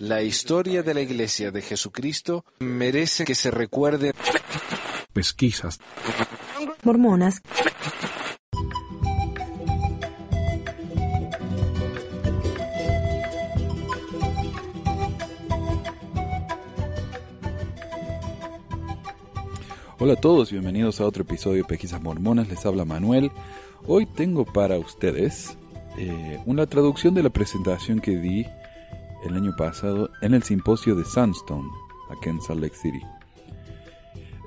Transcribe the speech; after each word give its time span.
La 0.00 0.22
historia 0.22 0.82
de 0.82 0.94
la 0.94 1.00
Iglesia 1.00 1.50
de 1.50 1.62
Jesucristo 1.62 2.44
merece 2.60 3.24
que 3.24 3.34
se 3.34 3.50
recuerde. 3.50 4.12
Pesquisas. 5.12 5.80
Mormonas. 6.84 7.42
Hola 20.00 20.12
a 20.12 20.16
todos, 20.16 20.52
bienvenidos 20.52 21.00
a 21.00 21.06
otro 21.06 21.24
episodio 21.24 21.62
de 21.62 21.68
Pesquisas 21.68 22.00
Mormonas. 22.00 22.48
Les 22.48 22.64
habla 22.64 22.84
Manuel. 22.84 23.32
Hoy 23.86 24.06
tengo 24.06 24.44
para 24.44 24.78
ustedes 24.78 25.58
eh, 25.96 26.40
una 26.46 26.66
traducción 26.66 27.14
de 27.14 27.24
la 27.24 27.30
presentación 27.30 28.00
que 28.00 28.16
di 28.16 28.46
el 29.24 29.34
año 29.34 29.54
pasado 29.56 30.10
en 30.22 30.34
el 30.34 30.42
simposio 30.42 30.94
de 30.94 31.04
Sandstone, 31.04 31.68
aquí 32.10 32.28
en 32.28 32.40
Salt 32.40 32.60
Lake 32.60 32.76
City. 32.76 33.00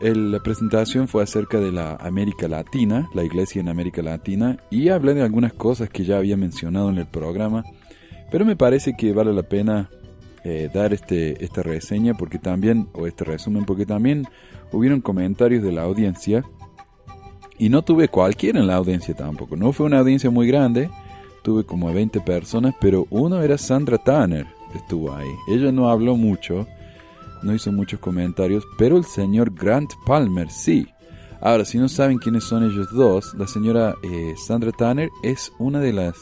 la 0.01 0.39
presentación 0.39 1.07
fue 1.07 1.23
acerca 1.23 1.59
de 1.59 1.71
la 1.71 1.95
América 1.95 2.47
Latina, 2.47 3.09
la 3.13 3.23
iglesia 3.23 3.59
en 3.59 3.69
América 3.69 4.01
Latina, 4.01 4.57
y 4.69 4.89
hablé 4.89 5.13
de 5.13 5.21
algunas 5.21 5.53
cosas 5.53 5.89
que 5.89 6.03
ya 6.03 6.17
había 6.17 6.37
mencionado 6.37 6.89
en 6.89 6.97
el 6.97 7.07
programa, 7.07 7.63
pero 8.31 8.45
me 8.45 8.55
parece 8.55 8.95
que 8.97 9.13
vale 9.13 9.33
la 9.33 9.43
pena 9.43 9.89
eh, 10.43 10.69
dar 10.73 10.91
este, 10.91 11.43
esta 11.43 11.61
reseña 11.61 12.15
porque 12.15 12.39
también, 12.39 12.87
o 12.93 13.05
este 13.05 13.23
resumen, 13.25 13.65
porque 13.65 13.85
también 13.85 14.25
hubieron 14.71 15.01
comentarios 15.01 15.61
de 15.61 15.71
la 15.71 15.83
audiencia 15.83 16.43
y 17.59 17.69
no 17.69 17.83
tuve 17.83 18.07
cualquiera 18.07 18.59
en 18.59 18.65
la 18.65 18.75
audiencia 18.75 19.13
tampoco. 19.13 19.55
No 19.55 19.71
fue 19.71 19.85
una 19.85 19.99
audiencia 19.99 20.31
muy 20.31 20.47
grande, 20.47 20.89
tuve 21.43 21.63
como 21.63 21.93
20 21.93 22.21
personas, 22.21 22.73
pero 22.81 23.05
uno 23.11 23.41
era 23.43 23.57
Sandra 23.59 23.99
Tanner, 23.99 24.47
estuvo 24.77 25.13
ahí. 25.13 25.29
Ella 25.47 25.71
no 25.71 25.89
habló 25.89 26.15
mucho, 26.15 26.67
no 27.43 27.53
hizo 27.53 27.71
muchos 27.71 27.99
comentarios, 27.99 28.63
pero 28.77 28.97
el 28.97 29.05
señor 29.05 29.53
Grant 29.53 29.91
Palmer 30.05 30.49
sí. 30.49 30.87
Ahora, 31.39 31.65
si 31.65 31.79
no 31.79 31.89
saben 31.89 32.19
quiénes 32.19 32.43
son 32.43 32.63
ellos 32.63 32.87
dos, 32.93 33.33
la 33.33 33.47
señora 33.47 33.95
eh, 34.03 34.35
Sandra 34.37 34.71
Tanner 34.71 35.09
es 35.23 35.51
una 35.57 35.79
de 35.79 35.93
las 35.93 36.15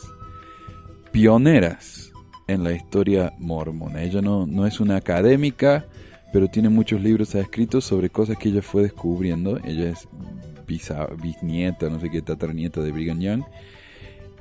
pioneras 1.12 2.12
en 2.48 2.64
la 2.64 2.72
historia 2.72 3.34
mormona. 3.38 4.02
Ella 4.02 4.22
no, 4.22 4.46
no 4.48 4.66
es 4.66 4.80
una 4.80 4.96
académica, 4.96 5.86
pero 6.32 6.48
tiene 6.48 6.70
muchos 6.70 7.02
libros 7.02 7.36
escritos 7.36 7.84
sobre 7.84 8.10
cosas 8.10 8.38
que 8.38 8.50
ella 8.50 8.62
fue 8.62 8.84
descubriendo. 8.84 9.58
Ella 9.64 9.90
es 9.90 10.08
bisnieta, 11.22 11.90
no 11.90 12.00
sé 12.00 12.10
qué, 12.10 12.22
tatarnieta 12.22 12.82
de 12.82 12.92
Brigham 12.92 13.20
Young. 13.20 13.44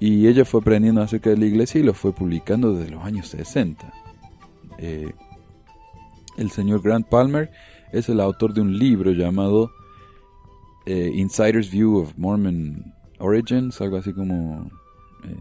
Y 0.01 0.29
ella 0.29 0.45
fue 0.45 0.61
aprendiendo 0.61 1.03
acerca 1.03 1.31
de 1.31 1.37
la 1.37 1.47
iglesia 1.47 1.81
y 1.81 1.85
lo 1.85 1.95
fue 1.95 2.13
publicando 2.13 2.75
desde 2.75 2.91
los 2.93 3.05
años 3.05 3.29
60. 3.29 3.93
Eh, 4.79 5.13
el 6.37 6.51
señor 6.51 6.83
Grant 6.83 7.09
Palmer 7.09 7.51
es 7.93 8.09
el 8.09 8.21
autor 8.21 8.55
de 8.55 8.61
un 8.61 8.79
libro 8.79 9.11
llamado 9.11 9.73
eh, 10.87 11.11
Insider's 11.15 11.71
View 11.71 11.97
of 11.99 12.13
Mormon 12.17 12.95
Origins, 13.19 13.81
algo 13.81 13.97
así 13.97 14.13
como 14.13 14.71
eh, 15.25 15.35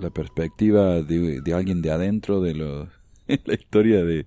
la 0.00 0.08
perspectiva 0.08 1.02
de, 1.02 1.42
alguien 1.54 1.82
de 1.82 1.90
adentro 1.90 2.40
de 2.40 2.54
la 2.54 3.54
historia 3.54 4.02
de, 4.02 4.26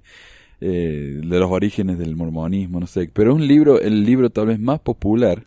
de 0.59 1.21
los 1.23 1.51
orígenes 1.51 1.97
del 1.97 2.15
mormonismo, 2.15 2.79
no 2.79 2.85
sé. 2.85 3.09
Pero 3.11 3.31
es 3.31 3.37
un 3.37 3.47
libro, 3.47 3.81
el 3.81 4.03
libro 4.03 4.29
tal 4.29 4.47
vez 4.47 4.59
más 4.59 4.79
popular 4.79 5.43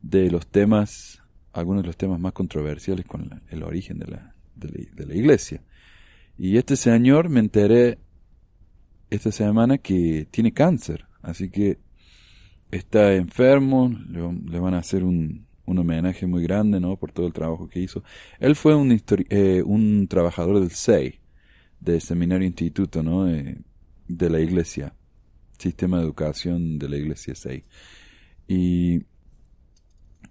de 0.00 0.30
los 0.30 0.46
temas, 0.46 1.17
algunos 1.60 1.82
de 1.82 1.88
los 1.88 1.96
temas 1.96 2.20
más 2.20 2.32
controversiales 2.32 3.06
con 3.06 3.42
el 3.48 3.62
origen 3.62 3.98
de 3.98 4.06
la, 4.06 4.34
de 4.54 5.06
la 5.06 5.14
iglesia. 5.14 5.62
Y 6.36 6.56
este 6.56 6.76
señor 6.76 7.28
me 7.28 7.40
enteré 7.40 7.98
esta 9.10 9.32
semana 9.32 9.78
que 9.78 10.28
tiene 10.30 10.52
cáncer, 10.52 11.06
así 11.22 11.50
que 11.50 11.78
está 12.70 13.14
enfermo, 13.14 13.90
le, 14.08 14.58
van 14.60 14.74
a 14.74 14.78
hacer 14.78 15.02
un, 15.02 15.46
un, 15.64 15.78
homenaje 15.78 16.26
muy 16.26 16.42
grande 16.42 16.80
¿no? 16.80 16.96
por 16.96 17.12
todo 17.12 17.26
el 17.26 17.32
trabajo 17.32 17.68
que 17.68 17.80
hizo. 17.80 18.04
Él 18.38 18.54
fue 18.54 18.74
un, 18.74 19.00
eh, 19.30 19.62
un 19.64 20.06
trabajador 20.08 20.60
del 20.60 20.70
SEI, 20.70 21.18
del 21.80 22.00
Seminario 22.00 22.46
Instituto 22.46 23.02
¿no? 23.02 23.28
Eh, 23.28 23.58
de 24.06 24.30
la 24.30 24.40
Iglesia, 24.40 24.94
Sistema 25.58 25.98
de 25.98 26.04
Educación 26.04 26.78
de 26.78 26.88
la 26.88 26.96
Iglesia 26.96 27.34
SEI. 27.34 27.64
Y, 28.46 29.02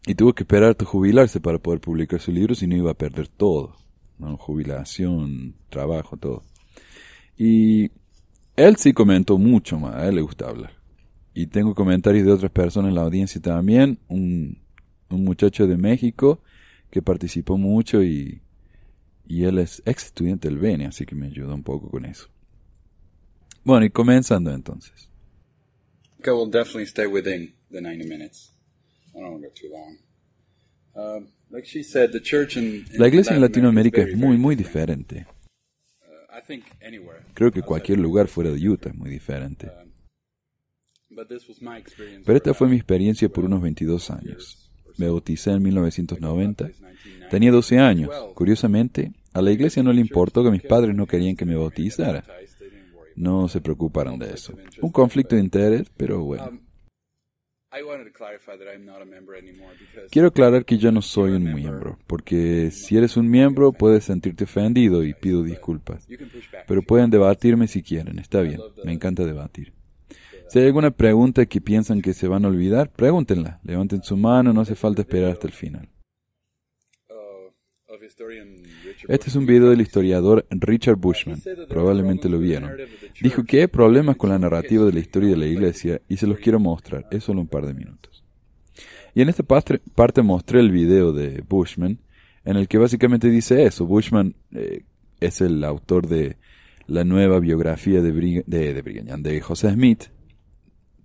y 0.08 0.16
tuvo 0.16 0.34
que 0.34 0.44
esperar 0.44 0.76
a 0.80 0.86
jubilarse 0.86 1.40
para 1.40 1.60
poder 1.60 1.82
publicar 1.82 2.20
su 2.20 2.32
libro, 2.32 2.56
si 2.56 2.66
no 2.66 2.76
iba 2.76 2.92
a 2.92 2.98
perder 2.98 3.28
todo. 3.28 3.76
¿no? 4.18 4.38
jubilación, 4.38 5.56
trabajo, 5.70 6.18
todo. 6.18 6.44
Y 7.38 7.92
él 8.56 8.78
sí 8.78 8.94
comentó 8.94 9.38
mucho 9.38 9.80
más, 9.80 9.96
a 9.96 10.08
él 10.08 10.16
le 10.16 10.22
gusta 10.22 10.50
hablar. 10.50 10.72
Y 11.34 11.48
tengo 11.48 11.76
comentarios 11.76 12.26
de 12.26 12.32
otras 12.32 12.52
personas 12.52 12.90
en 12.90 12.96
la 12.96 13.04
audiencia 13.04 13.40
también, 13.42 14.00
un, 14.08 14.60
muchacho 15.10 15.68
de 15.68 15.78
México 15.78 16.42
que 16.90 17.02
participó 17.02 17.58
mucho 17.58 18.04
y, 18.04 18.42
y 19.26 19.44
él 19.44 19.60
es 19.60 19.82
ex 19.86 20.06
estudiante 20.06 20.50
del 20.50 20.58
Bene, 20.58 20.86
así 20.86 21.06
que 21.06 21.16
me 21.16 21.28
ayudó 21.28 21.54
un 21.54 21.64
poco 21.64 21.90
con 21.90 22.06
eso. 22.06 22.28
Bueno, 23.64 23.86
y 23.86 23.90
comenzando 23.90 24.52
entonces. 24.52 25.10
Okay, 26.20 26.34
we'll 26.34 26.50
definitely 26.50 26.86
stay 26.86 27.06
within 27.06 27.54
the 27.72 27.80
90 27.80 28.06
minutes. 28.06 28.57
La 32.98 33.08
iglesia 33.08 33.36
en 33.36 33.42
Latinoamérica 33.42 34.02
es 34.02 34.16
muy, 34.16 34.38
muy 34.38 34.56
diferente. 34.56 35.26
Uh, 36.02 36.54
Creo 37.34 37.52
que 37.52 37.62
cualquier 37.62 38.00
lugar 38.00 38.28
fuera 38.28 38.52
de 38.52 38.70
Utah 38.70 38.90
es 38.90 38.96
muy 38.96 39.10
diferente. 39.10 39.68
Um, 39.68 39.92
Pero 42.26 42.38
esta 42.38 42.54
fue 42.54 42.68
mi 42.68 42.76
experiencia 42.76 43.30
por 43.30 43.46
unos 43.46 43.62
22 43.62 44.12
años. 44.12 44.72
Me 44.98 45.08
bauticé 45.08 45.52
en 45.52 45.64
1990. 45.64 46.70
Tenía 47.30 47.52
12 47.52 47.80
años. 47.80 48.10
Curiosamente, 48.34 49.14
a 49.34 49.42
la 49.42 49.52
iglesia 49.52 49.84
no 49.84 49.94
le 49.94 50.02
importó 50.02 50.44
que 50.44 50.52
mis 50.52 50.64
padres 50.64 50.96
no 50.96 51.06
querían 51.06 51.36
que 51.36 51.46
me 51.46 51.56
bautizara. 51.56 52.24
No 53.16 53.48
se 53.48 53.62
preocuparon 53.62 54.20
de 54.20 54.34
eso. 54.34 54.54
Un 54.82 54.92
conflicto 54.92 55.36
de 55.36 55.42
interés, 55.42 55.88
pero 55.96 56.24
bueno. 56.24 56.67
Quiero 60.10 60.30
aclarar 60.30 60.66
que 60.66 60.78
yo 60.78 60.92
no 60.92 61.02
soy 61.02 61.32
un 61.32 61.54
miembro, 61.54 61.98
porque 62.08 62.72
si 62.72 62.98
eres 62.98 63.18
un 63.18 63.30
miembro 63.30 63.72
puedes 63.72 64.06
sentirte 64.06 64.46
ofendido 64.46 65.04
y 65.04 65.14
pido 65.14 65.44
disculpas. 65.44 66.08
Pero 66.68 66.82
pueden 66.82 67.10
debatirme 67.10 67.68
si 67.68 67.84
quieren, 67.84 68.20
está 68.20 68.42
bien, 68.42 68.60
me 68.84 68.94
encanta 68.94 69.26
debatir. 69.26 69.74
Si 70.50 70.60
hay 70.60 70.66
alguna 70.66 70.92
pregunta 70.92 71.46
que 71.46 71.60
piensan 71.60 72.02
que 72.02 72.14
se 72.14 72.28
van 72.28 72.46
a 72.46 72.48
olvidar, 72.48 72.90
pregúntenla, 72.90 73.60
levanten 73.64 74.02
su 74.02 74.16
mano, 74.16 74.54
no 74.54 74.62
hace 74.62 74.76
falta 74.76 75.02
esperar 75.02 75.32
hasta 75.32 75.48
el 75.48 75.54
final. 75.54 75.90
Este 79.08 79.30
es 79.30 79.36
un 79.36 79.46
video 79.46 79.70
del 79.70 79.82
historiador 79.82 80.46
Richard 80.50 80.98
Bushman, 80.98 81.42
probablemente 81.68 82.30
lo 82.30 82.40
vieron. 82.40 82.72
Dijo 83.22 83.44
que 83.44 83.62
hay 83.62 83.68
problemas 83.68 84.18
con 84.18 84.30
la 84.30 84.40
narrativa 84.40 84.86
de 84.86 84.94
la 84.94 85.00
historia 85.00 85.32
de 85.32 85.38
la 85.38 85.48
iglesia 85.48 86.02
y 86.08 86.18
se 86.18 86.28
los 86.28 86.38
quiero 86.40 86.60
mostrar, 86.60 87.08
es 87.12 87.24
solo 87.24 87.42
un 87.42 87.48
par 87.48 87.66
de 87.66 87.74
minutos. 87.74 88.24
Y 89.16 89.22
en 89.22 89.30
esta 89.30 89.44
parte 89.44 90.22
mostré 90.22 90.60
el 90.60 90.72
video 90.72 91.12
de 91.12 91.44
Bushman, 91.48 92.00
en 92.46 92.58
el 92.58 92.68
que 92.68 92.78
básicamente 92.78 93.30
dice 93.30 93.64
eso. 93.64 93.86
Bushman 93.86 94.36
eh, 94.52 94.84
es 95.20 95.42
el 95.42 95.64
autor 95.64 96.08
de 96.08 96.38
la 96.86 97.04
nueva 97.04 97.40
biografía 97.40 98.02
de, 98.02 98.12
de, 98.46 98.74
de, 98.74 99.18
de 99.18 99.42
José 99.42 99.72
Smith, 99.72 100.06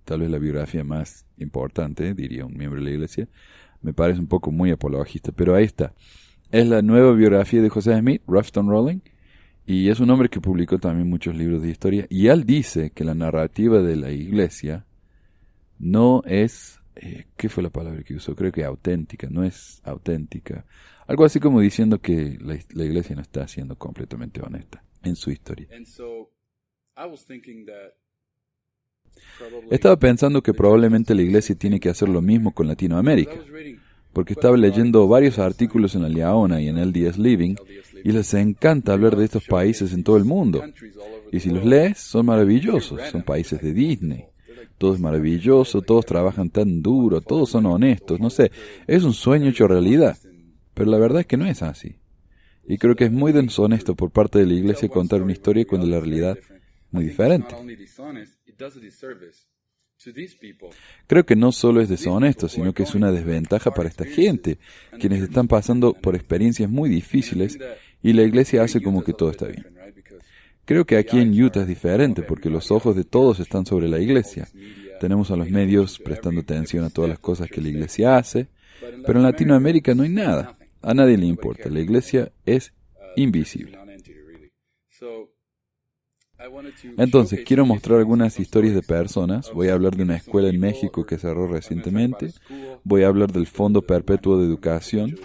tal 0.05 0.21
vez 0.21 0.29
la 0.29 0.37
biografía 0.37 0.83
más 0.83 1.25
importante, 1.37 2.13
diría 2.13 2.45
un 2.45 2.55
miembro 2.55 2.79
de 2.79 2.85
la 2.85 2.91
iglesia. 2.91 3.27
Me 3.81 3.93
parece 3.93 4.19
un 4.19 4.27
poco 4.27 4.51
muy 4.51 4.71
apologista, 4.71 5.31
pero 5.31 5.55
ahí 5.55 5.65
está 5.65 5.93
es 6.53 6.67
la 6.67 6.83
nueva 6.83 7.13
biografía 7.13 7.63
de 7.63 7.69
José 7.69 7.97
Smith, 7.97 8.21
Ruffton 8.27 8.69
Rolling, 8.69 8.99
y 9.65 9.89
es 9.89 9.99
un 9.99 10.11
hombre 10.11 10.29
que 10.29 10.39
publicó 10.39 10.77
también 10.77 11.09
muchos 11.09 11.35
libros 11.35 11.63
de 11.63 11.69
historia. 11.69 12.05
Y 12.11 12.27
él 12.27 12.45
dice 12.45 12.91
que 12.91 13.03
la 13.03 13.15
narrativa 13.15 13.81
de 13.81 13.95
la 13.95 14.11
iglesia 14.11 14.85
no 15.79 16.21
es, 16.27 16.79
eh, 16.95 17.25
¿qué 17.37 17.49
fue 17.49 17.63
la 17.63 17.71
palabra 17.71 18.03
que 18.03 18.13
usó? 18.13 18.35
Creo 18.35 18.51
que 18.51 18.63
auténtica, 18.63 19.27
no 19.31 19.43
es 19.43 19.81
auténtica. 19.83 20.63
Algo 21.07 21.25
así 21.25 21.39
como 21.39 21.59
diciendo 21.59 21.99
que 21.99 22.37
la, 22.39 22.55
la 22.73 22.85
iglesia 22.85 23.15
no 23.15 23.23
está 23.23 23.47
siendo 23.47 23.75
completamente 23.75 24.39
honesta 24.39 24.83
en 25.01 25.15
su 25.15 25.31
historia. 25.31 25.67
Estaba 29.71 29.97
pensando 29.97 30.43
que 30.43 30.53
probablemente 30.53 31.15
la 31.15 31.23
iglesia 31.23 31.55
tiene 31.55 31.79
que 31.79 31.89
hacer 31.89 32.09
lo 32.09 32.21
mismo 32.21 32.53
con 32.53 32.67
Latinoamérica 32.67 33.39
porque 34.13 34.33
estaba 34.33 34.55
leyendo 34.55 35.07
varios 35.07 35.39
artículos 35.39 35.95
en 35.95 36.03
la 36.03 36.09
Leona 36.09 36.61
y 36.61 36.69
en 36.69 36.79
LDS 36.79 37.17
Living 37.17 37.55
y 38.03 38.11
les 38.11 38.33
encanta 38.35 38.93
hablar 38.93 39.15
de 39.15 39.25
estos 39.25 39.45
países 39.45 39.91
en 39.93 40.03
todo 40.03 40.17
el 40.17 40.25
mundo. 40.25 40.63
Y 41.31 41.39
si 41.39 41.49
los 41.49 41.65
lees, 41.65 41.97
son 41.97 42.27
maravillosos, 42.27 43.01
son 43.11 43.23
países 43.23 43.61
de 43.61 43.73
Disney. 43.73 44.25
Todo 44.77 44.93
es 44.93 44.99
maravilloso, 44.99 45.81
todos 45.81 46.05
trabajan 46.05 46.49
tan 46.49 46.81
duro, 46.81 47.21
todos 47.21 47.49
son 47.49 47.65
honestos, 47.65 48.19
no 48.19 48.29
sé, 48.29 48.51
es 48.87 49.03
un 49.03 49.13
sueño 49.13 49.49
hecho 49.49 49.67
realidad. 49.67 50.17
Pero 50.73 50.89
la 50.89 50.97
verdad 50.97 51.21
es 51.21 51.27
que 51.27 51.37
no 51.37 51.45
es 51.45 51.61
así. 51.61 51.97
Y 52.67 52.77
creo 52.77 52.95
que 52.95 53.05
es 53.05 53.11
muy 53.11 53.31
deshonesto 53.31 53.95
por 53.95 54.11
parte 54.11 54.39
de 54.39 54.45
la 54.45 54.53
iglesia 54.53 54.89
contar 54.89 55.21
una 55.21 55.31
historia 55.31 55.65
cuando 55.65 55.87
la 55.87 55.99
realidad 55.99 56.37
es 56.37 56.47
muy 56.91 57.05
diferente. 57.05 57.55
Creo 61.07 61.25
que 61.25 61.35
no 61.35 61.51
solo 61.51 61.81
es 61.81 61.89
deshonesto, 61.89 62.49
sino 62.49 62.73
que 62.73 62.83
es 62.83 62.95
una 62.95 63.11
desventaja 63.11 63.71
para 63.71 63.89
esta 63.89 64.05
gente, 64.05 64.57
quienes 64.99 65.21
están 65.21 65.47
pasando 65.47 65.93
por 65.93 66.15
experiencias 66.15 66.69
muy 66.69 66.89
difíciles 66.89 67.57
y 68.01 68.13
la 68.13 68.23
iglesia 68.23 68.63
hace 68.63 68.81
como 68.81 69.03
que 69.03 69.13
todo 69.13 69.31
está 69.31 69.47
bien. 69.47 69.65
Creo 70.65 70.85
que 70.85 70.97
aquí 70.97 71.19
en 71.19 71.41
Utah 71.41 71.61
es 71.61 71.67
diferente 71.67 72.21
porque 72.21 72.49
los 72.49 72.71
ojos 72.71 72.95
de 72.95 73.03
todos 73.03 73.39
están 73.39 73.65
sobre 73.65 73.89
la 73.89 73.99
iglesia. 73.99 74.47
Tenemos 74.99 75.31
a 75.31 75.35
los 75.35 75.49
medios 75.49 75.99
prestando 75.99 76.41
atención 76.41 76.85
a 76.85 76.89
todas 76.89 77.09
las 77.09 77.19
cosas 77.19 77.49
que 77.49 77.61
la 77.61 77.69
iglesia 77.69 78.17
hace, 78.17 78.47
pero 79.05 79.19
en 79.19 79.23
Latinoamérica 79.23 79.93
no 79.93 80.03
hay 80.03 80.09
nada. 80.09 80.57
A 80.81 80.93
nadie 80.93 81.17
le 81.17 81.25
importa. 81.25 81.69
La 81.69 81.79
iglesia 81.79 82.31
es 82.45 82.73
invisible. 83.15 83.77
Entonces, 86.97 87.41
quiero 87.45 87.65
mostrar 87.65 87.99
algunas 87.99 88.39
historias 88.39 88.75
de 88.75 88.81
personas. 88.81 89.51
Voy 89.53 89.69
a 89.69 89.73
hablar 89.73 89.95
de 89.95 90.03
una 90.03 90.17
escuela 90.17 90.49
en 90.49 90.59
México 90.59 91.05
que 91.05 91.17
cerró 91.17 91.47
recientemente. 91.47 92.31
Voy 92.83 93.03
a 93.03 93.07
hablar 93.07 93.31
del 93.31 93.47
Fondo 93.47 93.81
Perpetuo 93.81 94.37
de 94.37 94.45
Educación 94.45 95.15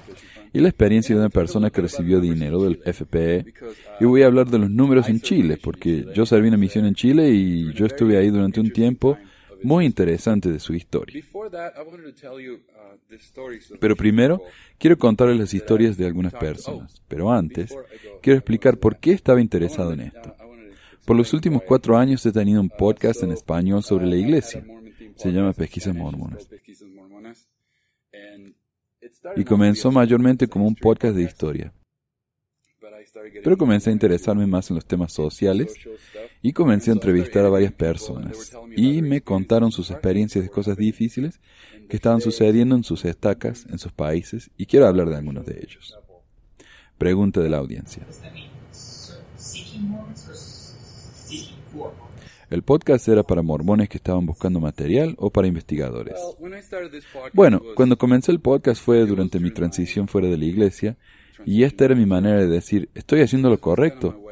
y 0.52 0.60
la 0.60 0.68
experiencia 0.68 1.14
de 1.14 1.20
una 1.20 1.30
persona 1.30 1.70
que 1.70 1.82
recibió 1.82 2.20
dinero 2.20 2.62
del 2.62 2.80
FPE. 2.84 3.54
Y 4.00 4.04
voy 4.04 4.22
a 4.22 4.26
hablar 4.26 4.48
de 4.48 4.58
los 4.58 4.70
números 4.70 5.08
en 5.08 5.20
Chile, 5.20 5.58
porque 5.62 6.06
yo 6.14 6.26
serví 6.26 6.48
una 6.48 6.56
misión 6.56 6.86
en 6.86 6.94
Chile 6.94 7.30
y 7.30 7.72
yo 7.74 7.86
estuve 7.86 8.16
ahí 8.16 8.28
durante 8.30 8.60
un 8.60 8.70
tiempo 8.70 9.18
muy 9.62 9.84
interesante 9.84 10.50
de 10.50 10.60
su 10.60 10.74
historia. 10.74 11.22
Pero 13.80 13.96
primero, 13.96 14.42
quiero 14.78 14.98
contarles 14.98 15.38
las 15.38 15.54
historias 15.54 15.96
de 15.96 16.06
algunas 16.06 16.32
personas. 16.34 17.02
Pero 17.08 17.32
antes, 17.32 17.74
quiero 18.22 18.38
explicar 18.38 18.78
por 18.78 18.98
qué 18.98 19.12
estaba 19.12 19.40
interesado 19.40 19.92
en 19.92 20.00
esto. 20.00 20.34
Por 21.08 21.16
los 21.16 21.32
últimos 21.32 21.62
cuatro 21.62 21.96
años 21.96 22.26
he 22.26 22.32
tenido 22.32 22.60
un 22.60 22.68
podcast 22.68 23.22
en 23.22 23.32
español 23.32 23.82
sobre 23.82 24.06
la 24.06 24.16
iglesia. 24.16 24.62
Se 25.16 25.32
llama 25.32 25.54
Pesquisas 25.54 25.94
Mormonas. 25.94 26.46
Y 29.34 29.42
comenzó 29.44 29.90
mayormente 29.90 30.48
como 30.48 30.66
un 30.66 30.74
podcast 30.74 31.16
de 31.16 31.22
historia. 31.22 31.72
Pero 33.42 33.56
comencé 33.56 33.88
a 33.88 33.94
interesarme 33.94 34.46
más 34.46 34.68
en 34.68 34.74
los 34.74 34.84
temas 34.84 35.14
sociales 35.14 35.72
y 36.42 36.52
comencé 36.52 36.90
a 36.90 36.92
entrevistar 36.92 37.42
a 37.46 37.48
varias 37.48 37.72
personas. 37.72 38.52
Y 38.76 39.00
me 39.00 39.22
contaron 39.22 39.72
sus 39.72 39.90
experiencias 39.90 40.44
de 40.44 40.50
cosas 40.50 40.76
difíciles 40.76 41.40
que 41.88 41.96
estaban 41.96 42.20
sucediendo 42.20 42.76
en 42.76 42.84
sus 42.84 43.06
estacas, 43.06 43.64
en 43.70 43.78
sus 43.78 43.92
países, 43.92 44.50
y 44.58 44.66
quiero 44.66 44.86
hablar 44.86 45.08
de 45.08 45.16
algunos 45.16 45.46
de 45.46 45.58
ellos. 45.58 45.98
Pregunta 46.98 47.40
de 47.40 47.48
la 47.48 47.56
audiencia. 47.56 48.06
¿El 52.50 52.62
podcast 52.62 53.06
era 53.08 53.22
para 53.22 53.42
mormones 53.42 53.90
que 53.90 53.98
estaban 53.98 54.24
buscando 54.24 54.58
material 54.58 55.14
o 55.18 55.28
para 55.30 55.46
investigadores? 55.46 56.14
Bueno, 57.34 57.60
cuando 57.74 57.98
comencé 57.98 58.32
el 58.32 58.40
podcast 58.40 58.82
fue 58.82 59.04
durante 59.04 59.38
mi 59.38 59.50
transición 59.50 60.08
fuera 60.08 60.28
de 60.28 60.38
la 60.38 60.46
iglesia 60.46 60.96
y 61.44 61.62
esta 61.64 61.84
era 61.84 61.94
mi 61.94 62.06
manera 62.06 62.40
de 62.40 62.46
decir, 62.46 62.88
estoy 62.94 63.20
haciendo 63.20 63.50
lo 63.50 63.60
correcto. 63.60 64.24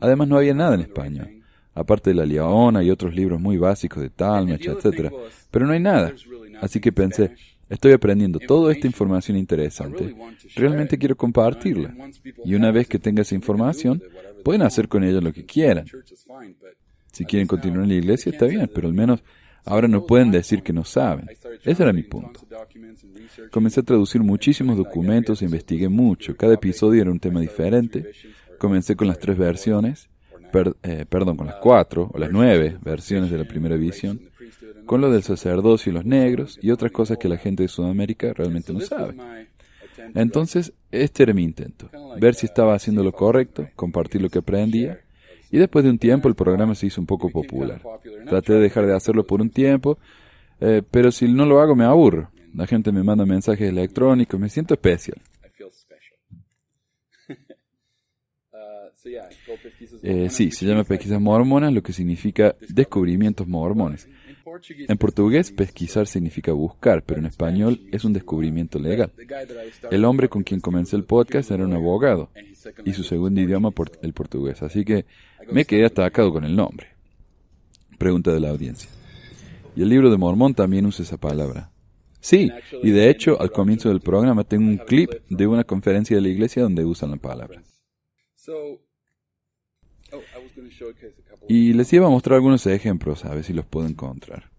Además 0.00 0.28
no 0.28 0.36
había 0.36 0.52
nada 0.52 0.74
en 0.74 0.82
español, 0.82 1.42
aparte 1.74 2.10
de 2.10 2.16
La 2.16 2.26
Leona 2.26 2.82
y 2.82 2.90
otros 2.90 3.14
libros 3.14 3.40
muy 3.40 3.56
básicos 3.56 4.02
de 4.02 4.10
Talmach, 4.10 4.66
etc. 4.66 5.10
Pero 5.50 5.66
no 5.66 5.72
hay 5.72 5.80
nada. 5.80 6.12
Así 6.60 6.78
que 6.78 6.92
pensé, 6.92 7.32
estoy 7.70 7.92
aprendiendo 7.92 8.38
toda 8.38 8.72
esta 8.72 8.86
información 8.86 9.36
interesante. 9.38 10.14
Realmente 10.54 10.98
quiero 10.98 11.16
compartirla. 11.16 11.94
Y 12.44 12.54
una 12.54 12.70
vez 12.70 12.86
que 12.86 12.98
tenga 12.98 13.22
esa 13.22 13.34
información, 13.34 14.02
pueden 14.44 14.62
hacer 14.62 14.88
con 14.88 15.04
ella 15.04 15.20
lo 15.20 15.32
que 15.32 15.44
quieran. 15.44 15.86
Si 17.12 17.24
quieren 17.24 17.46
continuar 17.46 17.84
en 17.84 17.88
la 17.88 17.94
iglesia, 17.94 18.30
está 18.30 18.46
bien, 18.46 18.70
pero 18.74 18.88
al 18.88 18.94
menos 18.94 19.22
ahora 19.64 19.88
no 19.88 20.06
pueden 20.06 20.30
decir 20.30 20.62
que 20.62 20.72
no 20.72 20.84
saben. 20.84 21.26
Ese 21.64 21.82
era 21.82 21.92
mi 21.92 22.02
punto. 22.02 22.40
Comencé 23.50 23.80
a 23.80 23.82
traducir 23.82 24.22
muchísimos 24.22 24.76
documentos 24.76 25.42
e 25.42 25.46
investigué 25.46 25.88
mucho. 25.88 26.36
Cada 26.36 26.54
episodio 26.54 27.02
era 27.02 27.10
un 27.10 27.20
tema 27.20 27.40
diferente. 27.40 28.10
Comencé 28.58 28.96
con 28.96 29.08
las 29.08 29.18
tres 29.18 29.36
versiones, 29.36 30.08
eh, 30.82 31.04
perdón, 31.08 31.36
con 31.36 31.46
las 31.46 31.56
cuatro 31.56 32.10
o 32.12 32.18
las 32.18 32.30
nueve 32.30 32.78
versiones 32.80 33.30
de 33.30 33.38
la 33.38 33.44
primera 33.44 33.76
visión, 33.76 34.20
con 34.86 35.00
lo 35.00 35.10
del 35.10 35.22
sacerdocio 35.22 35.90
y 35.90 35.94
los 35.94 36.04
negros 36.04 36.58
y 36.62 36.70
otras 36.70 36.92
cosas 36.92 37.18
que 37.18 37.28
la 37.28 37.36
gente 37.36 37.64
de 37.64 37.68
Sudamérica 37.68 38.32
realmente 38.32 38.72
no 38.72 38.80
sabe. 38.80 39.16
Entonces, 40.14 40.72
este 40.90 41.22
era 41.24 41.34
mi 41.34 41.42
intento, 41.42 41.90
ver 42.20 42.34
si 42.34 42.46
estaba 42.46 42.74
haciendo 42.74 43.02
lo 43.02 43.12
correcto, 43.12 43.68
compartir 43.74 44.22
lo 44.22 44.28
que 44.28 44.38
aprendía 44.38 45.00
y 45.50 45.58
después 45.58 45.84
de 45.84 45.90
un 45.90 45.98
tiempo 45.98 46.28
el 46.28 46.34
programa 46.34 46.74
se 46.74 46.86
hizo 46.86 47.00
un 47.00 47.06
poco 47.06 47.30
popular. 47.30 47.80
Traté 48.28 48.54
de 48.54 48.60
dejar 48.60 48.86
de 48.86 48.94
hacerlo 48.94 49.26
por 49.26 49.40
un 49.40 49.50
tiempo, 49.50 49.98
eh, 50.60 50.82
pero 50.90 51.12
si 51.12 51.32
no 51.32 51.46
lo 51.46 51.60
hago 51.60 51.76
me 51.76 51.84
aburro. 51.84 52.30
La 52.54 52.66
gente 52.66 52.90
me 52.90 53.02
manda 53.02 53.26
mensajes 53.26 53.68
electrónicos, 53.68 54.40
me 54.40 54.48
siento 54.48 54.74
especial. 54.74 55.20
Eh, 60.02 60.30
sí, 60.30 60.50
se 60.50 60.66
llama 60.66 60.82
pesquisas 60.82 61.20
mormonas, 61.20 61.72
lo 61.72 61.80
que 61.80 61.92
significa 61.92 62.56
descubrimientos 62.68 63.46
mormones. 63.46 64.08
En 64.88 64.96
portugués, 64.96 65.52
pesquisar 65.52 66.06
significa 66.06 66.52
buscar, 66.52 67.02
pero 67.02 67.20
en 67.20 67.26
español 67.26 67.80
es 67.92 68.04
un 68.04 68.12
descubrimiento 68.12 68.78
legal. 68.78 69.12
El 69.90 70.04
hombre 70.04 70.28
con 70.28 70.42
quien 70.42 70.60
comencé 70.60 70.96
el 70.96 71.04
podcast 71.04 71.50
era 71.50 71.64
un 71.64 71.72
abogado 71.72 72.30
y 72.84 72.92
su 72.92 73.04
segundo 73.04 73.40
idioma 73.40 73.70
el 74.02 74.12
portugués, 74.12 74.62
así 74.62 74.84
que 74.84 75.06
me 75.50 75.64
quedé 75.64 75.86
atacado 75.86 76.32
con 76.32 76.44
el 76.44 76.56
nombre. 76.56 76.88
Pregunta 77.98 78.32
de 78.32 78.40
la 78.40 78.50
audiencia. 78.50 78.90
Y 79.74 79.82
el 79.82 79.88
libro 79.88 80.10
de 80.10 80.16
Mormón 80.16 80.54
también 80.54 80.86
usa 80.86 81.04
esa 81.04 81.16
palabra. 81.16 81.70
Sí, 82.20 82.50
y 82.82 82.90
de 82.90 83.08
hecho 83.08 83.40
al 83.40 83.52
comienzo 83.52 83.88
del 83.88 84.00
programa 84.00 84.42
tengo 84.44 84.68
un 84.68 84.78
clip 84.78 85.10
de 85.28 85.46
una 85.46 85.64
conferencia 85.64 86.16
de 86.16 86.22
la 86.22 86.28
iglesia 86.28 86.62
donde 86.62 86.84
usan 86.84 87.12
la 87.12 87.16
palabra. 87.18 87.62
Y 91.48 91.72
les 91.72 91.92
iba 91.92 92.06
a 92.06 92.10
mostrar 92.10 92.36
algunos 92.36 92.66
ejemplos, 92.66 93.24
a 93.24 93.34
ver 93.34 93.44
si 93.44 93.52
los 93.52 93.66
puedo 93.66 93.86
encontrar. 93.86 94.50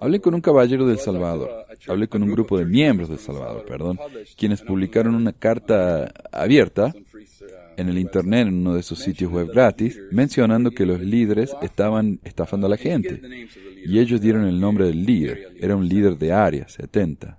Hablé 0.00 0.20
con 0.20 0.34
un 0.34 0.40
caballero 0.40 0.86
del 0.86 0.98
Salvador, 0.98 1.66
hablé 1.86 2.08
con 2.08 2.22
un 2.22 2.30
grupo 2.30 2.58
de 2.58 2.66
miembros 2.66 3.08
del 3.08 3.18
Salvador, 3.18 3.64
perdón, 3.64 3.98
quienes 4.36 4.62
publicaron 4.62 5.14
una 5.14 5.32
carta 5.32 6.12
abierta 6.32 6.92
en 7.76 7.88
el 7.88 7.98
Internet, 7.98 8.48
en 8.48 8.54
uno 8.54 8.74
de 8.74 8.80
esos 8.80 8.98
sitios 8.98 9.32
web 9.32 9.48
gratis, 9.52 10.00
mencionando 10.10 10.70
que 10.72 10.84
los 10.84 11.00
líderes 11.00 11.54
estaban 11.62 12.20
estafando 12.24 12.66
a 12.66 12.70
la 12.70 12.76
gente. 12.76 13.20
Y 13.84 14.00
ellos 14.00 14.20
dieron 14.20 14.44
el 14.44 14.60
nombre 14.60 14.86
del 14.86 15.04
líder, 15.04 15.52
era 15.60 15.76
un 15.76 15.88
líder 15.88 16.18
de 16.18 16.32
área, 16.32 16.68
70. 16.68 17.38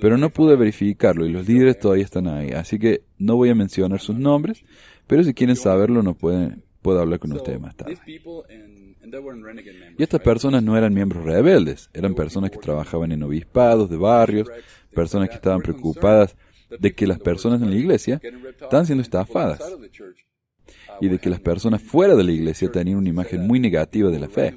Pero 0.00 0.18
no 0.18 0.30
pude 0.30 0.56
verificarlo 0.56 1.26
y 1.26 1.32
los 1.32 1.46
líderes 1.46 1.78
todavía 1.78 2.04
están 2.04 2.26
ahí, 2.28 2.50
así 2.50 2.78
que 2.78 3.02
no 3.18 3.36
voy 3.36 3.50
a 3.50 3.54
mencionar 3.54 4.00
sus 4.00 4.16
nombres, 4.16 4.64
pero 5.06 5.24
si 5.24 5.34
quieren 5.34 5.56
saberlo, 5.56 6.02
no 6.02 6.14
pueden, 6.14 6.62
puedo 6.82 7.00
hablar 7.00 7.18
con 7.18 7.32
ustedes 7.32 7.60
más 7.60 7.76
tarde. 7.76 7.96
Y 9.98 10.02
estas 10.02 10.20
personas 10.20 10.62
no 10.62 10.76
eran 10.76 10.92
miembros 10.92 11.24
rebeldes, 11.24 11.90
eran 11.92 12.14
personas 12.14 12.50
que 12.50 12.58
trabajaban 12.58 13.12
en 13.12 13.22
obispados 13.22 13.88
de 13.88 13.96
barrios, 13.96 14.48
personas 14.92 15.28
que 15.28 15.36
estaban 15.36 15.60
preocupadas 15.60 16.36
de 16.78 16.92
que 16.94 17.06
las 17.06 17.20
personas 17.20 17.62
en 17.62 17.70
la 17.70 17.76
iglesia 17.76 18.20
estaban 18.60 18.86
siendo 18.86 19.02
estafadas 19.02 19.60
y 21.00 21.08
de 21.08 21.18
que 21.18 21.30
las 21.30 21.40
personas 21.40 21.82
fuera 21.82 22.16
de 22.16 22.24
la 22.24 22.32
iglesia 22.32 22.70
tenían 22.70 22.98
una 22.98 23.08
imagen 23.08 23.46
muy 23.46 23.60
negativa 23.60 24.10
de 24.10 24.18
la 24.18 24.28
fe. 24.28 24.54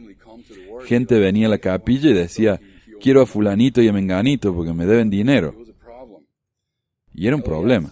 Gente 0.86 1.20
venía 1.20 1.48
a 1.48 1.50
la 1.50 1.60
capilla 1.60 2.10
y 2.10 2.13
decía, 2.13 2.60
quiero 3.00 3.22
a 3.22 3.25
fulanito 3.25 3.82
y 3.82 3.88
a 3.88 3.94
menganito 3.94 4.56
porque 4.56 4.74
me 4.74 4.86
deben 4.86 5.10
dinero. 5.10 5.53
Y 7.13 7.27
era 7.27 7.36
un 7.36 7.44
problema. 7.44 7.91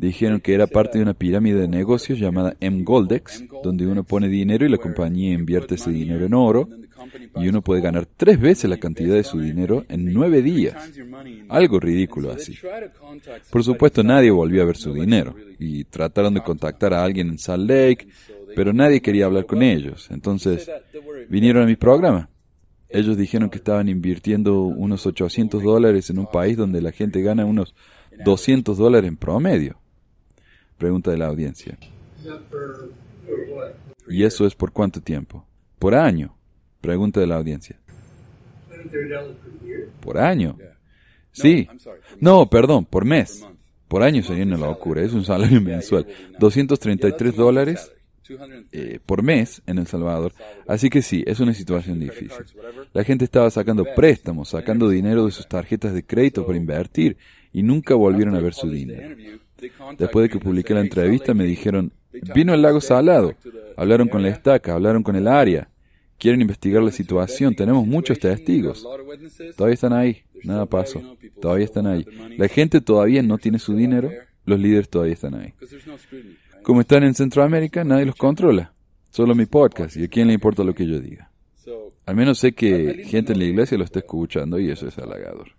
Dijeron 0.00 0.40
que 0.40 0.54
era 0.54 0.66
parte 0.66 0.96
de 0.96 1.02
una 1.02 1.12
pirámide 1.12 1.60
de 1.60 1.68
negocios 1.68 2.18
llamada 2.18 2.56
M-Goldex, 2.58 3.44
donde 3.62 3.86
uno 3.86 4.02
pone 4.02 4.30
dinero 4.30 4.64
y 4.64 4.70
la 4.70 4.78
compañía 4.78 5.34
invierte 5.34 5.74
ese 5.74 5.90
dinero 5.90 6.24
en 6.24 6.32
oro, 6.32 6.70
y 7.36 7.48
uno 7.48 7.60
puede 7.60 7.82
ganar 7.82 8.06
tres 8.06 8.40
veces 8.40 8.70
la 8.70 8.78
cantidad 8.78 9.14
de 9.14 9.24
su 9.24 9.38
dinero 9.38 9.84
en 9.90 10.10
nueve 10.10 10.40
días. 10.40 10.74
Algo 11.50 11.78
ridículo 11.78 12.32
así. 12.32 12.56
Por 13.50 13.62
supuesto, 13.62 14.02
nadie 14.02 14.30
volvió 14.30 14.62
a 14.62 14.64
ver 14.64 14.78
su 14.78 14.94
dinero, 14.94 15.36
y 15.58 15.84
trataron 15.84 16.32
de 16.32 16.40
contactar 16.40 16.94
a 16.94 17.04
alguien 17.04 17.28
en 17.28 17.38
Salt 17.38 17.68
Lake, 17.68 18.08
pero 18.56 18.72
nadie 18.72 19.02
quería 19.02 19.26
hablar 19.26 19.44
con 19.44 19.62
ellos. 19.62 20.08
Entonces, 20.10 20.70
vinieron 21.28 21.64
a 21.64 21.66
mi 21.66 21.76
programa. 21.76 22.30
Ellos 22.88 23.18
dijeron 23.18 23.50
que 23.50 23.58
estaban 23.58 23.90
invirtiendo 23.90 24.62
unos 24.62 25.04
800 25.04 25.62
dólares 25.62 26.08
en 26.08 26.20
un 26.20 26.26
país 26.26 26.56
donde 26.56 26.80
la 26.80 26.90
gente 26.90 27.20
gana 27.20 27.44
unos 27.44 27.74
200 28.24 28.78
dólares 28.78 29.06
en 29.06 29.18
promedio. 29.18 29.76
Pregunta 30.80 31.10
de 31.10 31.18
la 31.18 31.26
audiencia. 31.26 31.76
¿Y 34.08 34.24
eso 34.24 34.46
es 34.46 34.54
por 34.54 34.72
cuánto 34.72 35.02
tiempo? 35.02 35.44
Por 35.78 35.94
año. 35.94 36.34
Pregunta 36.80 37.20
de 37.20 37.26
la 37.26 37.36
audiencia. 37.36 37.78
¿Por 40.00 40.16
año? 40.16 40.56
Sí. 41.32 41.68
No, 42.18 42.48
perdón, 42.48 42.86
por 42.86 43.04
mes. 43.04 43.46
Por 43.88 44.02
año 44.02 44.22
sería 44.22 44.44
una 44.44 44.56
locura, 44.56 45.02
es 45.02 45.12
un 45.12 45.22
salario 45.22 45.60
mensual. 45.60 46.06
233 46.38 47.36
dólares 47.36 47.92
eh, 48.72 49.00
por 49.04 49.22
mes 49.22 49.60
en 49.66 49.76
El 49.76 49.86
Salvador. 49.86 50.32
Así 50.66 50.88
que 50.88 51.02
sí, 51.02 51.22
es 51.26 51.40
una 51.40 51.52
situación 51.52 52.00
difícil. 52.00 52.46
La 52.94 53.04
gente 53.04 53.26
estaba 53.26 53.50
sacando 53.50 53.84
préstamos, 53.94 54.48
sacando 54.48 54.88
dinero 54.88 55.26
de 55.26 55.32
sus 55.32 55.46
tarjetas 55.46 55.92
de 55.92 56.04
crédito 56.04 56.46
para 56.46 56.56
invertir 56.56 57.18
y 57.52 57.62
nunca 57.62 57.94
volvieron 57.94 58.34
a 58.34 58.40
ver 58.40 58.54
su 58.54 58.70
dinero. 58.70 59.14
Después 59.98 60.24
de 60.24 60.28
que 60.30 60.38
publiqué 60.38 60.74
la 60.74 60.80
entrevista 60.80 61.34
me 61.34 61.44
dijeron, 61.44 61.92
vino 62.34 62.52
al 62.52 62.62
lago 62.62 62.80
Salado, 62.80 63.34
hablaron 63.76 64.08
con 64.08 64.22
la 64.22 64.28
estaca, 64.28 64.74
hablaron 64.74 65.02
con 65.02 65.16
el 65.16 65.28
área, 65.28 65.68
quieren 66.18 66.40
investigar 66.40 66.82
la 66.82 66.92
situación, 66.92 67.54
tenemos 67.54 67.86
muchos 67.86 68.18
testigos. 68.18 68.86
Todavía 69.56 69.74
están 69.74 69.92
ahí, 69.92 70.22
nada 70.44 70.66
pasó, 70.66 71.02
todavía 71.40 71.64
están 71.64 71.86
ahí. 71.86 72.06
La 72.36 72.48
gente 72.48 72.80
todavía 72.80 73.22
no 73.22 73.38
tiene 73.38 73.58
su 73.58 73.74
dinero, 73.74 74.10
los 74.44 74.58
líderes 74.58 74.88
todavía 74.88 75.14
están 75.14 75.34
ahí. 75.34 75.54
Como 76.62 76.82
están 76.82 77.04
en 77.04 77.14
Centroamérica, 77.14 77.84
nadie 77.84 78.06
los 78.06 78.16
controla. 78.16 78.72
Solo 79.10 79.34
mi 79.34 79.46
podcast. 79.46 79.96
¿Y 79.96 80.04
a 80.04 80.08
quién 80.08 80.28
le 80.28 80.34
importa 80.34 80.62
lo 80.62 80.74
que 80.74 80.86
yo 80.86 81.00
diga? 81.00 81.30
Al 82.06 82.16
menos 82.16 82.38
sé 82.38 82.52
que 82.52 83.04
gente 83.06 83.32
en 83.32 83.38
la 83.38 83.44
iglesia 83.44 83.78
lo 83.78 83.84
está 83.84 84.00
escuchando 84.00 84.58
y 84.58 84.70
eso 84.70 84.86
es 84.86 84.98
halagador. 84.98 85.52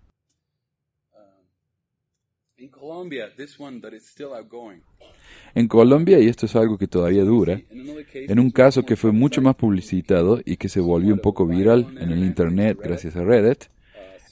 En 5.54 5.66
Colombia, 5.66 6.20
y 6.20 6.28
esto 6.28 6.46
es 6.46 6.54
algo 6.54 6.78
que 6.78 6.86
todavía 6.86 7.24
dura, 7.24 7.60
en 8.14 8.38
un 8.38 8.50
caso 8.50 8.84
que 8.84 8.96
fue 8.96 9.12
mucho 9.12 9.42
más 9.42 9.56
publicitado 9.56 10.40
y 10.44 10.56
que 10.56 10.68
se 10.68 10.80
volvió 10.80 11.12
un 11.12 11.20
poco 11.20 11.46
viral 11.46 11.94
en 11.98 12.10
el 12.10 12.24
Internet 12.24 12.78
gracias 12.82 13.16
a 13.16 13.24
Reddit, 13.24 13.64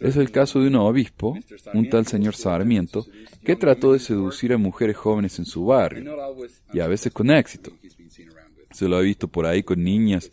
es 0.01 0.17
el 0.17 0.31
caso 0.31 0.61
de 0.61 0.69
un 0.69 0.77
obispo, 0.77 1.37
un 1.75 1.89
tal 1.91 2.07
señor 2.07 2.35
Sarmiento, 2.35 3.05
que 3.45 3.57
trató 3.57 3.93
de 3.93 3.99
seducir 3.99 4.53
a 4.53 4.59
mujeres 4.59 4.97
jóvenes 4.97 5.39
en 5.39 5.45
su 5.45 5.67
barrio, 5.67 6.17
y 6.73 6.81
a 6.81 6.87
veces 6.87 7.13
con 7.13 7.31
éxito. 7.31 7.73
Se 8.71 8.89
lo 8.89 8.97
ha 8.97 9.01
visto 9.01 9.29
por 9.29 9.45
ahí 9.47 9.63
con 9.63 9.83
niñas 9.83 10.31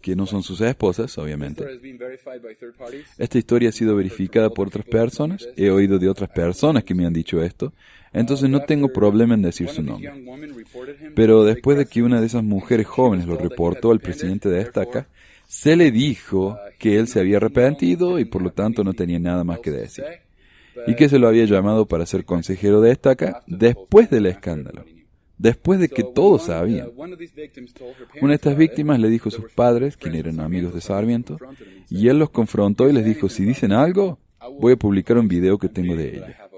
que 0.00 0.14
no 0.14 0.26
son 0.26 0.42
sus 0.42 0.60
esposas, 0.60 1.16
obviamente. 1.18 1.64
Esta 3.18 3.38
historia 3.38 3.70
ha 3.70 3.72
sido 3.72 3.96
verificada 3.96 4.50
por 4.50 4.68
otras 4.68 4.84
personas, 4.84 5.48
he 5.56 5.70
oído 5.70 5.98
de 5.98 6.08
otras 6.08 6.30
personas 6.30 6.84
que 6.84 6.94
me 6.94 7.06
han 7.06 7.12
dicho 7.12 7.42
esto, 7.42 7.72
entonces 8.12 8.48
no 8.48 8.60
tengo 8.60 8.88
problema 8.88 9.34
en 9.34 9.42
decir 9.42 9.68
su 9.68 9.82
nombre. 9.82 10.12
Pero 11.14 11.44
después 11.44 11.78
de 11.78 11.86
que 11.86 12.02
una 12.02 12.20
de 12.20 12.26
esas 12.26 12.44
mujeres 12.44 12.86
jóvenes 12.86 13.26
lo 13.26 13.36
reportó 13.36 13.90
al 13.90 14.00
presidente 14.00 14.48
de 14.48 14.60
Estaca, 14.60 15.08
se 15.46 15.76
le 15.76 15.90
dijo 15.90 16.58
que 16.78 16.98
él 16.98 17.08
se 17.08 17.20
había 17.20 17.38
arrepentido 17.38 18.18
y 18.18 18.26
por 18.26 18.42
lo 18.42 18.52
tanto 18.52 18.84
no 18.84 18.92
tenía 18.92 19.18
nada 19.18 19.44
más 19.44 19.58
que 19.60 19.70
decir. 19.70 20.04
Y 20.86 20.94
que 20.94 21.08
se 21.08 21.18
lo 21.18 21.26
había 21.26 21.44
llamado 21.46 21.86
para 21.86 22.06
ser 22.06 22.24
consejero 22.24 22.80
de 22.80 22.92
estaca 22.92 23.42
después 23.46 24.10
del 24.10 24.26
escándalo. 24.26 24.84
Después 25.38 25.78
de 25.78 25.88
que 25.88 26.02
todos 26.02 26.46
sabían. 26.46 26.90
Una 26.96 27.16
de 27.16 28.34
estas 28.34 28.56
víctimas 28.56 28.98
le 28.98 29.08
dijo 29.08 29.28
a 29.28 29.32
sus 29.32 29.50
padres, 29.52 29.96
quienes 29.96 30.20
eran 30.20 30.40
amigos 30.40 30.74
de 30.74 30.80
Sarmiento, 30.80 31.38
y 31.88 32.08
él 32.08 32.18
los 32.18 32.30
confrontó 32.30 32.88
y 32.88 32.92
les 32.92 33.04
dijo, 33.04 33.28
si 33.28 33.44
dicen 33.44 33.72
algo, 33.72 34.18
voy 34.58 34.72
a 34.72 34.76
publicar 34.76 35.16
un 35.18 35.28
video 35.28 35.58
que 35.58 35.68
tengo 35.68 35.94
de 35.94 36.16
ella. 36.16 36.48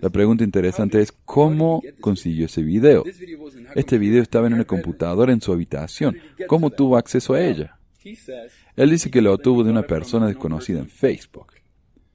La 0.00 0.10
pregunta 0.10 0.44
interesante 0.44 1.00
es 1.00 1.12
cómo 1.24 1.82
consiguió 2.00 2.46
ese 2.46 2.62
video. 2.62 3.04
Este 3.74 3.98
video 3.98 4.22
estaba 4.22 4.46
en 4.46 4.54
una 4.54 4.64
computadora 4.64 5.32
en 5.32 5.40
su 5.40 5.52
habitación. 5.52 6.16
¿Cómo 6.46 6.70
tuvo 6.70 6.96
acceso 6.96 7.34
a 7.34 7.42
ella? 7.42 7.78
Él 8.76 8.90
dice 8.90 9.10
que 9.10 9.22
lo 9.22 9.34
obtuvo 9.34 9.64
de 9.64 9.70
una 9.70 9.82
persona 9.82 10.26
desconocida 10.26 10.78
en 10.78 10.88
Facebook. 10.88 11.59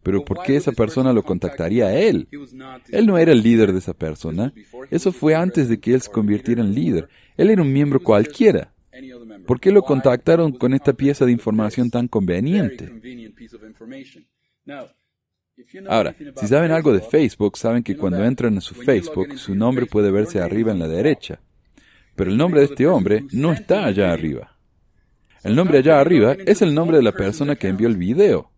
Pero 0.05 0.23
¿por 0.23 0.43
qué 0.43 0.55
esa 0.55 0.71
persona 0.71 1.11
lo 1.11 1.23
contactaría 1.23 1.87
a 1.87 1.95
él? 1.95 2.27
Él 2.91 3.07
no 3.07 3.17
era 3.17 3.31
el 3.31 3.41
líder 3.41 3.73
de 3.73 3.79
esa 3.79 3.95
persona. 3.95 4.53
Eso 4.91 5.11
fue 5.11 5.33
antes 5.33 5.67
de 5.67 5.79
que 5.79 5.95
él 5.95 6.01
se 6.01 6.11
convirtiera 6.11 6.61
en 6.61 6.75
líder. 6.75 7.09
Él 7.35 7.49
era 7.49 7.63
un 7.63 7.73
miembro 7.73 7.99
cualquiera. 7.99 8.71
¿Por 9.47 9.59
qué 9.59 9.71
lo 9.71 9.81
contactaron 9.81 10.51
con 10.51 10.75
esta 10.75 10.93
pieza 10.93 11.25
de 11.25 11.31
información 11.31 11.89
tan 11.89 12.07
conveniente? 12.07 12.87
Ahora, 15.87 16.15
si 16.35 16.45
saben 16.45 16.69
algo 16.69 16.93
de 16.93 17.01
Facebook, 17.01 17.57
saben 17.57 17.81
que 17.81 17.97
cuando 17.97 18.23
entran 18.23 18.55
a 18.59 18.61
su 18.61 18.75
Facebook, 18.75 19.39
su 19.39 19.55
nombre 19.55 19.87
puede 19.87 20.11
verse 20.11 20.39
arriba 20.39 20.71
en 20.71 20.77
la 20.77 20.87
derecha. 20.87 21.39
Pero 22.15 22.29
el 22.29 22.37
nombre 22.37 22.59
de 22.59 22.67
este 22.67 22.85
hombre 22.85 23.25
no 23.31 23.53
está 23.53 23.85
allá 23.85 24.13
arriba. 24.13 24.55
El 25.43 25.55
nombre 25.55 25.79
allá 25.79 25.99
arriba 25.99 26.33
es 26.45 26.61
el 26.61 26.75
nombre 26.75 26.97
de 26.97 27.03
la 27.03 27.11
persona 27.11 27.55
que 27.55 27.69
envió 27.69 27.87
el 27.87 27.97
video. 27.97 28.51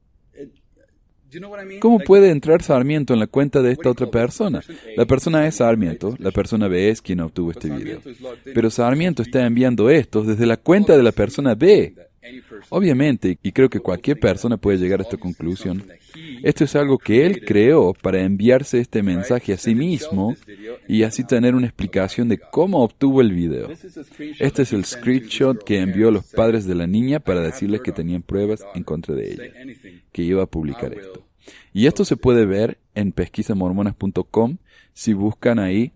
¿Cómo 1.79 1.99
puede 1.99 2.29
entrar 2.29 2.61
Sarmiento 2.61 3.13
en 3.13 3.19
la 3.19 3.27
cuenta 3.27 3.61
de 3.61 3.71
esta 3.71 3.89
otra 3.89 4.07
persona? 4.07 4.61
La 4.95 5.05
persona 5.05 5.45
es 5.47 5.55
Sarmiento, 5.55 6.15
la 6.19 6.31
persona 6.31 6.67
B 6.67 6.89
es 6.89 7.01
quien 7.01 7.19
obtuvo 7.19 7.51
este 7.51 7.69
video. 7.69 7.99
Pero 8.43 8.69
Sarmiento 8.69 9.21
está 9.21 9.45
enviando 9.45 9.89
esto 9.89 10.23
desde 10.23 10.45
la 10.45 10.57
cuenta 10.57 10.95
de 10.95 11.03
la 11.03 11.11
persona 11.11 11.55
B. 11.55 11.93
Obviamente, 12.69 13.37
y 13.41 13.51
creo 13.51 13.69
que 13.69 13.79
cualquier 13.79 14.19
persona 14.19 14.57
puede 14.57 14.77
llegar 14.77 14.99
a 14.99 15.03
esta 15.03 15.17
conclusión, 15.17 15.83
esto 16.43 16.63
es 16.63 16.75
algo 16.75 16.97
que 16.97 17.25
él 17.25 17.43
creó 17.45 17.93
para 17.93 18.21
enviarse 18.21 18.79
este 18.79 19.03
mensaje 19.03 19.53
a 19.53 19.57
sí 19.57 19.75
mismo 19.75 20.35
y 20.87 21.03
así 21.03 21.23
tener 21.23 21.55
una 21.55 21.67
explicación 21.67 22.29
de 22.29 22.37
cómo 22.39 22.83
obtuvo 22.83 23.21
el 23.21 23.33
video. 23.33 23.69
Este 24.39 24.61
es 24.61 24.73
el 24.73 24.85
screenshot 24.85 25.63
que 25.63 25.79
envió 25.79 26.09
a 26.09 26.11
los 26.11 26.25
padres 26.25 26.65
de 26.65 26.75
la 26.75 26.87
niña 26.87 27.19
para 27.19 27.41
decirles 27.41 27.81
que 27.81 27.91
tenían 27.91 28.21
pruebas 28.21 28.65
en 28.75 28.83
contra 28.83 29.15
de 29.15 29.31
ella, 29.31 29.43
que 30.11 30.23
iba 30.23 30.43
a 30.43 30.47
publicar 30.47 30.93
esto. 30.93 31.25
Y 31.73 31.87
esto 31.87 32.05
se 32.05 32.17
puede 32.17 32.45
ver 32.45 32.77
en 32.95 33.11
pesquisamormonas.com. 33.11 34.57
Si 34.93 35.13
buscan 35.13 35.59
ahí 35.59 35.93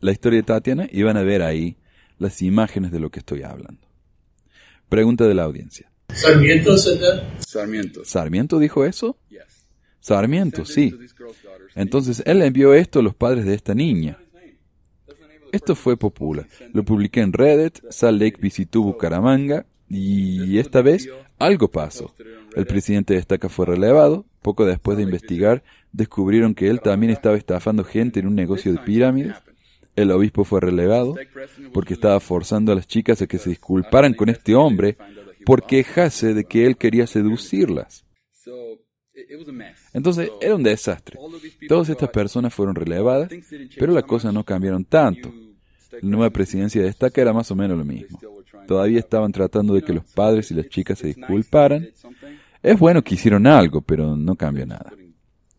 la 0.00 0.12
historia 0.12 0.38
de 0.38 0.44
Tatiana 0.44 0.88
y 0.90 1.02
van 1.02 1.16
a 1.16 1.22
ver 1.22 1.42
ahí 1.42 1.76
las 2.18 2.42
imágenes 2.42 2.90
de 2.90 3.00
lo 3.00 3.10
que 3.10 3.20
estoy 3.20 3.42
hablando. 3.42 3.89
Pregunta 4.90 5.26
de 5.26 5.34
la 5.34 5.44
audiencia. 5.44 5.90
Sarmiento 6.12 6.76
Sarmiento. 6.76 8.04
¿Sarmiento 8.04 8.58
dijo 8.58 8.84
eso? 8.84 9.16
Sarmiento, 10.00 10.64
sí. 10.64 10.92
Entonces 11.76 12.22
él 12.26 12.42
envió 12.42 12.74
esto 12.74 12.98
a 12.98 13.02
los 13.02 13.14
padres 13.14 13.44
de 13.44 13.54
esta 13.54 13.72
niña. 13.72 14.18
Esto 15.52 15.76
fue 15.76 15.96
popular. 15.96 16.48
Lo 16.72 16.84
publiqué 16.84 17.20
en 17.20 17.32
Reddit, 17.32 17.78
Salt 17.90 18.20
Lake 18.20 18.38
visitó 18.40 18.82
Bucaramanga 18.82 19.64
y 19.88 20.58
esta 20.58 20.82
vez 20.82 21.08
algo 21.38 21.70
pasó. 21.70 22.12
El 22.56 22.66
presidente 22.66 23.14
de 23.14 23.20
Estaca 23.20 23.48
fue 23.48 23.66
relevado. 23.66 24.26
Poco 24.42 24.66
después 24.66 24.96
de 24.96 25.04
investigar, 25.04 25.62
descubrieron 25.92 26.54
que 26.54 26.68
él 26.68 26.80
también 26.80 27.12
estaba 27.12 27.36
estafando 27.36 27.84
gente 27.84 28.18
en 28.18 28.26
un 28.26 28.34
negocio 28.34 28.72
de 28.72 28.78
pirámides. 28.78 29.36
El 29.96 30.10
obispo 30.10 30.44
fue 30.44 30.60
relevado 30.60 31.14
porque 31.72 31.94
estaba 31.94 32.20
forzando 32.20 32.72
a 32.72 32.74
las 32.74 32.86
chicas 32.86 33.20
a 33.22 33.26
que 33.26 33.38
se 33.38 33.50
disculparan 33.50 34.14
con 34.14 34.28
este 34.28 34.54
hombre 34.54 34.96
por 35.44 35.66
quejarse 35.66 36.34
de 36.34 36.44
que 36.44 36.66
él 36.66 36.76
quería 36.76 37.06
seducirlas. 37.06 38.04
Entonces 39.92 40.30
era 40.40 40.54
un 40.54 40.62
desastre. 40.62 41.18
Todas 41.68 41.88
estas 41.88 42.10
personas 42.10 42.54
fueron 42.54 42.74
relevadas, 42.74 43.30
pero 43.78 43.92
las 43.92 44.04
cosas 44.04 44.32
no 44.32 44.44
cambiaron 44.44 44.84
tanto. 44.84 45.32
La 45.92 46.08
nueva 46.08 46.30
presidencia 46.30 46.82
de 46.82 46.94
era 47.16 47.32
más 47.32 47.50
o 47.50 47.56
menos 47.56 47.76
lo 47.76 47.84
mismo. 47.84 48.18
Todavía 48.66 49.00
estaban 49.00 49.32
tratando 49.32 49.74
de 49.74 49.82
que 49.82 49.92
los 49.92 50.04
padres 50.04 50.50
y 50.50 50.54
las 50.54 50.68
chicas 50.68 50.98
se 50.98 51.08
disculparan. 51.08 51.88
Es 52.62 52.78
bueno 52.78 53.02
que 53.02 53.14
hicieron 53.14 53.46
algo, 53.46 53.80
pero 53.80 54.16
no 54.16 54.36
cambió 54.36 54.66
nada. 54.66 54.92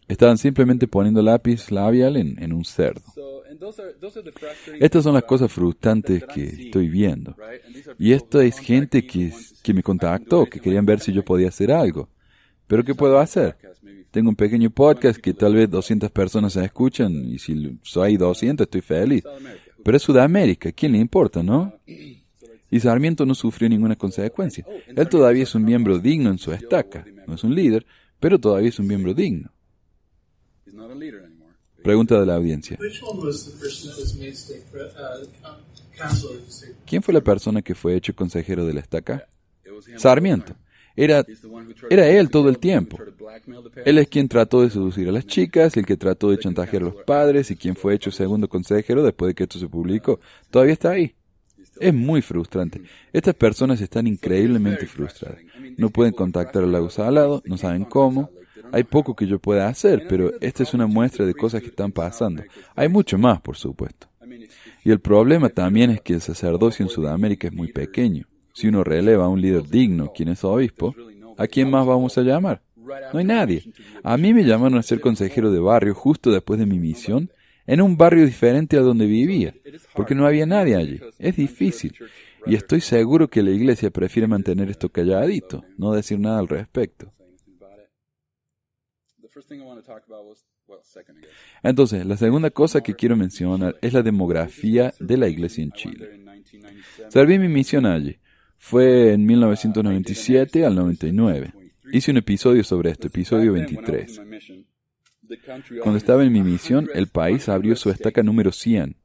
Estaban 0.08 0.38
simplemente 0.38 0.88
poniendo 0.88 1.22
lápiz 1.22 1.72
labial 1.72 2.18
en, 2.18 2.54
un 2.54 2.66
cerdo. 2.66 3.04
Estas 4.80 5.03
son 5.03 5.13
las 5.13 5.24
cosas 5.24 5.51
frustrantes 5.51 6.24
que 6.25 6.44
estoy 6.44 6.89
viendo. 6.89 7.36
Y 8.00 8.13
esto 8.13 8.41
es 8.41 8.58
gente 8.58 9.06
que, 9.06 9.32
que 9.62 9.74
me 9.74 9.84
contactó, 9.84 10.46
que 10.46 10.60
querían 10.60 10.86
ver 10.86 11.00
si 11.00 11.13
yo 11.13 11.24
podía 11.24 11.50
hacer 11.50 11.72
algo. 11.72 12.10
Pero 12.68 12.84
¿qué 12.84 12.96
puedo 12.96 13.20
hacer? 13.20 13.58
Tengo 14.12 14.30
un 14.30 14.36
pequeño 14.36 14.70
podcast 14.70 15.20
que 15.20 15.34
tal 15.34 15.56
vez 15.56 15.70
200 15.70 16.12
personas 16.12 16.53
se 16.53 16.63
escuchan 16.63 17.13
y 17.25 17.39
si 17.39 17.80
soy 17.82 18.18
200 18.18 18.65
estoy 18.65 18.82
feliz. 18.82 19.24
Pero 19.84 19.98
es 19.98 20.03
Sudamérica, 20.03 20.72
¿quién 20.72 20.94
le 20.94 20.98
importa, 20.98 21.41
no? 21.44 21.74
Y 21.86 22.80
Sarmiento 22.80 23.25
no 23.25 23.36
sufrió 23.36 23.68
ninguna 23.70 23.96
consecuencia. 23.96 24.65
Él 24.88 25.10
todavía 25.10 25.44
es 25.44 25.53
un 25.56 25.63
miembro 25.65 26.00
digno 26.00 26.30
en 26.30 26.38
su 26.38 26.51
estaca. 26.51 27.06
No 27.27 27.36
es 27.36 27.44
un 27.44 27.53
líder, 27.53 27.86
pero 28.20 28.39
todavía 28.39 28.70
es 28.70 28.80
un 28.80 28.88
miembro 28.88 29.13
digno. 29.13 29.51
Pregunta 31.84 32.20
de 32.20 32.26
la 32.26 32.36
audiencia. 32.36 32.78
¿Quién 36.86 37.02
fue 37.02 37.14
la 37.14 37.22
persona 37.22 37.62
que 37.62 37.76
fue 37.76 37.96
hecho 37.96 38.16
consejero 38.16 38.66
de 38.66 38.74
la 38.74 38.80
estaca? 38.82 39.28
Sarmiento. 39.98 40.56
Era, 40.96 41.26
era 41.90 42.08
él 42.08 42.30
todo 42.30 42.50
el 42.50 42.60
tiempo. 42.60 42.98
Él 43.86 43.98
es 43.98 44.08
quien 44.08 44.28
trató 44.28 44.62
de 44.62 44.70
seducir 44.70 45.08
a 45.08 45.12
las 45.12 45.26
chicas, 45.26 45.76
el 45.78 45.86
que 45.86 45.96
trató 45.96 46.32
de 46.32 46.38
chantajear 46.38 46.82
a 46.82 46.86
los 46.86 46.96
padres 47.06 47.50
y 47.52 47.56
quien 47.56 47.76
fue 47.76 47.96
hecho 47.96 48.12
segundo 48.12 48.50
consejero 48.50 49.02
después 49.02 49.30
de 49.30 49.36
que 49.36 49.44
esto 49.44 49.58
se 49.58 49.68
publicó. 49.68 50.20
Todavía 50.50 50.74
está 50.74 50.92
ahí. 50.92 51.16
Es 51.80 51.94
muy 51.94 52.22
frustrante. 52.22 52.82
Estas 53.14 53.34
personas 53.36 53.80
están 53.82 54.06
increíblemente 54.06 54.86
frustradas. 54.86 55.40
No 55.78 55.90
pueden 55.90 56.14
contactar 56.14 56.64
al 56.64 56.72
lago 56.72 56.90
salado, 56.90 57.42
no 57.46 57.58
saben 57.58 57.86
cómo. 57.86 58.30
Hay 58.72 58.84
poco 58.84 59.16
que 59.16 59.28
yo 59.28 59.40
pueda 59.40 59.68
hacer, 59.68 60.06
pero 60.08 60.32
esta 60.40 60.63
es 60.63 60.74
una 60.74 60.88
muestra 60.88 61.25
de 61.25 61.34
cosas 61.34 61.62
que 61.62 61.68
están 61.68 61.92
pasando. 61.92 62.44
Hay 62.75 62.90
mucho 62.90 63.18
más, 63.18 63.42
por 63.42 63.58
supuesto. 63.58 64.08
Y 64.84 64.92
el 64.92 65.00
problema 65.00 65.50
también 65.50 65.90
es 65.92 66.01
que 66.01 66.13
el 66.13 66.22
sacerdocio 66.22 66.84
en 66.84 66.90
Sudamérica 66.90 67.48
es 67.48 67.54
muy 67.54 67.72
pequeño. 67.72 68.25
Si 68.54 68.68
uno 68.68 68.84
releva 68.84 69.25
a 69.25 69.30
un 69.30 69.42
líder 69.42 69.63
digno, 69.63 70.12
quien 70.13 70.30
es 70.30 70.44
obispo, 70.44 70.96
¿a 71.38 71.48
quién 71.48 71.70
más 71.70 71.86
vamos 71.86 72.18
a 72.18 72.22
llamar? 72.22 72.62
No 73.13 73.20
hay 73.20 73.25
nadie. 73.25 73.63
A 74.04 74.18
mí 74.18 74.34
me 74.34 74.44
llamaron 74.44 74.78
a 74.78 74.84
ser 74.84 75.00
consejero 75.00 75.51
de 75.51 75.60
barrio 75.60 75.94
justo 75.94 76.32
después 76.32 76.60
de 76.60 76.66
mi 76.66 76.80
misión, 76.80 77.32
en 77.68 77.82
un 77.82 77.96
barrio 77.96 78.25
diferente 78.25 78.78
a 78.78 78.82
donde 78.82 79.06
vivía, 79.06 79.54
porque 79.96 80.16
no 80.16 80.25
había 80.25 80.46
nadie 80.46 80.75
allí. 80.75 81.00
Es 81.20 81.36
difícil. 81.36 81.96
Y 82.46 82.56
estoy 82.56 82.82
seguro 82.82 83.30
que 83.30 83.44
la 83.44 83.51
iglesia 83.51 83.92
prefiere 83.92 84.28
mantener 84.28 84.70
esto 84.70 84.90
calladito, 84.90 85.63
no 85.78 85.94
decir 85.94 86.20
nada 86.20 86.40
al 86.40 86.48
respecto. 86.48 87.13
Entonces, 91.63 92.05
la 92.05 92.17
segunda 92.17 92.50
cosa 92.50 92.81
que 92.81 92.96
quiero 92.96 93.15
mencionar 93.15 93.77
es 93.81 93.93
la 93.93 94.01
demografía 94.01 94.93
de 95.00 95.17
la 95.17 95.27
iglesia 95.27 95.63
en 95.63 95.72
Chile. 95.72 96.24
Serví 97.10 97.39
mi 97.39 97.48
misión 97.48 97.86
allí. 97.86 98.17
Fue 98.58 99.13
en 99.13 99.25
1997 99.25 100.65
al 100.65 100.75
99. 100.75 101.53
Hice 101.91 102.12
un 102.12 102.17
episodio 102.17 102.63
sobre 102.63 102.91
esto, 102.91 103.08
episodio 103.08 103.53
23. 103.53 104.22
Cuando 105.81 105.98
estaba 105.98 106.24
en 106.24 106.31
mi 106.31 106.41
misión, 106.41 106.89
el 106.93 107.08
país 107.08 107.50
abrió 107.50 107.75
su 107.75 107.89
estaca 107.89 108.24
número 108.24 108.51
100. 108.51 108.96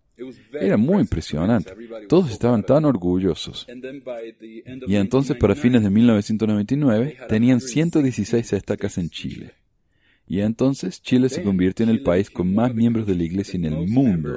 Era 0.53 0.77
muy 0.77 1.01
impresionante. 1.01 1.73
Todos 2.09 2.31
estaban 2.31 2.63
tan 2.65 2.85
orgullosos. 2.85 3.67
Y 4.87 4.97
entonces, 4.97 5.37
para 5.37 5.55
fines 5.55 5.83
de 5.83 5.91
1999, 5.91 7.17
tenían 7.29 7.61
116 7.61 8.53
estacas 8.53 8.99
en 8.99 9.11
Chile. 9.11 9.55
Y 10.29 10.41
entonces 10.41 11.01
Chile 11.01 11.29
se 11.29 11.43
convirtió 11.43 11.85
en 11.85 11.91
el 11.91 12.03
país 12.03 12.31
con 12.31 12.53
más 12.53 12.75
miembros 12.75 13.07
de 13.07 13.15
la 13.15 13.23
iglesia 13.23 13.57
en 13.59 13.67
el 13.67 13.89
mundo, 13.89 14.37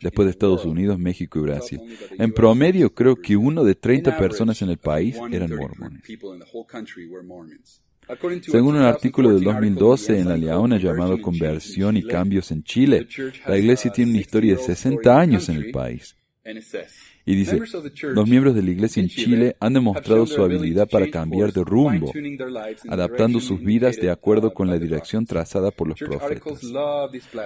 después 0.00 0.26
de 0.26 0.30
Estados 0.30 0.64
Unidos, 0.64 0.98
México 0.98 1.38
y 1.38 1.42
Brasil. 1.42 1.80
En 2.18 2.32
promedio, 2.32 2.92
creo 2.92 3.14
que 3.14 3.36
uno 3.36 3.62
de 3.62 3.76
30 3.76 4.16
personas 4.16 4.60
en 4.62 4.70
el 4.70 4.78
país 4.78 5.16
eran 5.30 5.50
mormones. 5.54 6.02
Según 8.42 8.76
un 8.76 8.82
artículo 8.82 9.32
del 9.32 9.44
2012 9.44 10.18
en 10.18 10.28
La 10.28 10.36
Leona 10.36 10.78
llamado 10.78 11.20
Conversión 11.22 11.96
y 11.96 12.02
Cambios 12.02 12.50
en 12.50 12.62
Chile, 12.62 13.06
la 13.46 13.56
iglesia 13.56 13.92
tiene 13.92 14.10
una 14.10 14.20
historia 14.20 14.56
de 14.56 14.62
60 14.62 15.18
años 15.18 15.48
en 15.48 15.56
el 15.56 15.70
país. 15.70 16.16
Y 17.26 17.36
dice, 17.36 17.58
los 18.02 18.28
miembros 18.28 18.54
de 18.54 18.62
la 18.62 18.70
iglesia 18.70 19.02
en 19.02 19.08
Chile 19.08 19.56
han 19.58 19.72
demostrado 19.72 20.26
su 20.26 20.42
habilidad 20.42 20.88
para 20.88 21.10
cambiar 21.10 21.52
de 21.52 21.64
rumbo, 21.64 22.12
adaptando 22.88 23.40
sus 23.40 23.60
vidas 23.60 23.96
de 23.96 24.10
acuerdo 24.10 24.52
con 24.52 24.68
la 24.68 24.78
dirección 24.78 25.24
trazada 25.24 25.70
por 25.70 25.88
los 25.88 25.98
profetas. 25.98 26.62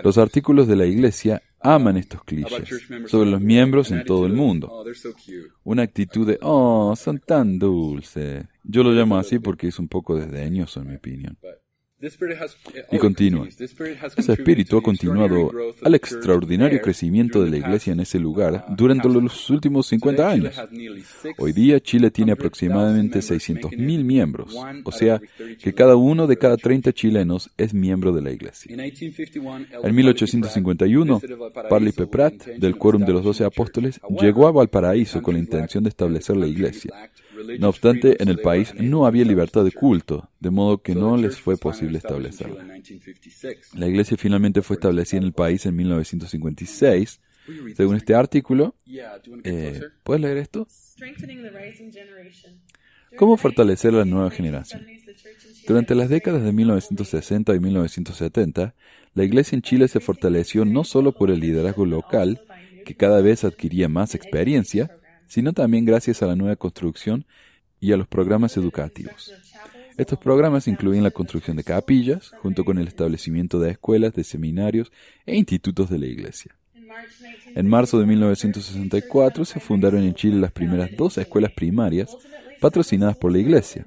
Los 0.03 0.19
artículos 0.19 0.67
de 0.67 0.77
la 0.77 0.87
iglesia 0.87 1.43
aman 1.61 1.97
estos 1.97 2.25
clichés 2.25 2.69
sobre 3.07 3.31
los 3.31 3.41
miembros 3.41 3.91
en 3.93 4.05
todo 4.05 4.27
el 4.27 4.33
mundo. 4.33 4.85
Una 5.65 5.83
actitud 5.83 6.27
de, 6.27 6.39
oh, 6.43 6.95
son 6.97 7.21
tan 7.21 7.59
dulces. 7.59 8.45
Yo 8.65 8.83
lo 8.83 8.91
llamo 8.91 9.17
así 9.17 9.39
porque 9.39 9.69
es 9.69 9.79
un 9.79 9.89
poco 9.89 10.17
desdeñoso 10.17 10.81
en 10.81 10.89
mi 10.89 10.97
opinión. 10.97 11.39
Y 12.93 12.99
continúa. 12.99 13.49
Ese 13.49 14.33
espíritu 14.33 14.79
ha 14.79 14.83
continuado 14.83 15.51
al 15.83 15.95
extraordinario 15.97 16.81
crecimiento 16.81 17.43
de 17.43 17.51
la 17.51 17.57
iglesia 17.57 17.93
en 17.93 18.01
ese 18.01 18.21
lugar 18.21 18.67
durante 18.77 19.09
los 19.09 19.51
últimos 19.51 19.89
50 19.89 20.31
años. 20.31 20.55
Hoy 21.39 21.53
día 21.53 21.81
Chile 21.81 22.11
tiene 22.13 22.33
aproximadamente 22.33 23.19
600.000 23.19 24.05
miembros, 24.05 24.55
o 24.85 24.93
sea 24.93 25.21
que 25.61 25.75
cada 25.75 25.97
uno 25.97 26.29
de 26.29 26.37
cada 26.37 26.57
30 26.57 26.93
chilenos 26.93 27.51
es 27.57 27.75
miembro 27.75 28.13
de 28.13 28.23
la 28.23 28.31
iglesia. 28.31 28.77
En 28.77 29.95
1851, 29.95 31.21
Parley 31.69 31.93
Peprat, 31.93 32.47
del 32.47 32.77
Quórum 32.77 33.05
de 33.05 33.13
los 33.13 33.25
Doce 33.25 33.45
Apóstoles, 33.45 34.01
llegó 34.21 34.47
a 34.47 34.53
Valparaíso 34.53 35.21
con 35.21 35.35
la 35.35 35.41
intención 35.41 35.83
de 35.83 35.91
establecer 35.91 36.37
la 36.37 36.47
iglesia. 36.47 36.93
No 37.59 37.69
obstante, 37.69 38.23
en 38.23 38.29
el 38.29 38.39
país 38.39 38.75
no 38.75 39.07
había 39.07 39.25
libertad 39.25 39.65
de 39.65 39.73
culto, 39.73 40.31
de 40.41 40.51
modo 40.51 40.83
que 40.83 40.95
no 40.95 41.17
les 41.17 41.39
fue 41.39 41.57
posible 41.57 41.99
establecerla. 41.99 42.67
La 43.75 43.87
iglesia 43.87 44.17
finalmente 44.17 44.63
fue 44.63 44.77
establecida 44.77 45.19
en 45.19 45.27
el 45.27 45.33
país 45.33 45.67
en 45.67 45.77
1956. 45.77 47.21
Según 47.77 47.97
este 47.97 48.15
artículo, 48.15 48.75
eh, 49.45 49.81
¿puedes 50.03 50.21
leer 50.21 50.37
esto? 50.37 50.67
¿Cómo 53.17 53.37
fortalecer 53.37 53.95
la 53.95 54.05
nueva 54.05 54.31
generación? 54.31 54.87
Durante 55.67 55.95
las 55.95 56.09
décadas 56.09 56.43
de 56.43 56.53
1960 56.53 57.55
y 57.55 57.61
1970, 57.61 58.75
la 59.15 59.25
iglesia 59.25 59.57
en 59.57 59.63
Chile 59.63 59.89
se 59.89 60.01
fortaleció 60.01 60.65
no 60.65 60.85
solo 60.85 61.13
por 61.13 61.31
el 61.31 61.41
liderazgo 61.41 61.87
local, 61.87 62.41
que 62.85 62.95
cada 62.95 63.21
vez 63.21 63.45
adquiría 63.45 63.89
más 63.89 64.15
experiencia, 64.15 64.91
sino 65.29 65.53
también 65.53 65.85
gracias 65.85 66.23
a 66.23 66.27
la 66.27 66.35
nueva 66.35 66.57
construcción 66.57 67.25
y 67.81 67.93
a 67.93 67.97
los 67.97 68.09
programas 68.09 68.57
educativos. 68.57 69.33
Estos 69.97 70.19
programas 70.19 70.69
incluyen 70.69 71.03
la 71.03 71.11
construcción 71.11 71.57
de 71.57 71.65
capillas, 71.65 72.31
junto 72.43 72.65
con 72.65 72.79
el 72.79 72.89
establecimiento 72.89 73.59
de 73.59 73.71
escuelas, 73.71 74.15
de 74.15 74.25
seminarios 74.25 74.93
e 75.27 75.37
institutos 75.37 75.91
de 75.91 75.99
la 75.99 76.07
Iglesia. 76.07 76.55
En 77.55 77.69
marzo 77.69 77.99
de 77.99 78.07
1964 78.07 79.45
se 79.45 79.61
fundaron 79.61 80.05
en 80.05 80.15
Chile 80.15 80.37
las 80.37 80.53
primeras 80.53 80.91
dos 80.97 81.19
escuelas 81.19 81.53
primarias 81.53 82.17
patrocinadas 82.61 83.17
por 83.17 83.33
la 83.33 83.39
Iglesia. 83.39 83.87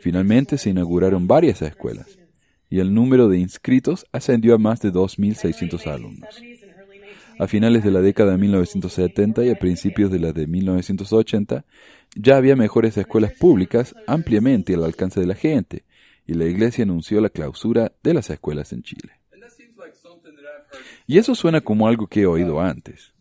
Finalmente 0.00 0.58
se 0.58 0.70
inauguraron 0.70 1.26
varias 1.26 1.62
escuelas 1.62 2.18
y 2.68 2.78
el 2.78 2.94
número 2.94 3.28
de 3.28 3.38
inscritos 3.38 4.06
ascendió 4.12 4.54
a 4.54 4.58
más 4.58 4.80
de 4.80 4.92
2.600 4.92 5.86
alumnos. 5.86 6.40
A 7.40 7.46
finales 7.46 7.82
de 7.82 7.90
la 7.90 8.02
década 8.02 8.32
de 8.32 8.36
1970 8.36 9.46
y 9.46 9.48
a 9.48 9.54
principios 9.54 10.10
de 10.10 10.18
la 10.18 10.34
de 10.34 10.46
1980, 10.46 11.64
ya 12.14 12.36
había 12.36 12.54
mejores 12.54 12.98
escuelas 12.98 13.32
públicas 13.32 13.94
ampliamente 14.06 14.74
al 14.74 14.84
alcance 14.84 15.20
de 15.20 15.26
la 15.26 15.34
gente, 15.34 15.86
y 16.26 16.34
la 16.34 16.44
Iglesia 16.44 16.84
anunció 16.84 17.18
la 17.22 17.30
clausura 17.30 17.92
de 18.02 18.12
las 18.12 18.28
escuelas 18.28 18.74
en 18.74 18.82
Chile. 18.82 19.12
Y 21.06 21.16
eso 21.16 21.34
suena 21.34 21.62
como 21.62 21.88
algo 21.88 22.08
que 22.08 22.20
he 22.20 22.26
oído 22.26 22.60
antes. 22.60 23.14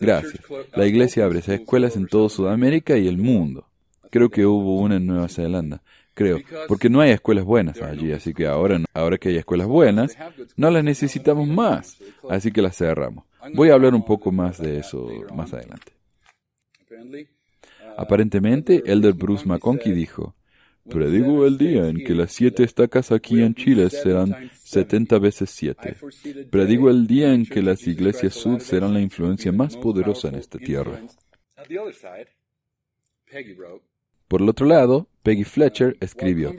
Gracias. 0.00 0.42
La 0.74 0.86
Iglesia 0.86 1.26
abre 1.26 1.40
escuelas 1.40 1.94
en 1.94 2.06
toda 2.06 2.30
Sudamérica 2.30 2.96
y 2.96 3.06
el 3.06 3.18
mundo. 3.18 3.68
Creo 4.10 4.30
que 4.30 4.46
hubo 4.46 4.80
una 4.80 4.96
en 4.96 5.04
Nueva 5.04 5.28
Zelanda. 5.28 5.82
Creo, 6.18 6.40
porque 6.66 6.90
no 6.90 7.00
hay 7.00 7.12
escuelas 7.12 7.44
buenas 7.44 7.80
allí, 7.80 8.10
así 8.10 8.34
que 8.34 8.44
ahora, 8.44 8.80
ahora 8.92 9.18
que 9.18 9.28
hay 9.28 9.36
escuelas 9.36 9.68
buenas, 9.68 10.18
no 10.56 10.68
las 10.68 10.82
necesitamos 10.82 11.46
más, 11.46 11.96
así 12.28 12.50
que 12.50 12.60
las 12.60 12.76
cerramos. 12.76 13.24
Voy 13.54 13.70
a 13.70 13.74
hablar 13.74 13.94
un 13.94 14.04
poco 14.04 14.32
más 14.32 14.58
de 14.58 14.80
eso 14.80 15.08
más 15.32 15.52
adelante. 15.54 15.92
Aparentemente, 17.96 18.82
Elder 18.84 19.12
Bruce 19.12 19.46
McConkie 19.46 19.92
dijo, 19.92 20.34
Predigo 20.90 21.46
el 21.46 21.56
día 21.56 21.86
en 21.86 22.02
que 22.02 22.14
las 22.14 22.32
siete 22.32 22.64
estacas 22.64 23.12
aquí 23.12 23.40
en 23.40 23.54
Chile 23.54 23.88
serán 23.88 24.50
70 24.54 25.20
veces 25.20 25.50
siete. 25.50 25.94
Predigo 26.50 26.90
el 26.90 27.06
día 27.06 27.32
en 27.32 27.46
que 27.46 27.62
las 27.62 27.86
iglesias 27.86 28.34
sud 28.34 28.58
serán 28.58 28.92
la 28.92 29.00
influencia 29.00 29.52
más 29.52 29.76
poderosa 29.76 30.30
en 30.30 30.34
esta 30.34 30.58
tierra. 30.58 31.00
Por 34.28 34.42
el 34.42 34.48
otro 34.48 34.66
lado, 34.66 35.08
Peggy 35.22 35.44
Fletcher 35.44 35.96
escribió, 36.00 36.54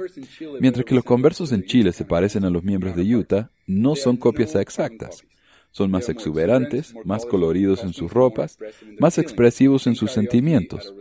Mientras 0.60 0.86
que 0.86 0.96
los 0.96 1.04
conversos 1.04 1.52
en 1.52 1.64
Chile 1.64 1.94
se 1.94 2.04
parecen 2.04 2.44
a 2.44 2.50
los 2.50 2.64
miembros 2.64 2.96
de 2.96 3.16
Utah, 3.16 3.52
no 3.68 3.96
son 3.96 4.18
copias 4.18 4.56
exactas. 4.56 5.24
Son 5.72 5.92
más 5.92 6.10
exuberantes, 6.10 6.96
más 7.06 7.28
coloridos 7.28 7.84
en 7.84 7.94
sus 7.94 8.12
ropas, 8.12 8.58
más 9.00 9.20
expresivos 9.20 9.86
en 9.86 9.94
sus 9.94 10.12
sentimientos. 10.12 10.94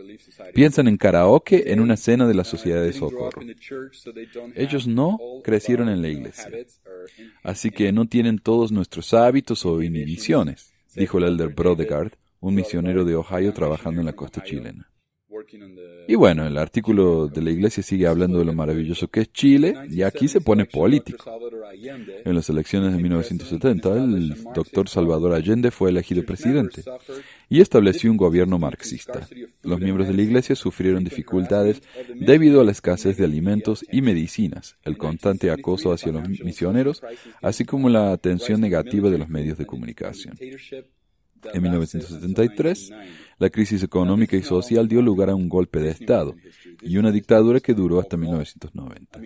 Piensan 0.53 0.87
en 0.87 0.97
karaoke 0.97 1.71
en 1.71 1.79
una 1.79 1.97
cena 1.97 2.27
de 2.27 2.35
la 2.35 2.43
sociedad 2.43 2.83
de 2.83 2.93
socorro. 2.93 3.41
Ellos 4.55 4.87
no 4.87 5.19
crecieron 5.43 5.89
en 5.89 6.03
la 6.03 6.09
iglesia, 6.09 6.51
así 7.41 7.71
que 7.71 7.91
no 7.91 8.07
tienen 8.07 8.37
todos 8.37 8.71
nuestros 8.71 9.15
hábitos 9.15 9.65
o 9.65 9.81
inhibiciones, 9.81 10.71
dijo 10.95 11.17
el 11.17 11.23
elder 11.23 11.49
Brodegard, 11.49 12.11
un 12.39 12.53
misionero 12.53 13.05
de 13.05 13.15
Ohio 13.15 13.53
trabajando 13.53 14.01
en 14.01 14.05
la 14.05 14.13
costa 14.13 14.43
chilena. 14.43 14.87
Y 16.07 16.15
bueno, 16.15 16.45
el 16.45 16.57
artículo 16.57 17.27
de 17.27 17.41
la 17.41 17.51
iglesia 17.51 17.83
sigue 17.83 18.07
hablando 18.07 18.39
de 18.39 18.45
lo 18.45 18.53
maravilloso 18.53 19.07
que 19.07 19.21
es 19.21 19.31
Chile 19.31 19.75
y 19.89 20.01
aquí 20.01 20.27
se 20.27 20.41
pone 20.41 20.65
político. 20.65 21.31
En 22.25 22.35
las 22.35 22.49
elecciones 22.49 22.93
de 22.93 23.01
1970, 23.01 23.93
el 23.93 24.35
doctor 24.55 24.89
Salvador 24.89 25.33
Allende 25.33 25.71
fue 25.71 25.91
elegido 25.91 26.23
presidente 26.23 26.83
y 27.47 27.61
estableció 27.61 28.11
un 28.11 28.17
gobierno 28.17 28.57
marxista. 28.57 29.27
Los 29.61 29.79
miembros 29.79 30.07
de 30.07 30.13
la 30.13 30.21
iglesia 30.21 30.55
sufrieron 30.55 31.03
dificultades 31.03 31.81
debido 32.15 32.61
a 32.61 32.63
la 32.63 32.71
escasez 32.71 33.17
de 33.17 33.25
alimentos 33.25 33.85
y 33.91 34.01
medicinas, 34.01 34.77
el 34.83 34.97
constante 34.97 35.51
acoso 35.51 35.91
hacia 35.91 36.11
los 36.11 36.27
misioneros, 36.27 37.01
así 37.41 37.65
como 37.65 37.89
la 37.89 38.11
atención 38.11 38.61
negativa 38.61 39.09
de 39.09 39.17
los 39.17 39.29
medios 39.29 39.57
de 39.57 39.65
comunicación. 39.65 40.37
En 41.53 41.61
1973, 41.61 42.91
la 43.39 43.49
crisis 43.49 43.81
económica 43.83 44.35
y 44.35 44.43
social 44.43 44.87
dio 44.87 45.01
lugar 45.01 45.29
a 45.29 45.35
un 45.35 45.49
golpe 45.49 45.79
de 45.79 45.91
Estado 45.91 46.35
y 46.81 46.97
una 46.97 47.11
dictadura 47.11 47.59
que 47.59 47.73
duró 47.73 47.99
hasta 47.99 48.17
1990. 48.17 49.19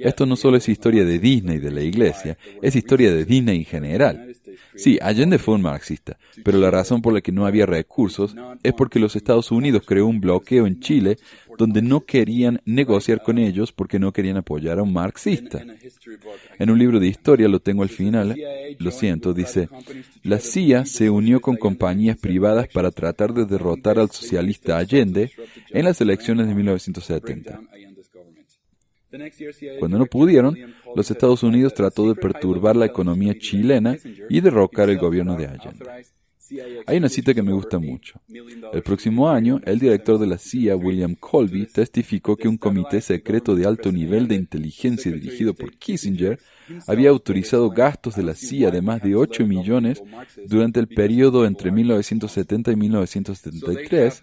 Esto 0.00 0.26
no 0.26 0.36
solo 0.36 0.56
es 0.56 0.68
historia 0.68 1.04
de 1.04 1.18
Disney 1.18 1.58
de 1.58 1.70
la 1.70 1.82
iglesia, 1.82 2.36
es 2.62 2.76
historia 2.76 3.12
de 3.12 3.24
Disney 3.24 3.58
en 3.58 3.64
general. 3.64 4.34
Sí, 4.74 4.98
Allende 5.02 5.38
fue 5.38 5.54
un 5.54 5.62
marxista, 5.62 6.18
pero 6.44 6.58
la 6.58 6.70
razón 6.70 7.02
por 7.02 7.12
la 7.12 7.20
que 7.20 7.32
no 7.32 7.46
había 7.46 7.66
recursos 7.66 8.34
es 8.62 8.72
porque 8.72 9.00
los 9.00 9.16
Estados 9.16 9.50
Unidos 9.50 9.82
creó 9.84 10.06
un 10.06 10.20
bloqueo 10.20 10.66
en 10.66 10.80
Chile 10.80 11.18
donde 11.58 11.82
no 11.82 12.04
querían 12.04 12.62
negociar 12.64 13.22
con 13.22 13.38
ellos 13.38 13.72
porque 13.72 13.98
no 13.98 14.12
querían 14.12 14.36
apoyar 14.36 14.78
a 14.78 14.84
un 14.84 14.92
marxista. 14.92 15.64
En 16.58 16.70
un 16.70 16.78
libro 16.78 17.00
de 17.00 17.08
historia, 17.08 17.48
lo 17.48 17.60
tengo 17.60 17.82
al 17.82 17.88
final, 17.88 18.36
lo 18.78 18.90
siento, 18.92 19.34
dice, 19.34 19.68
la 20.22 20.38
CIA 20.38 20.86
se 20.86 21.10
unió 21.10 21.40
con 21.40 21.56
compañías 21.56 22.16
privadas 22.16 22.68
para 22.68 22.92
tratar 22.92 23.34
de 23.34 23.44
derrotar 23.46 23.98
al 23.98 24.10
socialista 24.10 24.78
Allende 24.78 25.32
en 25.70 25.84
las 25.84 26.00
elecciones 26.00 26.46
de 26.46 26.54
1970. 26.54 27.60
Cuando 29.78 29.98
no 29.98 30.06
pudieron, 30.06 30.56
los 30.94 31.10
Estados 31.10 31.42
Unidos 31.42 31.74
trató 31.74 32.08
de 32.08 32.14
perturbar 32.14 32.76
la 32.76 32.86
economía 32.86 33.38
chilena 33.38 33.96
y 34.28 34.40
derrocar 34.40 34.90
el 34.90 34.98
gobierno 34.98 35.36
de 35.36 35.46
Allende. 35.46 35.84
Hay 36.86 36.96
una 36.96 37.08
cita 37.08 37.34
que 37.34 37.42
me 37.42 37.52
gusta 37.52 37.78
mucho. 37.78 38.20
El 38.72 38.82
próximo 38.82 39.28
año, 39.28 39.60
el 39.64 39.78
director 39.78 40.18
de 40.18 40.26
la 40.26 40.38
CIA, 40.38 40.76
William 40.76 41.14
Colby, 41.14 41.66
testificó 41.66 42.36
que 42.36 42.48
un 42.48 42.56
comité 42.56 43.00
secreto 43.00 43.54
de 43.54 43.66
alto 43.66 43.92
nivel 43.92 44.28
de 44.28 44.36
inteligencia 44.36 45.12
dirigido 45.12 45.54
por 45.54 45.76
Kissinger 45.76 46.38
había 46.86 47.10
autorizado 47.10 47.70
gastos 47.70 48.16
de 48.16 48.22
la 48.22 48.34
CIA 48.34 48.70
de 48.70 48.82
más 48.82 49.02
de 49.02 49.14
8 49.14 49.46
millones 49.46 50.02
durante 50.46 50.80
el 50.80 50.88
periodo 50.88 51.46
entre 51.46 51.70
1970 51.70 52.72
y 52.72 52.76
1973 52.76 54.22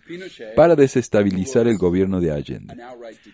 para 0.56 0.76
desestabilizar 0.76 1.68
el 1.68 1.78
gobierno 1.78 2.22
de 2.22 2.32
Allende. 2.32 2.76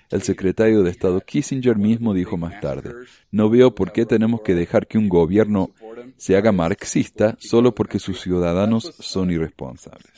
El 0.10 0.22
secretario 0.22 0.84
de 0.84 0.92
Estado 0.92 1.22
Kissinger 1.22 1.78
mismo 1.78 2.14
dijo 2.14 2.38
más 2.38 2.60
tarde, 2.60 2.94
no 3.32 3.50
veo 3.50 3.74
por 3.74 3.92
qué 3.92 4.06
tenemos 4.06 4.42
que 4.42 4.56
dejar 4.56 4.88
que 4.88 4.98
un 4.98 5.10
gobierno 5.10 5.72
se 6.18 6.36
haga 6.36 6.52
marxista 6.52 7.36
solo 7.40 7.74
porque 7.74 8.00
sus 8.00 8.22
ciudadanos 8.22 8.94
son 9.00 9.32
irresponsables. 9.32 10.12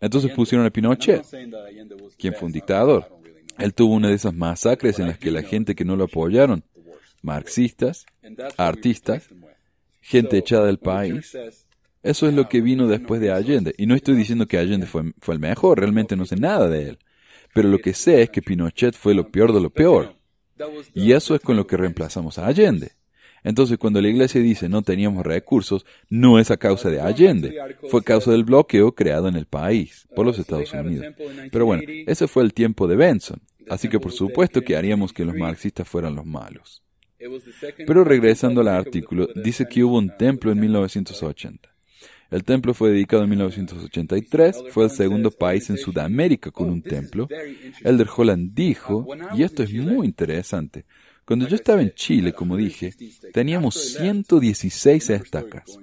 Entonces 0.00 0.32
pusieron 0.32 0.66
a 0.66 0.70
Pinochet, 0.70 1.24
quien 2.18 2.34
fue 2.34 2.46
un 2.46 2.52
dictador. 2.52 3.20
Él 3.58 3.74
tuvo 3.74 3.94
una 3.94 4.08
de 4.08 4.14
esas 4.14 4.34
masacres 4.34 4.98
en 4.98 5.08
las 5.08 5.18
que 5.18 5.30
la 5.30 5.42
gente 5.42 5.74
que 5.74 5.84
no 5.84 5.94
lo 5.96 6.04
apoyaron, 6.04 6.64
marxistas, 7.22 8.06
artistas, 8.56 9.28
gente 10.00 10.38
echada 10.38 10.66
del 10.66 10.78
país, 10.78 11.36
eso 12.02 12.26
es 12.26 12.34
lo 12.34 12.48
que 12.48 12.60
vino 12.60 12.88
después 12.88 13.20
de 13.20 13.30
Allende. 13.30 13.74
Y 13.76 13.86
no 13.86 13.94
estoy 13.94 14.16
diciendo 14.16 14.46
que 14.46 14.58
Allende 14.58 14.86
fue, 14.86 15.12
fue 15.20 15.34
el 15.34 15.40
mejor, 15.40 15.78
realmente 15.78 16.16
no 16.16 16.24
sé 16.24 16.36
nada 16.36 16.68
de 16.68 16.90
él. 16.90 16.98
Pero 17.52 17.68
lo 17.68 17.78
que 17.78 17.94
sé 17.94 18.22
es 18.22 18.30
que 18.30 18.42
Pinochet 18.42 18.94
fue 18.94 19.14
lo 19.14 19.30
peor 19.30 19.52
de 19.52 19.60
lo 19.60 19.70
peor. 19.70 20.16
Y 20.94 21.12
eso 21.12 21.34
es 21.34 21.40
con 21.40 21.56
lo 21.56 21.66
que 21.66 21.76
reemplazamos 21.76 22.38
a 22.38 22.46
Allende. 22.46 22.92
Entonces, 23.42 23.78
cuando 23.78 24.00
la 24.00 24.08
iglesia 24.08 24.40
dice 24.40 24.68
no 24.68 24.82
teníamos 24.82 25.24
recursos, 25.24 25.86
no 26.08 26.38
es 26.38 26.50
a 26.50 26.58
causa 26.58 26.90
de 26.90 27.00
Allende, 27.00 27.56
fue 27.88 28.04
causa 28.04 28.32
del 28.32 28.44
bloqueo 28.44 28.94
creado 28.94 29.28
en 29.28 29.36
el 29.36 29.46
país 29.46 30.06
por 30.14 30.26
los 30.26 30.38
Estados 30.38 30.72
Unidos. 30.72 31.06
Pero 31.50 31.64
bueno, 31.64 31.82
ese 32.06 32.28
fue 32.28 32.42
el 32.42 32.52
tiempo 32.52 32.86
de 32.86 32.96
Benson, 32.96 33.40
así 33.68 33.88
que 33.88 33.98
por 33.98 34.12
supuesto 34.12 34.60
que 34.60 34.76
haríamos 34.76 35.12
que 35.12 35.24
los 35.24 35.34
marxistas 35.34 35.88
fueran 35.88 36.14
los 36.14 36.26
malos. 36.26 36.82
Pero 37.86 38.04
regresando 38.04 38.60
al 38.60 38.68
artículo, 38.68 39.28
dice 39.34 39.66
que 39.68 39.84
hubo 39.84 39.98
un 39.98 40.16
templo 40.16 40.52
en 40.52 40.60
1980. 40.60 41.68
El 42.30 42.44
templo 42.44 42.74
fue 42.74 42.90
dedicado 42.90 43.24
en 43.24 43.30
1983, 43.30 44.64
fue 44.70 44.84
el 44.84 44.90
segundo 44.90 45.30
país 45.32 45.68
en 45.68 45.76
Sudamérica 45.76 46.50
con 46.52 46.70
un 46.70 46.80
templo. 46.80 47.28
Elder 47.82 48.08
Holland 48.16 48.54
dijo, 48.54 49.06
y 49.36 49.42
esto 49.42 49.64
es 49.64 49.72
muy 49.74 50.06
interesante, 50.06 50.84
cuando 51.24 51.46
yo 51.46 51.56
estaba 51.56 51.82
en 51.82 51.92
Chile, 51.94 52.32
como 52.32 52.56
dije, 52.56 52.92
teníamos 53.32 53.74
116 53.74 55.10
estacas. 55.10 55.78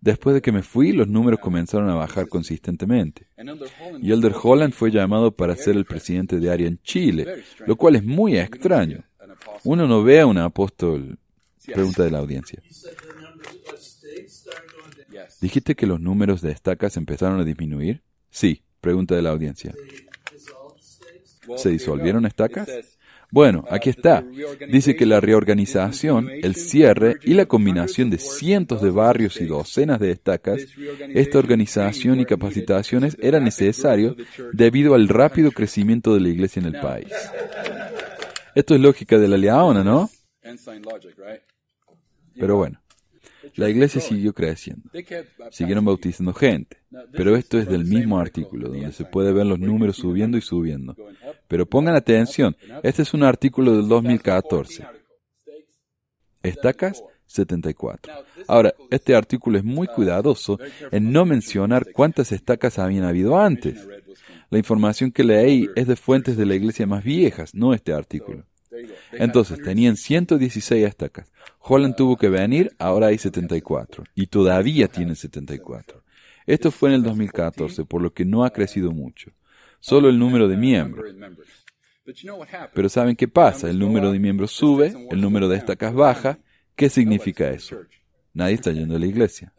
Después 0.00 0.34
de 0.34 0.42
que 0.42 0.52
me 0.52 0.62
fui, 0.62 0.92
los 0.92 1.08
números 1.08 1.40
comenzaron 1.40 1.90
a 1.90 1.94
bajar 1.94 2.28
consistentemente. 2.28 3.26
Y 4.00 4.12
Elder 4.12 4.34
Holland 4.42 4.72
fue 4.72 4.90
llamado 4.90 5.32
para 5.32 5.56
ser 5.56 5.76
el 5.76 5.84
presidente 5.84 6.38
de 6.38 6.50
área 6.50 6.68
en 6.68 6.78
Chile, 6.82 7.42
lo 7.66 7.76
cual 7.76 7.96
es 7.96 8.04
muy 8.04 8.38
extraño. 8.38 9.04
Uno 9.64 9.86
no 9.86 10.02
ve 10.02 10.20
a 10.20 10.26
un 10.26 10.38
apóstol. 10.38 11.18
Pregunta 11.64 12.04
de 12.04 12.10
la 12.10 12.18
audiencia. 12.18 12.62
¿Dijiste 15.40 15.74
que 15.74 15.86
los 15.86 16.00
números 16.00 16.40
de 16.40 16.52
estacas 16.52 16.96
empezaron 16.96 17.40
a 17.40 17.44
disminuir? 17.44 18.02
Sí, 18.30 18.62
pregunta 18.80 19.14
de 19.14 19.22
la 19.22 19.30
audiencia. 19.30 19.74
¿Se 21.56 21.70
disolvieron 21.70 22.26
estacas? 22.26 22.68
Bueno, 23.30 23.64
aquí 23.70 23.90
está. 23.90 24.24
Dice 24.68 24.94
que 24.94 25.04
la 25.04 25.20
reorganización, 25.20 26.30
el 26.30 26.54
cierre 26.54 27.16
y 27.22 27.34
la 27.34 27.46
combinación 27.46 28.08
de 28.08 28.18
cientos 28.18 28.82
de 28.82 28.90
barrios 28.90 29.40
y 29.40 29.46
docenas 29.46 29.98
de 29.98 30.12
estacas, 30.12 30.62
esta 31.12 31.38
organización 31.38 32.20
y 32.20 32.24
capacitaciones 32.24 33.16
era 33.20 33.40
necesario 33.40 34.16
debido 34.52 34.94
al 34.94 35.08
rápido 35.08 35.50
crecimiento 35.50 36.14
de 36.14 36.20
la 36.20 36.28
iglesia 36.28 36.60
en 36.60 36.66
el 36.66 36.80
país. 36.80 37.08
Esto 38.56 38.74
es 38.74 38.80
lógica 38.80 39.18
de 39.18 39.28
la 39.28 39.36
Leona, 39.36 39.84
¿no? 39.84 40.08
Pero 42.34 42.56
bueno, 42.56 42.80
la 43.54 43.68
iglesia 43.68 44.00
siguió 44.00 44.32
creciendo. 44.32 44.90
Siguieron 45.50 45.84
bautizando 45.84 46.32
gente. 46.32 46.78
Pero 47.12 47.36
esto 47.36 47.58
es 47.58 47.68
del 47.68 47.84
mismo 47.84 48.18
artículo, 48.18 48.70
donde 48.70 48.92
se 48.92 49.04
puede 49.04 49.34
ver 49.34 49.44
los 49.44 49.58
números 49.58 49.96
subiendo 49.96 50.38
y 50.38 50.40
subiendo. 50.40 50.96
Pero 51.46 51.66
pongan 51.66 51.96
atención, 51.96 52.56
este 52.82 53.02
es 53.02 53.12
un 53.12 53.24
artículo 53.24 53.76
del 53.76 53.88
2014. 53.88 54.86
Estacas 56.42 57.04
74. 57.26 58.10
Ahora, 58.48 58.72
este 58.90 59.14
artículo 59.14 59.58
es 59.58 59.64
muy 59.64 59.86
cuidadoso 59.86 60.58
en 60.90 61.12
no 61.12 61.26
mencionar 61.26 61.92
cuántas 61.92 62.32
estacas 62.32 62.78
habían 62.78 63.04
habido 63.04 63.38
antes. 63.38 63.86
La 64.50 64.58
información 64.58 65.10
que 65.10 65.24
leí 65.24 65.68
es 65.74 65.86
de 65.86 65.96
fuentes 65.96 66.36
de 66.36 66.46
la 66.46 66.54
iglesia 66.54 66.86
más 66.86 67.02
viejas, 67.02 67.54
no 67.54 67.74
este 67.74 67.92
artículo. 67.92 68.44
Entonces, 69.12 69.60
tenían 69.62 69.96
116 69.96 70.86
estacas. 70.86 71.32
Holland 71.58 71.96
tuvo 71.96 72.16
que 72.16 72.28
venir, 72.28 72.72
ahora 72.78 73.08
hay 73.08 73.18
74. 73.18 74.04
Y 74.14 74.26
todavía 74.26 74.88
tienen 74.88 75.16
74. 75.16 76.02
Esto 76.46 76.70
fue 76.70 76.90
en 76.90 76.96
el 76.96 77.02
2014, 77.02 77.84
por 77.84 78.02
lo 78.02 78.12
que 78.12 78.24
no 78.24 78.44
ha 78.44 78.50
crecido 78.50 78.92
mucho. 78.92 79.32
Solo 79.80 80.08
el 80.08 80.18
número 80.18 80.48
de 80.48 80.56
miembros. 80.56 81.12
Pero 82.72 82.88
¿saben 82.88 83.16
qué 83.16 83.26
pasa? 83.26 83.68
El 83.68 83.78
número 83.78 84.12
de 84.12 84.18
miembros 84.18 84.52
sube, 84.52 84.94
el 85.10 85.20
número 85.20 85.48
de 85.48 85.56
estacas 85.56 85.92
baja. 85.92 86.38
¿Qué 86.76 86.88
significa 86.88 87.50
eso? 87.50 87.78
Nadie 88.32 88.54
está 88.54 88.70
yendo 88.70 88.96
a 88.96 88.98
la 88.98 89.06
iglesia. 89.06 89.52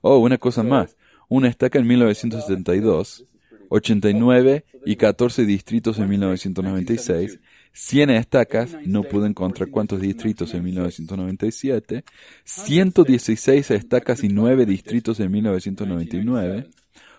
Oh, 0.00 0.18
una 0.18 0.38
cosa 0.38 0.62
más. 0.62 0.96
Una 1.28 1.48
estaca 1.48 1.78
en 1.78 1.86
1972, 1.86 3.24
89 3.70 4.64
y 4.84 4.96
14 4.96 5.46
distritos 5.46 5.98
en 5.98 6.08
1996 6.10 7.40
100 7.72 8.10
estacas, 8.10 8.76
no 8.84 9.02
pude 9.04 9.28
encontrar 9.28 9.70
cuántos 9.70 10.00
distritos 10.00 10.54
en 10.54 10.64
1997, 10.64 12.04
116 12.44 13.70
estacas 13.70 14.24
y 14.24 14.28
9 14.28 14.66
distritos 14.66 15.20
en 15.20 15.30
1999, 15.30 16.68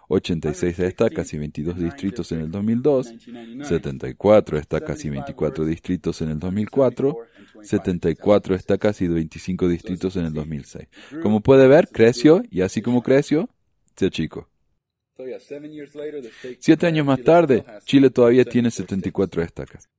86 0.09 0.79
estacas 0.79 1.33
y 1.33 1.37
22 1.37 1.79
distritos 1.79 2.31
en 2.33 2.41
el 2.41 2.51
2002, 2.51 3.13
74 3.63 4.57
estacas 4.57 5.05
y 5.05 5.09
24 5.09 5.65
distritos 5.65 6.21
en 6.21 6.29
el 6.31 6.39
2004, 6.39 7.17
74 7.61 8.55
estacas 8.55 9.01
y 9.01 9.07
25 9.07 9.67
distritos 9.69 10.17
en 10.17 10.25
el 10.25 10.33
2006. 10.33 10.87
Como 11.23 11.39
puede 11.39 11.67
ver, 11.67 11.87
creció 11.87 12.43
y 12.51 12.61
así 12.61 12.81
como 12.81 13.03
creció, 13.03 13.49
se 13.95 14.07
achicó. 14.07 14.50
Siete 16.59 16.87
años 16.87 17.05
más 17.05 17.21
tarde, 17.21 17.63
Chile 17.85 18.09
todavía 18.09 18.45
tiene 18.45 18.71
74 18.71 19.41
estacas. 19.41 19.89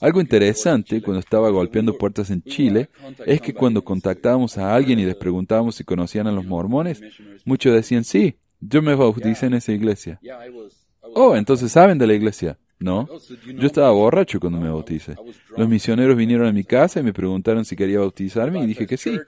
Algo 0.00 0.20
interesante 0.22 1.02
cuando 1.02 1.20
estaba 1.20 1.50
golpeando 1.50 1.98
puertas 1.98 2.30
en 2.30 2.42
Chile 2.42 2.88
es 3.26 3.40
que 3.42 3.52
cuando 3.52 3.84
contactábamos 3.84 4.56
a 4.56 4.74
alguien 4.74 4.98
y 4.98 5.04
les 5.04 5.16
preguntábamos 5.16 5.74
si 5.74 5.84
conocían 5.84 6.26
a 6.26 6.32
los 6.32 6.46
mormones, 6.46 7.02
muchos 7.44 7.74
decían, 7.74 8.04
sí, 8.04 8.36
yo 8.60 8.80
me 8.80 8.94
bauticé 8.94 9.46
en 9.46 9.54
esa 9.54 9.72
iglesia. 9.72 10.18
Oh, 11.14 11.36
entonces 11.36 11.70
saben 11.70 11.98
de 11.98 12.06
la 12.06 12.14
iglesia. 12.14 12.58
No, 12.78 13.08
yo 13.54 13.66
estaba 13.66 13.90
borracho 13.90 14.40
cuando 14.40 14.58
me 14.58 14.68
bauticé. 14.68 15.14
Los 15.56 15.68
misioneros 15.68 16.16
vinieron 16.16 16.46
a 16.46 16.52
mi 16.52 16.64
casa 16.64 17.00
y 17.00 17.02
me 17.02 17.12
preguntaron 17.12 17.64
si 17.64 17.76
quería 17.76 18.00
bautizarme 18.00 18.62
y 18.62 18.66
dije 18.66 18.86
que 18.86 18.96
sí. 18.96 19.18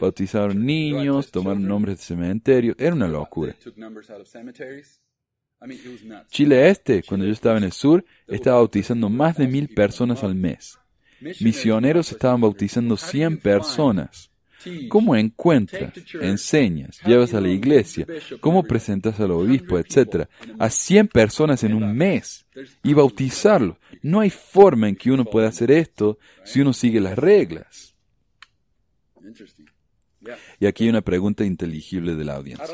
Bautizaron 0.00 0.64
niños, 0.64 1.30
tomaron 1.30 1.66
nombres 1.66 1.98
de 1.98 2.04
cementerio. 2.04 2.74
Era 2.78 2.94
una 2.94 3.08
locura. 3.08 3.54
Chile 6.28 6.70
Este, 6.70 7.02
cuando 7.02 7.26
yo 7.26 7.32
estaba 7.32 7.58
en 7.58 7.64
el 7.64 7.72
sur, 7.72 8.04
estaba 8.26 8.56
bautizando 8.56 9.08
más 9.08 9.36
de 9.36 9.46
mil 9.46 9.68
personas 9.68 10.24
al 10.24 10.34
mes. 10.34 10.78
Misioneros 11.40 12.12
estaban 12.12 12.40
bautizando 12.40 12.96
100 12.96 13.38
personas. 13.38 14.30
¿Cómo 14.88 15.16
encuentras, 15.16 15.92
enseñas, 16.20 17.00
llevas 17.06 17.32
a 17.32 17.40
la 17.40 17.48
iglesia, 17.48 18.06
cómo 18.40 18.62
presentas 18.62 19.18
al 19.18 19.30
obispo, 19.30 19.78
etcétera, 19.78 20.28
a 20.58 20.68
100 20.68 21.08
personas 21.08 21.64
en 21.64 21.74
un 21.74 21.96
mes 21.96 22.46
y 22.82 22.92
bautizarlos? 22.92 23.78
No 24.02 24.20
hay 24.20 24.30
forma 24.30 24.88
en 24.88 24.96
que 24.96 25.10
uno 25.10 25.24
pueda 25.24 25.48
hacer 25.48 25.70
esto 25.70 26.18
si 26.44 26.60
uno 26.60 26.72
sigue 26.74 27.00
las 27.00 27.18
reglas. 27.18 27.94
Y 30.58 30.66
aquí 30.66 30.84
hay 30.84 30.90
una 30.90 31.02
pregunta 31.02 31.44
inteligible 31.44 32.14
de 32.14 32.24
la 32.24 32.36
audiencia. 32.36 32.66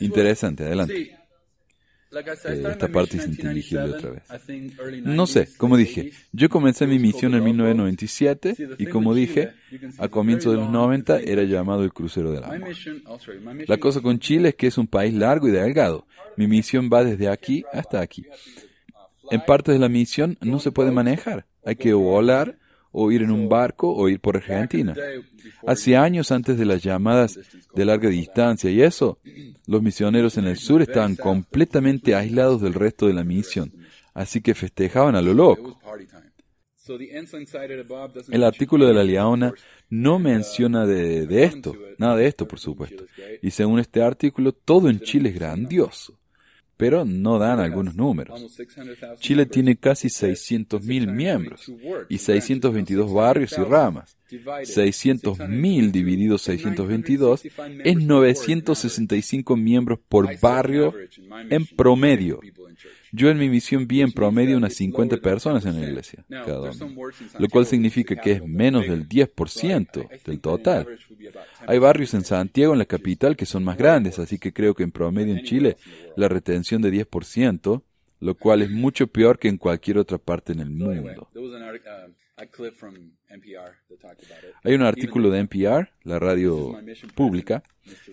Interesante, 0.00 0.64
adelante. 0.64 1.18
Eh, 2.14 2.64
esta 2.70 2.88
parte 2.88 3.16
es 3.16 3.26
inteligible 3.26 3.84
otra 3.84 4.10
vez. 4.10 4.22
No 5.02 5.26
sé, 5.26 5.48
como 5.56 5.76
dije, 5.76 6.12
yo 6.32 6.50
comencé 6.50 6.86
mi 6.86 6.98
misión 6.98 7.34
en 7.34 7.42
1997 7.44 8.54
y 8.78 8.86
como 8.86 9.14
dije, 9.14 9.52
a 9.98 10.08
comienzos 10.08 10.52
de 10.52 10.58
los 10.58 10.70
90 10.70 11.20
era 11.20 11.42
llamado 11.44 11.84
el 11.84 11.92
crucero 11.92 12.32
del 12.32 12.44
amor. 12.44 12.68
La 13.66 13.78
cosa 13.78 14.00
con 14.02 14.18
Chile 14.18 14.50
es 14.50 14.54
que 14.56 14.66
es 14.66 14.76
un 14.76 14.86
país 14.86 15.14
largo 15.14 15.48
y 15.48 15.52
delgado. 15.52 16.06
Mi 16.36 16.46
misión 16.46 16.90
va 16.92 17.02
desde 17.02 17.28
aquí 17.28 17.64
hasta 17.72 18.00
aquí. 18.00 18.26
En 19.30 19.40
parte 19.46 19.72
de 19.72 19.78
la 19.78 19.88
misión 19.88 20.36
no 20.42 20.58
se 20.58 20.70
puede 20.70 20.90
manejar. 20.90 21.46
Hay 21.64 21.76
que 21.76 21.94
volar 21.94 22.58
o 22.92 23.10
ir 23.10 23.22
en 23.22 23.30
un 23.30 23.48
barco 23.48 23.92
o 23.92 24.08
ir 24.08 24.20
por 24.20 24.36
Argentina. 24.36 24.94
Hace 25.66 25.96
años 25.96 26.30
antes 26.30 26.58
de 26.58 26.66
las 26.66 26.82
llamadas 26.82 27.38
de 27.74 27.84
larga 27.84 28.08
distancia 28.08 28.70
y 28.70 28.82
eso, 28.82 29.18
los 29.66 29.82
misioneros 29.82 30.36
en 30.36 30.46
el 30.46 30.58
sur 30.58 30.82
estaban 30.82 31.16
completamente 31.16 32.14
aislados 32.14 32.60
del 32.60 32.74
resto 32.74 33.06
de 33.06 33.14
la 33.14 33.24
misión, 33.24 33.72
así 34.14 34.40
que 34.40 34.54
festejaban 34.54 35.16
a 35.16 35.22
lo 35.22 35.34
loco. 35.34 35.80
El 38.28 38.44
artículo 38.44 38.86
de 38.86 38.94
la 38.94 39.04
Leona 39.04 39.54
no 39.88 40.18
menciona 40.18 40.84
de, 40.84 41.26
de 41.26 41.44
esto, 41.44 41.74
nada 41.98 42.16
de 42.16 42.26
esto 42.26 42.46
por 42.46 42.58
supuesto. 42.58 43.06
Y 43.40 43.50
según 43.50 43.78
este 43.78 44.02
artículo, 44.02 44.52
todo 44.52 44.90
en 44.90 45.00
Chile 45.00 45.30
es 45.30 45.34
grandioso 45.36 46.18
pero 46.82 47.04
no 47.04 47.38
dan 47.38 47.60
algunos 47.60 47.94
números. 47.94 48.58
Chile 49.20 49.46
tiene 49.46 49.76
casi 49.76 50.08
600.000 50.08 51.12
miembros 51.12 51.70
y 52.08 52.18
622 52.18 53.12
barrios 53.12 53.52
y 53.56 53.62
ramas. 53.62 54.16
600.000 54.28 55.92
dividido 55.92 56.38
622 56.38 57.44
es 57.84 57.96
965 57.96 59.56
miembros 59.56 60.00
por 60.08 60.28
barrio 60.40 60.92
en 61.50 61.66
promedio. 61.66 62.40
Yo 63.14 63.28
en 63.28 63.38
mi 63.38 63.50
misión 63.50 63.86
vi 63.86 64.00
en 64.00 64.10
promedio 64.10 64.56
unas 64.56 64.74
50 64.74 65.18
personas 65.18 65.66
en 65.66 65.78
la 65.78 65.86
iglesia, 65.86 66.24
cada 66.28 66.72
lo 67.38 67.48
cual 67.48 67.66
significa 67.66 68.16
que 68.16 68.32
es 68.32 68.42
menos 68.46 68.86
del 68.86 69.06
10% 69.06 70.24
del 70.24 70.40
total. 70.40 70.88
Hay 71.66 71.78
barrios 71.78 72.14
en 72.14 72.24
Santiago, 72.24 72.72
en 72.72 72.78
la 72.78 72.86
capital, 72.86 73.36
que 73.36 73.44
son 73.44 73.64
más 73.64 73.76
grandes, 73.76 74.18
así 74.18 74.38
que 74.38 74.54
creo 74.54 74.74
que 74.74 74.82
en 74.82 74.92
promedio 74.92 75.36
en 75.36 75.44
Chile 75.44 75.76
la 76.16 76.28
retención 76.28 76.80
de 76.80 76.90
10%, 77.06 77.82
lo 78.20 78.34
cual 78.34 78.62
es 78.62 78.70
mucho 78.70 79.06
peor 79.06 79.38
que 79.38 79.48
en 79.48 79.58
cualquier 79.58 79.98
otra 79.98 80.16
parte 80.16 80.52
en 80.54 80.60
el 80.60 80.70
mundo. 80.70 81.28
Hay 84.64 84.74
un 84.74 84.82
artículo 84.82 85.30
de 85.30 85.40
NPR, 85.40 85.88
la 86.04 86.18
radio 86.18 86.78
pública, 87.14 87.62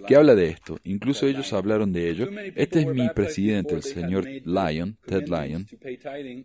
que 0.08 0.16
habla 0.16 0.36
de 0.36 0.48
esto. 0.48 0.80
Incluso 0.84 1.28
ellos 1.28 1.54
hablaron 1.54 1.94
de 1.94 2.10
ello. 2.10 2.28
Este 2.56 2.80
es 2.80 2.88
mi 2.88 3.08
presidente, 3.10 3.76
el 3.76 3.84
señor 3.84 4.26
Lyon, 4.26 4.98
Ted 5.06 5.28
Lyon. 5.28 5.66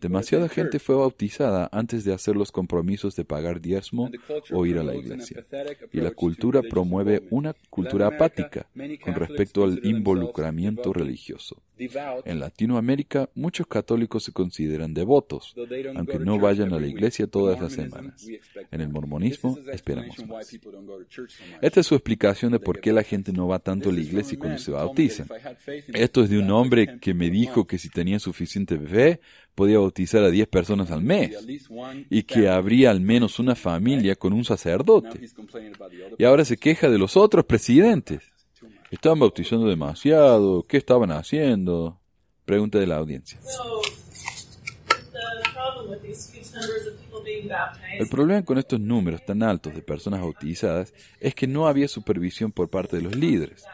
Demasiada 0.01 0.49
gente 0.49 0.79
fue 0.79 0.97
bautizada 0.97 1.69
antes 1.73 2.05
de 2.05 2.13
hacer 2.13 2.37
los 2.37 2.53
compromisos 2.53 3.17
de 3.17 3.25
pagar 3.25 3.61
diezmo 3.61 4.11
o 4.53 4.67
ir 4.67 4.79
a 4.79 4.83
la 4.83 4.95
iglesia. 4.95 5.45
Y 5.93 6.01
la 6.01 6.11
cultura 6.11 6.63
promueve 6.63 7.27
una 7.31 7.55
cultura 7.71 8.09
apática 8.09 8.67
con 9.03 9.15
respecto 9.15 9.65
al 9.65 9.81
involucramiento 9.85 10.93
religioso. 10.93 11.63
En 12.25 12.39
Latinoamérica, 12.39 13.29
muchos 13.35 13.67
católicos 13.67 14.23
se 14.23 14.33
consideran 14.33 14.95
devotos, 14.95 15.55
aunque 15.97 16.19
no 16.21 16.39
vayan 16.39 16.73
a 16.73 16.79
la 16.79 16.87
iglesia 16.87 17.27
todas 17.27 17.61
las 17.61 17.73
semanas. 17.73 18.25
En 18.70 18.81
el 18.81 18.88
mormonismo, 18.88 19.59
esperamos 19.72 20.18
más. 20.27 20.59
Esta 21.61 21.81
es 21.81 21.87
su 21.87 21.94
explicación 21.94 22.53
de 22.53 22.61
por 22.61 22.81
qué 22.81 22.92
la 22.92 23.03
gente 23.03 23.33
no 23.33 23.48
va 23.48 23.59
tanto 23.59 23.90
a 23.90 23.92
la 23.92 24.00
iglesia 24.00 24.38
cuando 24.38 24.59
se 24.59 24.70
bautizan. 24.70 25.29
Esto 25.92 26.24
es 26.24 26.31
de 26.31 26.38
un 26.38 26.50
hombre 26.50 26.98
que 27.00 27.14
me 27.14 27.31
dijo 27.31 27.66
que 27.66 27.79
si 27.79 27.88
tenía 27.88 28.18
suficiente 28.18 28.79
fe, 28.79 29.20
podía 29.55 29.79
bautizar 29.79 30.24
a 30.24 30.31
10 30.31 30.48
personas 30.48 30.90
al 30.90 31.03
mes 31.03 31.37
y 32.11 32.22
que 32.24 32.48
habría 32.48 32.90
al 32.90 33.00
menos 33.00 33.38
una 33.38 33.55
familia 33.55 34.16
con 34.16 34.33
un 34.33 34.44
sacerdote. 34.44 35.20
Y 36.18 36.24
ahora 36.24 36.44
se 36.44 36.57
queja 36.57 36.88
de 36.88 36.98
los 36.98 37.16
otros 37.16 37.44
presidentes. 37.44 38.22
Estaban 38.90 39.18
bautizando 39.18 39.66
demasiado. 39.66 40.62
¿Qué 40.62 40.77
estaban 40.77 41.11
haciendo? 41.11 42.00
Pregunta 42.44 42.79
de 42.79 42.87
la 42.87 42.96
audiencia. 42.96 43.40
El 47.99 48.09
problema 48.09 48.45
con 48.45 48.59
estos 48.59 48.81
números 48.81 49.25
tan 49.25 49.43
altos 49.43 49.75
de 49.75 49.83
personas 49.83 50.21
bautizadas 50.21 50.93
es 51.21 51.35
que 51.35 51.47
no 51.47 51.67
había 51.67 51.89
supervisión 51.89 52.53
por 52.53 52.69
parte 52.69 52.97
de 52.97 53.03
los 53.03 53.17
líderes. 53.17 53.65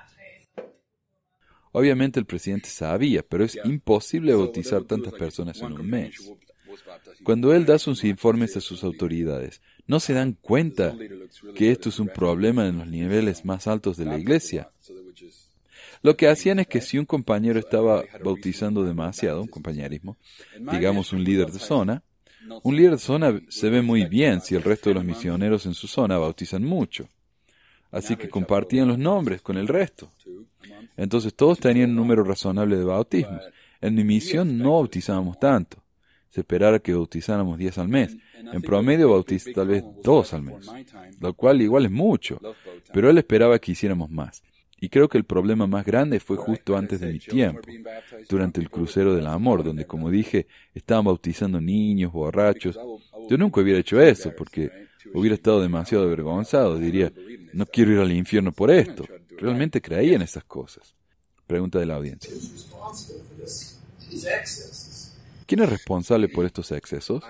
Obviamente 1.72 2.18
el 2.18 2.26
presidente 2.26 2.68
sabía, 2.68 3.22
pero 3.22 3.44
es 3.44 3.58
imposible 3.64 4.34
bautizar 4.34 4.84
tantas 4.84 5.12
personas 5.12 5.60
en 5.60 5.72
un 5.72 5.88
mes. 5.88 6.16
Cuando 7.22 7.52
él 7.52 7.64
da 7.64 7.78
sus 7.78 8.04
informes 8.04 8.56
a 8.56 8.60
sus 8.60 8.82
autoridades, 8.82 9.60
no 9.86 10.00
se 10.00 10.14
dan 10.14 10.32
cuenta 10.32 10.96
que 11.54 11.70
esto 11.70 11.88
es 11.88 11.98
un 11.98 12.08
problema 12.08 12.66
en 12.66 12.78
los 12.78 12.86
niveles 12.86 13.44
más 13.44 13.66
altos 13.66 13.96
de 13.96 14.04
la 14.04 14.18
iglesia. 14.18 14.70
Lo 16.02 16.16
que 16.16 16.28
hacían 16.28 16.60
es 16.60 16.66
que 16.66 16.80
si 16.80 16.98
un 16.98 17.04
compañero 17.04 17.58
estaba 17.58 18.04
bautizando 18.24 18.84
demasiado, 18.84 19.42
un 19.42 19.48
compañerismo, 19.48 20.16
digamos 20.72 21.12
un 21.12 21.24
líder 21.24 21.50
de 21.50 21.58
zona, 21.58 22.02
un 22.62 22.76
líder 22.76 22.92
de 22.92 22.98
zona 22.98 23.40
se 23.48 23.70
ve 23.70 23.82
muy 23.82 24.04
bien 24.06 24.40
si 24.40 24.54
el 24.54 24.62
resto 24.62 24.90
de 24.90 24.94
los 24.94 25.04
misioneros 25.04 25.66
en 25.66 25.74
su 25.74 25.86
zona 25.86 26.18
bautizan 26.18 26.64
mucho. 26.64 27.08
Así 27.90 28.16
que 28.16 28.28
compartían 28.28 28.88
los 28.88 28.98
nombres 28.98 29.42
con 29.42 29.56
el 29.56 29.68
resto. 29.68 30.10
Entonces 30.96 31.34
todos 31.34 31.58
tenían 31.58 31.90
un 31.90 31.96
número 31.96 32.22
razonable 32.24 32.76
de 32.76 32.84
bautismos. 32.84 33.42
En 33.80 33.94
mi 33.94 34.04
misión 34.04 34.58
no 34.58 34.72
bautizábamos 34.72 35.38
tanto. 35.38 35.78
Se 36.28 36.40
esperara 36.40 36.78
que 36.78 36.94
bautizáramos 36.94 37.58
10 37.58 37.78
al 37.78 37.88
mes. 37.88 38.16
En 38.52 38.62
promedio 38.62 39.10
bautiza 39.10 39.50
tal 39.52 39.68
vez 39.68 39.84
dos 40.02 40.32
al 40.32 40.42
mes, 40.42 40.66
lo 41.20 41.34
cual 41.34 41.60
igual 41.60 41.84
es 41.84 41.90
mucho, 41.90 42.40
pero 42.92 43.10
él 43.10 43.18
esperaba 43.18 43.58
que 43.58 43.72
hiciéramos 43.72 44.10
más. 44.10 44.42
Y 44.80 44.88
creo 44.88 45.08
que 45.08 45.18
el 45.18 45.24
problema 45.24 45.66
más 45.66 45.84
grande 45.84 46.20
fue 46.20 46.36
justo 46.38 46.76
antes 46.76 47.00
de 47.00 47.12
mi 47.12 47.18
tiempo, 47.18 47.60
durante 48.28 48.60
el 48.60 48.70
crucero 48.70 49.14
del 49.14 49.26
amor, 49.26 49.62
donde, 49.62 49.86
como 49.86 50.10
dije, 50.10 50.46
estaban 50.74 51.04
bautizando 51.04 51.60
niños, 51.60 52.12
borrachos. 52.12 52.78
Yo 53.28 53.36
nunca 53.36 53.60
hubiera 53.60 53.78
hecho 53.78 54.00
eso, 54.00 54.32
porque 54.36 54.70
hubiera 55.12 55.34
estado 55.34 55.60
demasiado 55.60 56.04
avergonzado. 56.04 56.78
Diría, 56.78 57.12
no 57.52 57.66
quiero 57.66 57.92
ir 57.92 57.98
al 57.98 58.12
infierno 58.12 58.52
por 58.52 58.70
esto. 58.70 59.04
Realmente 59.38 59.82
creía 59.82 60.16
en 60.16 60.22
estas 60.22 60.44
cosas. 60.44 60.94
Pregunta 61.46 61.78
de 61.78 61.86
la 61.86 61.96
audiencia. 61.96 62.32
¿Quién 65.46 65.62
es 65.62 65.68
responsable 65.68 66.28
por 66.28 66.46
estos 66.46 66.70
excesos? 66.70 67.22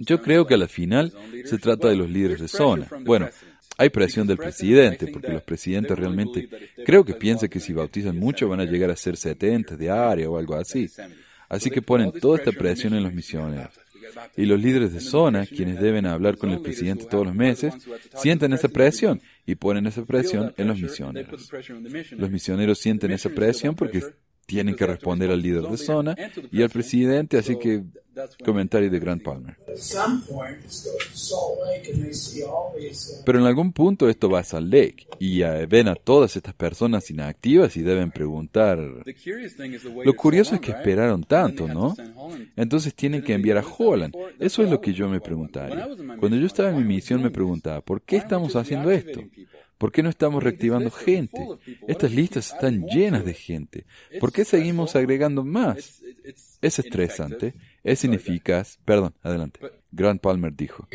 Yo 0.00 0.20
creo 0.20 0.44
que 0.44 0.54
al 0.54 0.68
final 0.68 1.12
se 1.44 1.56
trata 1.58 1.88
de 1.88 1.96
los 1.96 2.10
líderes 2.10 2.40
de 2.40 2.48
zona. 2.48 2.88
Bueno, 3.04 3.28
hay 3.76 3.90
presión 3.90 4.26
del 4.26 4.36
presidente, 4.36 5.06
porque 5.08 5.32
los 5.32 5.42
presidentes 5.42 5.98
realmente 5.98 6.48
creo 6.84 7.04
que 7.04 7.14
piensan 7.14 7.48
que 7.48 7.60
si 7.60 7.72
bautizan 7.72 8.16
mucho 8.16 8.48
van 8.48 8.60
a 8.60 8.64
llegar 8.64 8.90
a 8.90 8.96
ser 8.96 9.16
70 9.16 9.76
de 9.76 9.90
área 9.90 10.28
o 10.28 10.38
algo 10.38 10.54
así. 10.54 10.88
Así 11.48 11.70
que 11.70 11.82
ponen 11.82 12.12
toda 12.12 12.38
esta 12.38 12.52
presión 12.52 12.94
en 12.94 13.02
los 13.02 13.12
misioneros. 13.12 13.78
Y 14.36 14.46
los 14.46 14.60
líderes 14.60 14.92
de 14.92 15.00
zona, 15.00 15.46
quienes 15.46 15.80
deben 15.80 16.06
hablar 16.06 16.36
con 16.36 16.50
el 16.50 16.60
presidente 16.60 17.06
todos 17.10 17.26
los 17.26 17.34
meses, 17.34 17.74
sienten 18.16 18.52
esa 18.52 18.68
presión 18.68 19.20
y 19.46 19.54
ponen 19.54 19.86
esa 19.86 20.04
presión 20.04 20.52
en 20.56 20.68
los 20.68 20.80
misioneros. 20.80 21.50
Los 22.12 22.30
misioneros 22.30 22.78
sienten 22.78 23.10
esa 23.10 23.30
presión 23.30 23.74
porque 23.74 24.02
tienen 24.46 24.74
que 24.74 24.86
responder 24.86 25.30
al 25.30 25.40
líder 25.40 25.62
de 25.62 25.76
zona 25.76 26.16
y 26.50 26.62
al 26.62 26.70
presidente, 26.70 27.38
así 27.38 27.56
que 27.56 27.82
comentario 28.44 28.90
de 28.90 28.98
Grant 28.98 29.22
Palmer. 29.22 29.56
Pero 33.24 33.38
en 33.38 33.46
algún 33.46 33.72
punto 33.72 34.08
esto 34.08 34.28
va 34.28 34.40
a 34.40 34.44
Salt 34.44 34.72
Lake 34.72 35.06
y 35.18 35.40
ven 35.66 35.88
a 35.88 35.94
todas 35.94 36.36
estas 36.36 36.54
personas 36.54 37.10
inactivas 37.10 37.76
y 37.76 37.82
deben 37.82 38.10
preguntar. 38.10 38.78
Lo 40.04 40.14
curioso 40.14 40.54
es 40.54 40.60
que 40.60 40.72
esperaron 40.72 41.24
tanto, 41.24 41.66
¿no? 41.66 41.94
Entonces 42.56 42.94
tienen 42.94 43.22
que 43.22 43.34
enviar 43.34 43.58
a 43.58 43.64
Holland. 43.64 44.14
Eso 44.38 44.62
es 44.62 44.70
lo 44.70 44.80
que 44.80 44.92
yo 44.92 45.08
me 45.08 45.20
preguntaría. 45.20 45.88
Cuando 46.18 46.36
yo 46.36 46.46
estaba 46.46 46.70
en 46.70 46.76
mi 46.76 46.84
misión 46.84 47.22
me 47.22 47.30
preguntaba, 47.30 47.80
¿por 47.80 48.02
qué 48.02 48.16
estamos 48.16 48.54
haciendo 48.56 48.90
esto? 48.90 49.20
¿Por 49.82 49.90
qué 49.90 50.04
no 50.04 50.10
estamos 50.10 50.40
reactivando 50.40 50.92
gente? 50.92 51.44
Estas 51.88 52.12
listas 52.12 52.52
están 52.52 52.86
llenas 52.86 53.24
de 53.24 53.34
gente. 53.34 53.84
¿Por 54.20 54.30
qué 54.30 54.44
seguimos 54.44 54.94
agregando 54.94 55.42
más? 55.42 56.00
Es 56.60 56.78
estresante, 56.78 57.54
es 57.82 58.04
ineficaz. 58.04 58.78
Perdón, 58.84 59.12
adelante. 59.24 59.58
Grant 59.90 60.20
Palmer 60.20 60.54
dijo. 60.54 60.86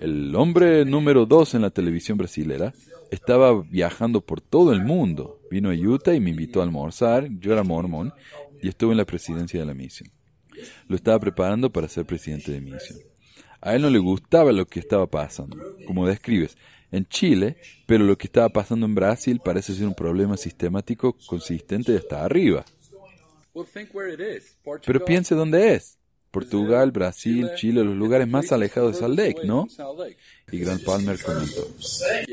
El 0.00 0.34
hombre 0.34 0.84
número 0.84 1.24
dos 1.24 1.54
en 1.54 1.62
la 1.62 1.70
televisión 1.70 2.18
brasilera 2.18 2.74
estaba 3.12 3.62
viajando 3.62 4.20
por 4.20 4.40
todo 4.40 4.72
el 4.72 4.82
mundo. 4.82 5.38
Vino 5.52 5.70
a 5.70 5.74
Utah 5.74 6.14
y 6.14 6.20
me 6.20 6.30
invitó 6.30 6.58
a 6.58 6.64
almorzar. 6.64 7.28
Yo 7.38 7.52
era 7.52 7.62
mormón 7.62 8.12
y 8.60 8.66
estuve 8.66 8.90
en 8.90 8.98
la 8.98 9.04
presidencia 9.04 9.60
de 9.60 9.66
la 9.66 9.74
misión. 9.74 10.10
Lo 10.88 10.96
estaba 10.96 11.20
preparando 11.20 11.70
para 11.70 11.86
ser 11.86 12.04
presidente 12.04 12.50
de 12.50 12.60
misión. 12.60 12.98
A 13.64 13.74
él 13.74 13.80
no 13.80 13.88
le 13.88 13.98
gustaba 13.98 14.52
lo 14.52 14.66
que 14.66 14.78
estaba 14.78 15.06
pasando, 15.06 15.56
como 15.86 16.06
describes, 16.06 16.58
en 16.92 17.06
Chile, 17.06 17.56
pero 17.86 18.04
lo 18.04 18.18
que 18.18 18.26
estaba 18.26 18.50
pasando 18.50 18.84
en 18.84 18.94
Brasil 18.94 19.40
parece 19.42 19.74
ser 19.74 19.86
un 19.86 19.94
problema 19.94 20.36
sistemático 20.36 21.16
consistente 21.26 21.96
hasta 21.96 22.22
arriba. 22.22 22.62
Pero 24.84 25.04
piense 25.06 25.34
dónde 25.34 25.74
es. 25.74 25.98
Portugal, 26.30 26.90
Brasil, 26.90 27.48
Chile, 27.56 27.82
los 27.84 27.96
lugares 27.96 28.28
más 28.28 28.52
alejados 28.52 28.92
de 28.92 28.98
Salt 28.98 29.18
Lake, 29.18 29.46
¿no? 29.46 29.66
Y 30.52 30.58
Grant 30.58 30.84
Palmer 30.84 31.18
comentó. 31.22 31.66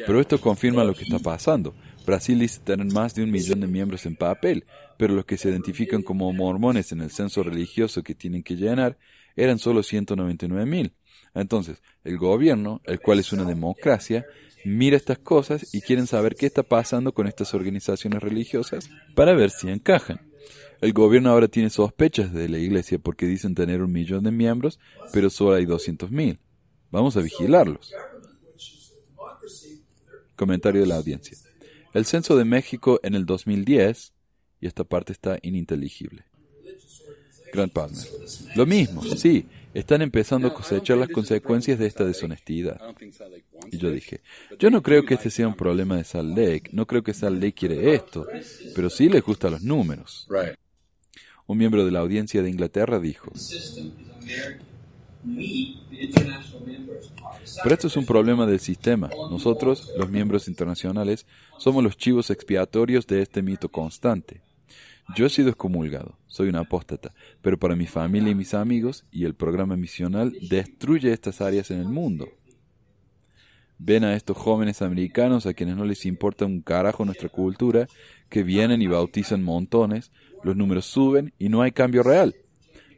Pero 0.06 0.20
esto 0.20 0.42
confirma 0.42 0.84
lo 0.84 0.94
que 0.94 1.04
está 1.04 1.20
pasando. 1.20 1.74
Brasil 2.06 2.40
dice 2.40 2.60
tener 2.62 2.88
más 2.88 3.16
de 3.16 3.24
un 3.24 3.32
millón 3.32 3.62
de 3.62 3.68
miembros 3.68 4.06
en 4.06 4.18
papel, 4.18 4.66
pero 4.98 5.14
los 5.14 5.24
que 5.24 5.38
se 5.38 5.50
identifican 5.50 6.02
como 6.02 6.34
mormones 6.34 6.92
en 6.92 7.00
el 7.02 7.12
censo 7.12 7.42
religioso 7.42 8.04
que 8.04 8.16
tienen 8.16 8.44
que 8.44 8.56
llenar 8.56 8.98
eran 9.38 9.60
solo 9.60 9.82
199 9.82 10.66
mil. 10.66 10.94
Entonces, 11.34 11.82
el 12.04 12.18
gobierno, 12.18 12.82
el 12.86 13.00
cual 13.00 13.20
es 13.20 13.32
una 13.32 13.46
democracia, 13.46 14.26
mira 14.66 14.98
estas 14.98 15.20
cosas 15.20 15.74
y 15.74 15.82
quieren 15.82 16.08
saber 16.08 16.36
qué 16.36 16.46
está 16.46 16.64
pasando 16.64 17.14
con 17.14 17.28
estas 17.28 17.54
organizaciones 17.54 18.22
religiosas 18.22 18.90
para 19.16 19.34
ver 19.34 19.50
si 19.50 19.70
encajan. 19.70 20.22
El 20.82 20.94
gobierno 20.94 21.30
ahora 21.30 21.48
tiene 21.48 21.70
sospechas 21.70 22.34
de 22.34 22.50
la 22.50 22.58
iglesia 22.58 22.98
porque 22.98 23.28
dicen 23.28 23.54
tener 23.54 23.82
un 23.82 23.92
millón 23.92 24.24
de 24.24 24.32
miembros, 24.32 24.80
pero 25.14 25.30
solo 25.30 25.56
hay 25.56 25.66
200 25.66 26.10
mil. 26.12 26.40
Vamos 26.90 27.16
a 27.16 27.22
vigilarlos. 27.22 27.94
Comentario 30.36 30.82
de 30.82 30.88
la 30.88 30.96
audiencia. 30.96 31.38
El 31.94 32.06
censo 32.06 32.36
de 32.36 32.46
México 32.46 33.00
en 33.04 33.16
el 33.16 33.26
2010, 33.26 34.14
y 34.60 34.68
esta 34.68 34.84
parte 34.84 35.12
está 35.12 35.38
ininteligible. 35.42 36.26
Grant 37.54 37.74
Palmer. 37.74 38.08
Lo 38.56 38.66
mismo, 38.66 39.04
sí, 39.04 39.46
están 39.74 40.02
empezando 40.02 40.48
a 40.48 40.54
cosechar 40.54 40.98
las 40.98 41.10
consecuencias 41.10 41.80
de 41.80 41.88
esta 41.88 42.04
deshonestidad. 42.04 42.80
Y 43.72 43.78
yo 43.78 43.92
dije, 43.92 44.22
yo 44.60 44.70
no 44.70 44.82
creo 44.82 45.06
que 45.06 45.16
este 45.16 45.30
sea 45.30 45.48
un 45.48 45.56
problema 45.56 45.98
de 45.98 46.04
Salt 46.04 46.38
Lake, 46.38 46.70
no 46.72 46.86
creo 46.86 47.04
que 47.04 47.14
Salt 47.14 47.42
Lake 47.42 47.54
quiere 47.54 47.94
esto, 47.94 48.28
pero 48.76 48.90
sí 48.90 49.10
les 49.10 49.24
gustan 49.24 49.52
los 49.52 49.62
números. 49.62 50.28
Un 51.48 51.58
miembro 51.58 51.86
de 51.86 51.92
la 51.92 52.00
audiencia 52.00 52.42
de 52.42 52.50
Inglaterra 52.50 53.00
dijo, 53.00 53.32
pero 57.64 57.76
esto 57.76 57.88
es 57.88 57.98
un 57.98 58.06
problema 58.06 58.46
del 58.46 58.60
sistema. 58.60 59.10
Nosotros, 59.30 59.92
los 59.98 60.10
miembros 60.10 60.48
internacionales, 60.48 61.26
somos 61.58 61.84
los 61.84 61.98
chivos 61.98 62.30
expiatorios 62.30 63.06
de 63.08 63.22
este 63.22 63.42
mito 63.42 63.70
constante. 63.70 64.42
Yo 65.16 65.26
he 65.26 65.30
sido 65.30 65.50
excomulgado, 65.50 66.18
soy 66.28 66.50
un 66.50 66.56
apóstata, 66.56 67.14
pero 67.42 67.58
para 67.58 67.76
mi 67.76 67.88
familia 67.88 68.32
y 68.32 68.36
mis 68.36 68.54
amigos 68.54 69.06
y 69.12 69.26
el 69.26 69.34
programa 69.34 69.76
misional 69.76 70.34
destruye 70.50 71.12
estas 71.12 71.42
áreas 71.42 71.72
en 71.72 71.80
el 71.80 71.90
mundo. 71.90 72.30
Ven 73.78 74.04
a 74.04 74.16
estos 74.16 74.38
jóvenes 74.38 74.82
americanos 74.82 75.46
a 75.46 75.54
quienes 75.54 75.76
no 75.76 75.86
les 75.86 76.06
importa 76.06 76.46
un 76.46 76.62
carajo 76.62 77.04
nuestra 77.04 77.30
cultura, 77.30 77.88
que 78.30 78.44
vienen 78.44 78.82
y 78.82 78.88
bautizan 78.88 79.44
montones, 79.44 80.12
los 80.44 80.56
números 80.56 80.86
suben 80.86 81.34
y 81.40 81.50
no 81.50 81.62
hay 81.62 81.72
cambio 81.72 82.04
real. 82.04 82.36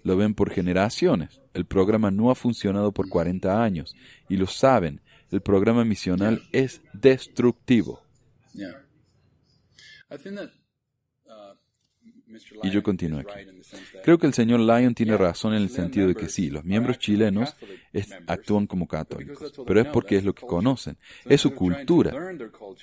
Lo 0.04 0.18
ven 0.18 0.36
por 0.36 0.52
generaciones. 0.52 1.42
El 1.54 1.66
programa 1.66 2.12
no 2.12 2.30
ha 2.30 2.36
funcionado 2.36 2.92
por 2.92 3.08
40 3.08 3.64
años 3.64 3.96
y 4.28 4.36
lo 4.36 4.48
saben. 4.48 5.02
El 5.32 5.42
programa 5.42 5.86
misional 5.86 6.44
es 6.52 6.82
destructivo. 6.94 8.02
Y 12.64 12.70
yo 12.70 12.84
continúo 12.84 13.20
aquí. 13.20 13.34
Creo 14.04 14.18
que 14.18 14.28
el 14.28 14.34
señor 14.34 14.60
Lyon 14.60 14.94
tiene 14.94 15.18
razón 15.18 15.54
en 15.54 15.62
el 15.62 15.70
sentido 15.70 16.08
de 16.08 16.16
que 16.16 16.30
sí, 16.30 16.50
los 16.50 16.64
miembros 16.64 17.00
chilenos 17.00 17.56
actúan 18.28 18.68
como 18.68 18.88
católicos, 18.88 19.54
pero 19.66 19.82
es 19.82 19.88
porque 19.88 20.18
es 20.18 20.24
lo 20.24 20.34
que 20.34 20.46
conocen, 20.46 20.98
es 21.26 21.42
su 21.42 21.54
cultura. 21.54 22.14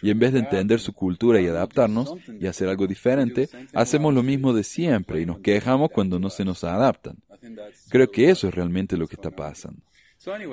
Y 0.03 0.11
en 0.11 0.19
vez 0.19 0.33
de 0.33 0.41
entender 0.41 0.81
su 0.81 0.93
cultura 0.93 1.41
y 1.41 1.47
adaptarnos 1.47 2.15
y 2.41 2.47
hacer 2.47 2.69
algo 2.69 2.87
diferente, 2.87 3.49
hacemos 3.73 4.15
lo 4.15 4.23
mismo 4.23 4.53
de 4.53 4.65
siempre 4.65 5.21
y 5.21 5.27
nos 5.27 5.39
quejamos 5.41 5.91
cuando 5.91 6.19
no 6.19 6.31
se 6.31 6.45
nos 6.45 6.65
adaptan. 6.65 7.17
Creo 7.89 8.11
que 8.11 8.31
eso 8.31 8.49
es 8.49 8.55
realmente 8.55 8.97
lo 8.97 9.07
que 9.07 9.17
está 9.17 9.31
pasando. 9.31 9.83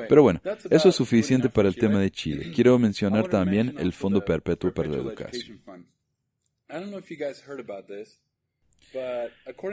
Pero 0.07 0.23
bueno, 0.23 0.41
eso 0.69 0.89
es 0.89 0.95
suficiente 0.95 1.49
para 1.49 1.67
el 1.67 1.75
tema 1.75 1.99
de 1.99 2.09
Chile. 2.09 2.51
Quiero 2.55 2.79
mencionar 2.79 3.27
también 3.27 3.75
el 3.77 3.91
Fondo 3.91 4.23
Perpetuo 4.23 4.73
para 4.73 4.89
la 4.89 4.97
Educación. 4.97 5.61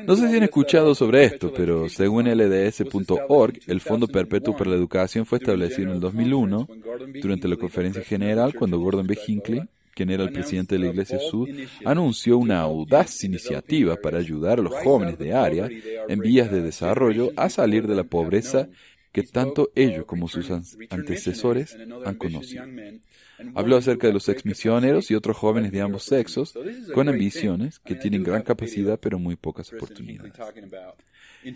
No 0.06 0.16
sé 0.16 0.28
si 0.28 0.36
han 0.36 0.42
escuchado 0.42 0.94
sobre 0.94 1.24
esto, 1.24 1.52
pero 1.54 1.88
según 1.88 2.26
LDS.org, 2.28 3.60
el 3.66 3.80
Fondo 3.80 4.08
Perpetuo 4.08 4.56
para 4.56 4.70
la 4.70 4.76
Educación 4.76 5.24
fue 5.24 5.38
establecido 5.38 5.88
en 5.88 5.94
el 5.94 6.00
2001 6.00 6.68
durante 7.22 7.48
la 7.48 7.56
conferencia 7.56 8.02
general 8.02 8.54
cuando 8.54 8.78
Gordon 8.78 9.06
B. 9.06 9.16
Hinckley, 9.26 9.62
quien 9.94 10.10
era 10.10 10.24
el 10.24 10.32
presidente 10.32 10.74
de 10.74 10.80
la 10.80 10.90
Iglesia 10.90 11.20
Sud, 11.20 11.48
anunció 11.84 12.36
una 12.38 12.60
audaz 12.60 13.22
iniciativa 13.22 13.96
para 13.96 14.18
ayudar 14.18 14.58
a 14.58 14.62
los 14.62 14.74
jóvenes 14.74 15.18
de 15.18 15.32
área 15.32 15.68
en 16.08 16.18
vías 16.18 16.50
de 16.50 16.60
desarrollo 16.60 17.30
a 17.36 17.48
salir 17.48 17.86
de 17.86 17.94
la 17.94 18.04
pobreza 18.04 18.68
que 19.14 19.22
tanto 19.22 19.70
ellos 19.76 20.06
como 20.06 20.26
sus 20.26 20.50
antecesores 20.90 21.78
han 22.04 22.16
conocido. 22.16 22.64
Habló 23.54 23.76
acerca 23.76 24.08
de 24.08 24.12
los 24.12 24.28
ex 24.28 24.44
misioneros 24.44 25.08
y 25.08 25.14
otros 25.14 25.36
jóvenes 25.36 25.70
de 25.70 25.80
ambos 25.82 26.02
sexos 26.02 26.52
con 26.92 27.08
ambiciones 27.08 27.78
que 27.78 27.94
tienen 27.94 28.24
gran 28.24 28.42
capacidad 28.42 28.98
pero 28.98 29.20
muy 29.20 29.36
pocas 29.36 29.72
oportunidades. 29.72 30.32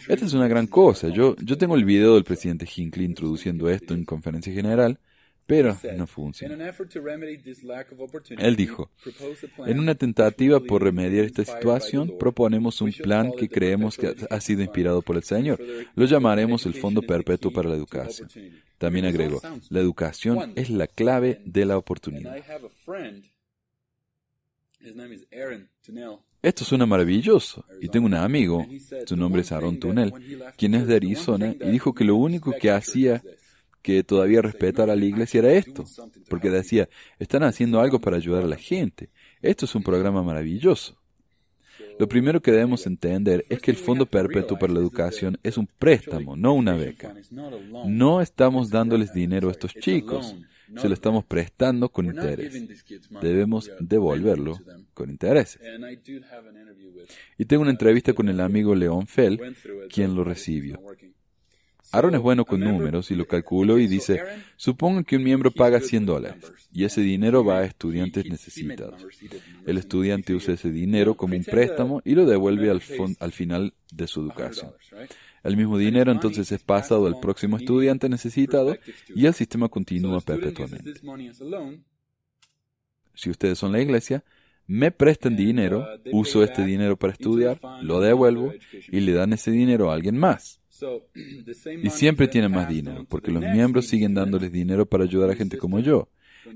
Esta 0.07 0.25
es 0.25 0.35
una 0.35 0.47
gran 0.47 0.69
cosa. 0.69 1.09
Yo, 1.09 1.35
yo 1.43 1.59
tengo 1.59 1.75
el 1.75 1.85
video 1.85 2.15
del 2.15 2.23
presidente 2.23 2.65
Hinckley 2.65 3.05
introduciendo 3.05 3.69
esto 3.69 3.93
en 3.93 4.05
conferencia 4.05 4.53
general 4.53 5.01
pero 5.49 5.75
no 5.97 6.07
funciona. 6.07 6.75
Él 8.39 8.55
dijo, 8.55 8.91
en 9.67 9.79
una 9.81 9.95
tentativa 9.95 10.61
por 10.61 10.83
remediar 10.83 11.25
esta 11.25 11.43
situación, 11.43 12.19
proponemos 12.19 12.83
un 12.83 12.93
plan 12.93 13.33
que 13.33 13.49
creemos 13.49 13.97
que 13.97 14.15
ha 14.29 14.41
sido 14.43 14.61
inspirado 14.61 15.01
por 15.01 15.17
el 15.17 15.23
Señor. 15.23 15.59
Lo 15.95 16.05
llamaremos 16.05 16.67
el 16.67 16.75
Fondo 16.75 17.01
Perpetuo 17.01 17.51
para 17.51 17.71
la 17.71 17.77
Educación. 17.77 18.29
También 18.77 19.07
agregó, 19.07 19.41
la 19.71 19.81
educación 19.81 20.53
es 20.55 20.69
la 20.69 20.87
clave 20.87 21.41
de 21.47 21.65
la 21.65 21.79
oportunidad. 21.79 22.37
Esto 26.43 26.65
suena 26.67 26.85
maravilloso. 26.85 27.65
Y 27.81 27.89
tengo 27.89 28.05
un 28.05 28.15
amigo, 28.15 28.67
su 29.07 29.17
nombre 29.17 29.41
es 29.41 29.51
Aaron 29.51 29.81
Tunnel, 29.81 30.13
quien 30.59 30.75
es 30.75 30.87
de 30.87 30.97
Arizona, 30.97 31.55
y 31.59 31.71
dijo 31.71 31.95
que 31.95 32.05
lo 32.05 32.17
único 32.17 32.53
que 32.53 32.71
hacía 32.71 33.23
que 33.89 34.05
todavía 34.05 34.43
respetara 34.43 34.93
a 34.93 34.97
la 34.97 35.07
iglesia 35.07 35.39
era 35.39 35.53
esto, 35.55 35.83
porque 36.29 36.51
decía, 36.51 36.91
están 37.19 37.43
haciendo 37.43 37.81
algo 37.81 37.99
para 37.99 38.19
ayudar 38.19 38.45
a 38.45 38.47
la 38.47 38.59
gente. 38.59 39.09
Esto 39.41 39.65
es 39.65 39.75
un 39.75 39.83
programa 39.83 40.23
maravilloso. 40.23 40.99
Lo 41.99 42.07
primero 42.07 42.43
que 42.43 42.53
debemos 42.53 42.87
entender 42.87 43.47
es 43.49 43.61
que 43.61 43.71
el 43.71 43.79
Fondo 43.79 44.05
Perpetuo 44.05 44.59
para 44.59 44.75
la 44.75 44.81
Educación 44.81 45.39
es 45.43 45.57
un 45.57 45.67
préstamo, 45.67 46.37
no 46.37 46.53
una 46.53 46.75
beca. 46.77 47.15
No 47.87 48.21
estamos 48.21 48.69
dándoles 48.69 49.15
dinero 49.15 49.49
a 49.49 49.53
estos 49.53 49.73
chicos, 49.73 50.37
se 50.77 50.87
lo 50.87 50.93
estamos 50.93 51.25
prestando 51.25 51.89
con 51.89 52.05
interés. 52.05 52.63
Debemos 53.23 53.71
devolverlo 53.81 54.59
con 54.93 55.09
intereses. 55.09 55.63
Y 57.39 57.47
tengo 57.47 57.63
una 57.63 57.71
entrevista 57.71 58.13
con 58.13 58.29
el 58.29 58.39
amigo 58.41 58.75
León 58.75 59.07
Fell, 59.07 59.41
quien 59.89 60.15
lo 60.15 60.25
recibió. 60.25 60.79
Aaron 61.93 62.15
es 62.15 62.21
bueno 62.21 62.45
con 62.45 62.61
números 62.61 63.11
y 63.11 63.15
lo 63.15 63.27
calculó 63.27 63.79
y 63.79 63.87
dice, 63.87 64.21
supongo 64.57 65.05
que 65.05 65.17
un 65.17 65.25
miembro 65.25 65.51
paga 65.51 65.81
100 65.81 66.07
dólares 66.07 66.53
y 66.73 66.85
ese 66.85 67.01
dinero 67.01 67.45
va 67.45 67.59
a 67.59 67.65
estudiantes 67.65 68.27
necesitados. 68.27 69.07
El 69.67 69.79
estudiante 69.79 70.35
usa 70.35 70.55
ese 70.55 70.71
dinero 70.71 71.15
como 71.15 71.35
un 71.35 71.45
préstamo 71.45 72.03
y 72.05 72.15
lo 72.15 72.27
devuelve 72.27 72.71
al 72.71 73.33
final 73.33 73.75
de 73.93 74.07
su 74.07 74.21
educación. 74.21 74.73
El 75.43 75.57
mismo 75.57 75.79
dinero 75.79 76.13
entonces 76.13 76.51
es 76.53 76.63
pasado 76.63 77.07
al 77.07 77.21
próximo 77.21 77.57
estudiante 77.57 78.09
necesitado 78.09 78.77
y 79.15 79.27
el 79.27 79.35
sistema 79.35 79.69
continúa 79.69 80.21
perpetuamente. 80.21 80.95
Si 83.15 83.31
ustedes 83.31 83.59
son 83.59 83.73
la 83.73 83.81
iglesia, 83.81 84.23
me 84.67 84.91
prestan 84.91 85.35
dinero, 85.35 85.87
uso 86.13 86.45
este 86.45 86.65
dinero 86.65 86.97
para 86.99 87.15
estudiar, 87.15 87.59
lo 87.81 88.01
devuelvo 88.01 88.53
y 88.91 89.01
le 89.01 89.13
dan 89.13 89.33
ese 89.33 89.51
dinero 89.51 89.91
a 89.91 89.95
alguien 89.95 90.19
más. 90.19 90.61
Y 91.83 91.91
siempre 91.91 92.29
tienen 92.29 92.51
más 92.51 92.69
dinero, 92.69 93.05
porque 93.09 93.31
los 93.31 93.43
miembros 93.43 93.87
siguen 93.87 94.15
dándoles 94.15 94.53
dinero 94.53 94.87
para 94.87 95.05
ayudar 95.05 95.31
a 95.31 95.35
gente 95.35 95.59
como 95.59 95.81
yo. 95.81 96.09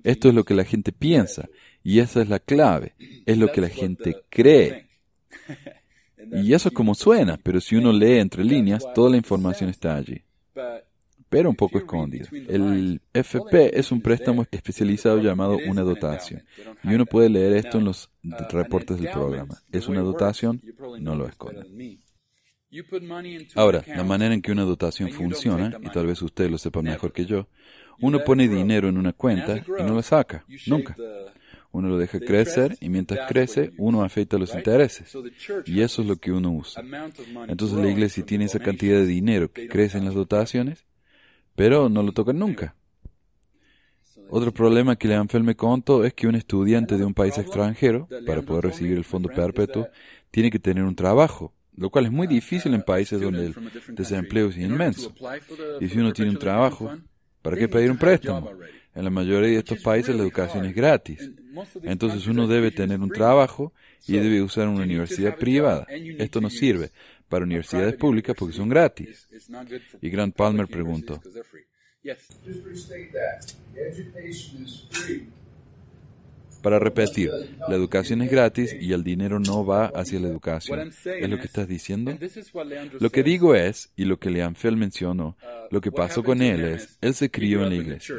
Esto 0.05 0.29
es 0.29 0.35
lo 0.35 0.45
que 0.45 0.55
la 0.55 0.65
gente 0.65 0.93
piensa, 0.93 1.49
y 1.83 1.99
esa 1.99 2.23
es 2.23 2.29
la 2.29 2.39
clave, 2.39 2.95
es 3.27 3.37
lo 3.39 3.51
que 3.53 3.61
la 3.61 3.69
gente 3.69 4.17
cree. 4.29 4.89
Y 6.35 6.55
eso 6.55 6.69
es 6.69 6.75
como 6.75 6.95
suena, 6.95 7.37
pero 7.43 7.61
si 7.61 7.75
uno 7.75 7.93
lee 7.93 8.19
entre 8.19 8.45
líneas, 8.45 8.87
toda 8.95 9.11
la 9.11 9.17
información 9.17 9.69
está 9.69 9.97
allí. 9.97 10.23
pero 11.29 11.51
un 11.51 11.57
poco 11.57 11.79
escondido. 11.79 12.29
El 12.31 13.01
FP 13.13 13.79
es 13.79 13.91
un 13.91 14.01
préstamo 14.01 14.47
especializado 14.51 15.19
llamado 15.19 15.59
una 15.67 15.83
dotación, 15.83 16.45
y 16.85 16.95
uno 16.95 17.07
puede 17.07 17.29
leer 17.29 17.55
esto 17.55 17.79
en 17.79 17.85
los 17.87 18.09
reportes 18.51 19.01
del 19.01 19.11
programa. 19.11 19.59
Es 19.73 19.89
una 19.89 20.01
dotación, 20.01 20.63
no 21.01 21.17
lo 21.17 21.27
escondan. 21.27 21.67
Ahora, 23.55 23.85
la 23.87 24.05
manera 24.05 24.35
en 24.35 24.43
que 24.43 24.53
una 24.53 24.63
dotación 24.63 25.11
funciona, 25.11 25.79
y 25.83 25.91
tal 25.91 26.07
vez 26.07 26.23
usted 26.23 26.49
lo 26.49 26.59
sepa 26.59 26.83
mejor 26.83 27.13
que 27.13 27.27
yo, 27.27 27.49
uno 28.01 28.25
pone 28.25 28.49
dinero 28.49 28.89
en 28.89 28.99
una 28.99 29.13
cuenta 29.13 29.59
y 29.59 29.83
no 29.83 29.95
lo 29.95 30.03
saca, 30.03 30.45
nunca. 30.67 30.97
Uno 31.71 31.89
lo 31.89 31.97
deja 31.97 32.21
crecer 32.21 32.77
y 32.81 32.91
mientras 32.91 33.27
crece 33.29 33.73
uno 33.79 34.03
afecta 34.05 34.37
los 34.37 34.55
intereses. 34.55 35.17
Y 35.65 35.81
eso 35.81 36.03
es 36.03 36.09
lo 36.09 36.17
que 36.17 36.31
uno 36.31 36.51
usa. 36.51 36.83
Entonces 37.49 37.79
la 37.79 37.91
iglesia 37.91 38.25
tiene 38.25 38.45
esa 38.45 38.59
cantidad 38.59 38.99
de 38.99 39.07
dinero 39.07 39.51
que 39.51 39.69
crece 39.69 39.99
en 39.99 40.05
las 40.05 40.15
dotaciones, 40.15 40.85
pero 41.55 41.89
no 41.89 42.03
lo 42.03 42.13
tocan 42.13 42.39
nunca. 42.39 42.75
Otro 44.29 44.53
problema 44.53 44.97
que 44.97 45.09
Leanfeld 45.09 45.45
me 45.45 45.57
contó 45.57 46.05
es 46.05 46.15
que 46.15 46.27
un 46.27 46.35
estudiante 46.35 46.97
de 46.97 47.05
un 47.05 47.13
país 47.13 47.37
extranjero, 47.37 48.09
para 48.27 48.43
poder 48.43 48.65
recibir 48.65 48.97
el 48.97 49.05
fondo 49.05 49.29
perpetuo, 49.29 49.89
tiene 50.31 50.51
que 50.51 50.59
tener 50.59 50.85
un 50.85 50.95
trabajo, 50.95 51.53
lo 51.77 51.91
cual 51.91 52.07
es 52.07 52.13
muy 52.13 52.27
difícil 52.27 52.75
en 52.75 52.83
países 52.83 53.21
donde 53.21 53.47
el 53.47 53.55
desempleo 53.95 54.49
es 54.49 54.57
inmenso. 54.57 55.15
Y 55.81 55.89
si 55.89 55.99
uno 55.99 56.13
tiene 56.13 56.31
un 56.31 56.39
trabajo, 56.39 56.95
¿para 57.41 57.57
qué 57.57 57.69
pedir 57.69 57.91
un 57.91 57.99
préstamo? 57.99 58.51
En 58.95 59.05
la 59.05 59.11
mayoría 59.11 59.51
de 59.51 59.59
estos 59.59 59.81
países 59.81 60.15
la 60.15 60.23
educación 60.23 60.67
es 60.67 60.75
gratis. 60.75 61.31
Entonces 61.83 62.27
uno 62.27 62.47
debe 62.47 62.71
tener 62.71 63.01
un 63.01 63.11
trabajo 63.11 63.73
y 64.07 64.15
debe 64.15 64.43
usar 64.43 64.69
una 64.69 64.85
universidad 64.85 65.37
privada. 65.37 65.87
Esto 66.19 66.41
no 66.41 66.51
sirve 66.51 66.91
para 67.29 67.45
universidades 67.45 67.95
públicas 67.95 68.37
porque 68.39 68.55
son 68.55 68.69
gratis. 68.69 69.29
Y 70.03 70.11
Grant 70.11 70.37
Palmer 70.37 70.67
preguntó, 70.67 71.23
para 76.63 76.79
repetir, 76.79 77.31
la 77.69 77.75
educación 77.75 78.23
es 78.23 78.31
gratis 78.31 78.75
y 78.79 78.93
el 78.93 79.05
dinero 79.05 79.39
no 79.39 79.65
va 79.67 79.87
hacia 79.87 80.21
la 80.21 80.29
educación. 80.29 80.91
¿Es 81.05 81.29
lo 81.29 81.39
que 81.39 81.47
estás 81.47 81.69
diciendo? 81.69 82.17
Lo 82.99 83.11
que 83.11 83.23
digo 83.23 83.55
es, 83.55 83.91
y 83.97 84.05
lo 84.05 84.19
que 84.19 84.31
Leanfeld 84.31 84.77
mencionó, 84.77 85.37
lo 85.71 85.81
que 85.81 85.93
pasó 85.93 86.23
con 86.23 86.41
él 86.43 86.65
es, 86.65 86.99
él 87.01 87.15
se 87.15 87.31
crió 87.31 87.63
en 87.63 87.69
la 87.69 87.75
iglesia. 87.75 88.15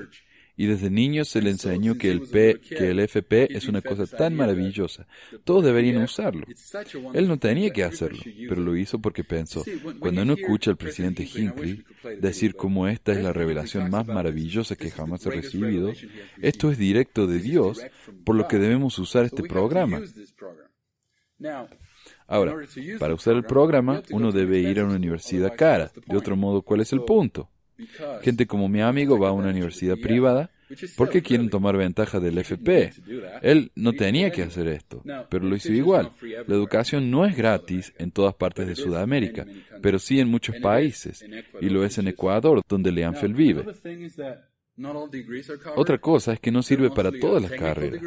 Y 0.56 0.68
desde 0.68 0.90
niño 0.90 1.26
se 1.26 1.42
le 1.42 1.50
enseñó 1.50 1.98
que 1.98 2.12
el, 2.12 2.22
P, 2.22 2.60
que 2.60 2.92
el 2.92 3.00
FP 3.00 3.56
es 3.56 3.68
una 3.68 3.82
cosa 3.82 4.06
tan 4.06 4.36
maravillosa. 4.36 5.08
Todos 5.44 5.64
deberían 5.64 6.04
usarlo. 6.04 6.46
Él 7.14 7.28
no 7.28 7.40
tenía 7.40 7.72
que 7.72 7.84
hacerlo, 7.84 8.22
pero 8.48 8.62
lo 8.62 8.78
hizo 8.78 9.00
porque 9.00 9.24
pensó, 9.24 9.64
cuando 10.00 10.22
uno 10.22 10.34
escucha 10.34 10.70
al 10.70 10.78
presidente 10.78 11.24
Hinckley 11.24 11.84
decir 12.20 12.56
cómo 12.56 12.88
esta 12.88 13.14
es 13.14 13.24
la 13.24 13.34
revelación 13.34 13.90
más 13.90 14.06
maravillosa 14.06 14.76
que 14.76 14.92
jamás 14.92 15.26
he 15.26 15.32
recibido, 15.32 15.92
esto 16.42 16.72
es 16.72 16.78
directo 16.78 17.26
de 17.26 17.40
Dios, 17.40 17.82
por 18.24 18.36
lo 18.36 18.48
que 18.48 18.60
debemos 18.60 19.00
usar 19.00 19.26
este 19.26 19.44
programa. 19.44 20.02
Ahora, 22.28 22.56
para 23.00 23.14
usar 23.14 23.36
el 23.36 23.44
programa, 23.44 24.02
uno 24.12 24.32
debe 24.32 24.60
ir 24.60 24.80
a 24.80 24.86
una 24.86 24.96
universidad 24.96 25.56
cara. 25.56 25.92
De 26.06 26.18
otro 26.18 26.36
modo, 26.36 26.62
¿cuál 26.62 26.82
es 26.82 26.94
el 26.94 27.04
punto? 27.04 27.50
Gente 28.22 28.46
como 28.48 28.70
mi 28.70 28.82
amigo 28.82 29.20
va 29.20 29.30
a 29.30 29.34
una 29.34 29.50
universidad 29.50 29.98
privada 29.98 30.50
porque 30.96 31.22
quieren 31.22 31.50
tomar 31.50 31.78
ventaja 31.78 32.20
del 32.20 32.38
FP. 32.38 32.94
Él 33.42 33.72
no 33.76 33.94
tenía 33.94 34.32
que 34.32 34.44
hacer 34.44 34.68
esto, 34.68 35.04
pero 35.30 35.46
lo 35.46 35.56
hizo 35.56 35.72
igual. 35.72 36.12
La 36.48 36.56
educación 36.56 37.12
no 37.12 37.26
es 37.26 37.36
gratis 37.36 37.94
en 37.98 38.12
todas 38.12 38.34
partes 38.36 38.68
de 38.68 38.76
Sudamérica, 38.76 39.46
pero 39.82 40.00
sí 40.00 40.20
en 40.20 40.30
muchos 40.30 40.56
países, 40.58 41.26
y 41.62 41.70
lo 41.70 41.86
es 41.86 41.98
en 41.98 42.08
Ecuador, 42.08 42.62
donde 42.68 42.92
Leanfeld 42.92 43.36
vive. 43.36 43.66
Otra 45.76 45.98
cosa 46.00 46.34
es 46.34 46.40
que 46.40 46.52
no 46.52 46.64
sirve 46.64 46.90
para 46.90 47.12
todas 47.12 47.42
las 47.42 47.52
carreras. 47.52 48.02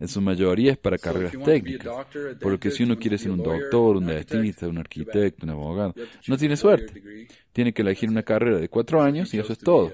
En 0.00 0.06
su 0.06 0.20
mayoría 0.20 0.72
es 0.72 0.78
para 0.78 0.96
carreras 0.96 1.32
técnicas, 1.44 2.06
por 2.40 2.52
lo 2.52 2.60
que 2.60 2.70
si 2.70 2.84
uno 2.84 2.96
quiere 2.98 3.18
ser 3.18 3.32
un 3.32 3.42
doctor, 3.42 3.96
un 3.96 4.06
dentista, 4.06 4.68
un 4.68 4.78
arquitecto, 4.78 5.44
un 5.44 5.50
abogado, 5.50 5.94
no 6.28 6.36
tiene 6.36 6.56
suerte. 6.56 7.26
Tiene 7.52 7.72
que 7.72 7.82
elegir 7.82 8.08
una 8.08 8.22
carrera 8.22 8.58
de 8.58 8.68
cuatro 8.68 9.02
años 9.02 9.34
y 9.34 9.38
eso 9.38 9.52
es 9.52 9.58
todo. 9.58 9.92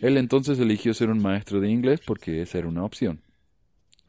Él 0.00 0.16
entonces 0.16 0.58
eligió 0.58 0.92
ser 0.92 1.10
un 1.10 1.22
maestro 1.22 1.60
de 1.60 1.70
inglés 1.70 2.00
porque 2.04 2.42
esa 2.42 2.58
era 2.58 2.68
una 2.68 2.84
opción. 2.84 3.20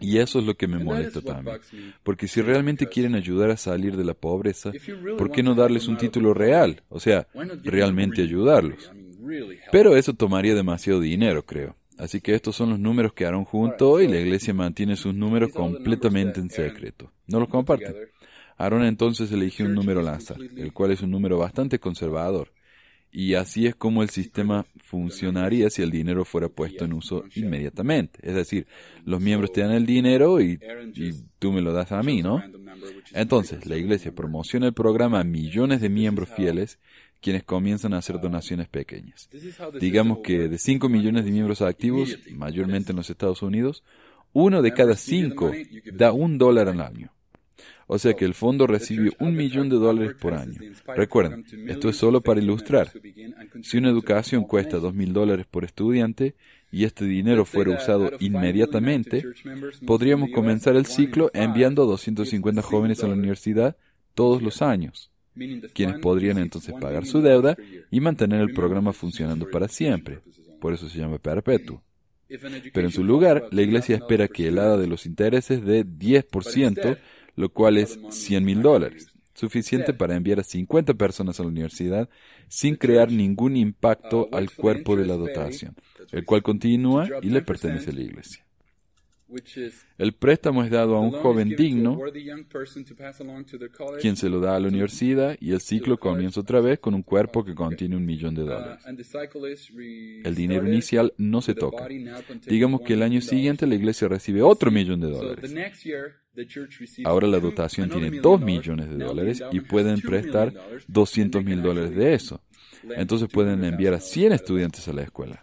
Y 0.01 0.17
eso 0.17 0.39
es 0.39 0.45
lo 0.45 0.55
que 0.55 0.67
me 0.67 0.79
molesta 0.79 1.21
también. 1.21 1.59
Porque 2.03 2.27
si 2.27 2.41
realmente 2.41 2.87
quieren 2.87 3.15
ayudar 3.15 3.51
a 3.51 3.57
salir 3.57 3.97
de 3.97 4.05
la 4.05 4.13
pobreza, 4.13 4.71
¿por 5.17 5.29
qué 5.31 5.43
no 5.43 5.55
darles 5.55 5.87
un 5.87 5.97
título 5.97 6.33
real? 6.33 6.83
O 6.89 6.99
sea, 6.99 7.27
realmente 7.63 8.21
ayudarlos. 8.21 8.89
Pero 9.71 9.95
eso 9.95 10.13
tomaría 10.13 10.55
demasiado 10.55 11.01
dinero, 11.01 11.45
creo. 11.45 11.75
Así 11.99 12.21
que 12.21 12.33
estos 12.33 12.55
son 12.55 12.69
los 12.69 12.79
números 12.79 13.13
que 13.13 13.25
Aaron 13.25 13.43
junto 13.43 14.01
y 14.01 14.07
la 14.07 14.19
iglesia 14.19 14.53
mantiene 14.53 14.95
sus 14.95 15.13
números 15.13 15.51
completamente 15.53 16.39
en 16.39 16.49
secreto. 16.49 17.11
No 17.27 17.39
los 17.39 17.49
comparten. 17.49 17.93
Aaron 18.57 18.83
entonces 18.83 19.31
eligió 19.31 19.65
un 19.65 19.73
número 19.73 20.01
Lázar, 20.01 20.37
el 20.39 20.71
cual 20.71 20.91
es 20.91 21.01
un 21.01 21.11
número 21.11 21.37
bastante 21.37 21.79
conservador. 21.79 22.53
Y 23.11 23.33
así 23.33 23.65
es 23.65 23.75
como 23.75 24.03
el 24.03 24.09
sistema 24.09 24.65
funcionaría 24.83 25.69
si 25.69 25.81
el 25.81 25.89
dinero 25.89 26.25
fuera 26.25 26.47
puesto 26.47 26.85
en 26.85 26.93
uso 26.93 27.25
inmediatamente. 27.35 28.19
Es 28.21 28.35
decir, 28.35 28.67
los 29.03 29.19
miembros 29.19 29.51
te 29.51 29.61
dan 29.61 29.71
el 29.71 29.85
dinero 29.85 30.39
y, 30.39 30.59
y, 30.95 31.13
tú 31.39 31.51
me 31.51 31.61
lo 31.61 31.73
das 31.73 31.91
a 31.91 32.03
mí, 32.03 32.21
¿no? 32.21 32.43
Entonces, 33.13 33.65
la 33.65 33.77
iglesia 33.77 34.13
promociona 34.13 34.67
el 34.67 34.73
programa 34.73 35.21
a 35.21 35.23
millones 35.23 35.81
de 35.81 35.89
miembros 35.89 36.29
fieles 36.29 36.79
quienes 37.21 37.43
comienzan 37.43 37.93
a 37.93 37.97
hacer 37.97 38.19
donaciones 38.19 38.67
pequeñas. 38.67 39.29
Digamos 39.79 40.19
que 40.19 40.47
de 40.47 40.57
5 40.57 40.89
millones 40.89 41.25
de 41.25 41.31
miembros 41.31 41.61
activos, 41.61 42.17
mayormente 42.31 42.91
en 42.91 42.97
los 42.97 43.09
Estados 43.09 43.41
Unidos, 43.41 43.83
uno 44.33 44.61
de 44.61 44.73
cada 44.73 44.95
cinco 44.95 45.51
da 45.91 46.11
un 46.11 46.37
dólar 46.37 46.69
al 46.69 46.81
año. 46.81 47.11
O 47.87 47.97
sea 47.97 48.13
que 48.13 48.23
el 48.23 48.35
fondo 48.35 48.67
recibe 48.67 49.11
un 49.19 49.35
millón 49.35 49.67
de 49.67 49.77
dólares 49.77 50.15
por 50.19 50.35
año. 50.35 50.59
Recuerden, 50.95 51.43
esto 51.67 51.89
es 51.89 51.95
solo 51.95 52.21
para 52.21 52.39
ilustrar. 52.39 52.91
Si 53.63 53.77
una 53.77 53.89
educación 53.89 54.43
cuesta 54.43 54.77
dos 54.77 54.93
mil 54.93 55.11
dólares 55.11 55.47
por 55.49 55.65
estudiante 55.65 56.35
y 56.71 56.83
este 56.83 57.05
dinero 57.05 57.45
fuera 57.45 57.71
usado 57.71 58.11
inmediatamente, 58.19 59.25
podríamos 59.87 60.29
comenzar 60.29 60.75
el 60.75 60.85
ciclo 60.85 61.31
enviando 61.33 61.81
a 61.81 61.87
250 61.87 62.61
jóvenes 62.61 63.03
a 63.03 63.07
la 63.07 63.15
universidad 63.15 63.75
todos 64.13 64.43
los 64.43 64.61
años 64.61 65.11
quienes 65.73 65.99
podrían 65.99 66.37
entonces 66.37 66.73
pagar 66.79 67.05
su 67.05 67.21
deuda 67.21 67.55
y 67.91 67.99
mantener 67.99 68.41
el 68.41 68.53
programa 68.53 68.93
funcionando 68.93 69.49
para 69.49 69.67
siempre. 69.67 70.19
Por 70.59 70.73
eso 70.73 70.89
se 70.89 70.99
llama 70.99 71.17
perpetuo. 71.19 71.81
Pero 72.27 72.87
en 72.87 72.91
su 72.91 73.03
lugar, 73.03 73.47
la 73.51 73.61
Iglesia 73.61 73.95
espera 73.95 74.27
que 74.27 74.47
el 74.47 74.59
hada 74.59 74.77
de 74.77 74.87
los 74.87 75.05
intereses 75.05 75.63
dé 75.65 75.85
10%, 75.85 76.97
lo 77.35 77.49
cual 77.49 77.77
es 77.77 77.99
100 78.09 78.45
mil 78.45 78.61
dólares, 78.61 79.11
suficiente 79.33 79.93
para 79.93 80.15
enviar 80.15 80.39
a 80.39 80.43
50 80.43 80.93
personas 80.93 81.39
a 81.39 81.43
la 81.43 81.49
universidad 81.49 82.09
sin 82.47 82.75
crear 82.75 83.11
ningún 83.11 83.57
impacto 83.57 84.29
al 84.31 84.51
cuerpo 84.51 84.95
de 84.95 85.07
la 85.07 85.15
dotación, 85.15 85.75
el 86.11 86.25
cual 86.25 86.43
continúa 86.43 87.07
y 87.21 87.29
le 87.29 87.41
pertenece 87.41 87.89
a 87.89 87.93
la 87.93 88.01
Iglesia. 88.01 88.45
El 89.97 90.13
préstamo 90.13 90.63
es 90.63 90.71
dado 90.71 90.95
a 90.95 90.99
un 90.99 91.11
joven 91.11 91.55
digno, 91.55 91.99
quien 94.01 94.15
se 94.15 94.29
lo 94.29 94.39
da 94.39 94.55
a 94.55 94.59
la 94.59 94.67
universidad 94.67 95.37
y 95.39 95.51
el 95.51 95.61
ciclo 95.61 95.99
comienza 95.99 96.39
otra 96.39 96.61
vez 96.61 96.79
con 96.79 96.95
un 96.95 97.03
cuerpo 97.03 97.43
que 97.43 97.53
contiene 97.53 97.95
un 97.95 98.05
millón 98.05 98.33
de 98.33 98.43
dólares. 98.43 98.83
El 100.23 100.35
dinero 100.35 100.67
inicial 100.67 101.13
no 101.17 101.41
se 101.41 101.53
toca. 101.53 101.87
Digamos 102.47 102.81
que 102.81 102.93
el 102.93 103.03
año 103.03 103.21
siguiente 103.21 103.67
la 103.67 103.75
iglesia 103.75 104.07
recibe 104.07 104.41
otro 104.41 104.71
millón 104.71 104.99
de 104.99 105.09
dólares. 105.09 105.53
Ahora 107.03 107.27
la 107.27 107.39
dotación 107.39 107.89
tiene 107.89 108.19
dos 108.19 108.41
millones 108.41 108.89
de 108.89 108.97
dólares 108.97 109.43
y 109.51 109.59
pueden 109.59 110.01
prestar 110.01 110.53
200 110.87 111.43
mil 111.43 111.61
dólares 111.61 111.95
de 111.95 112.13
eso. 112.13 112.41
Entonces 112.95 113.29
pueden 113.31 113.63
enviar 113.63 113.93
a 113.93 113.99
100 113.99 114.33
estudiantes 114.33 114.87
a 114.87 114.93
la 114.93 115.03
escuela. 115.03 115.41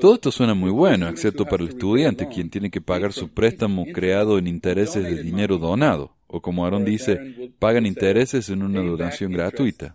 Todo 0.00 0.14
esto 0.14 0.30
suena 0.30 0.54
muy 0.54 0.70
bueno, 0.70 1.08
excepto 1.08 1.44
para 1.44 1.62
el 1.62 1.70
estudiante, 1.70 2.28
quien 2.28 2.50
tiene 2.50 2.70
que 2.70 2.80
pagar 2.80 3.12
su 3.12 3.28
préstamo 3.28 3.86
creado 3.92 4.38
en 4.38 4.46
intereses 4.46 5.04
de 5.04 5.22
dinero 5.22 5.58
donado, 5.58 6.16
o 6.26 6.40
como 6.40 6.64
Aaron 6.64 6.84
dice, 6.84 7.52
pagan 7.58 7.86
intereses 7.86 8.48
en 8.48 8.62
una 8.62 8.80
donación 8.82 9.32
gratuita. 9.32 9.94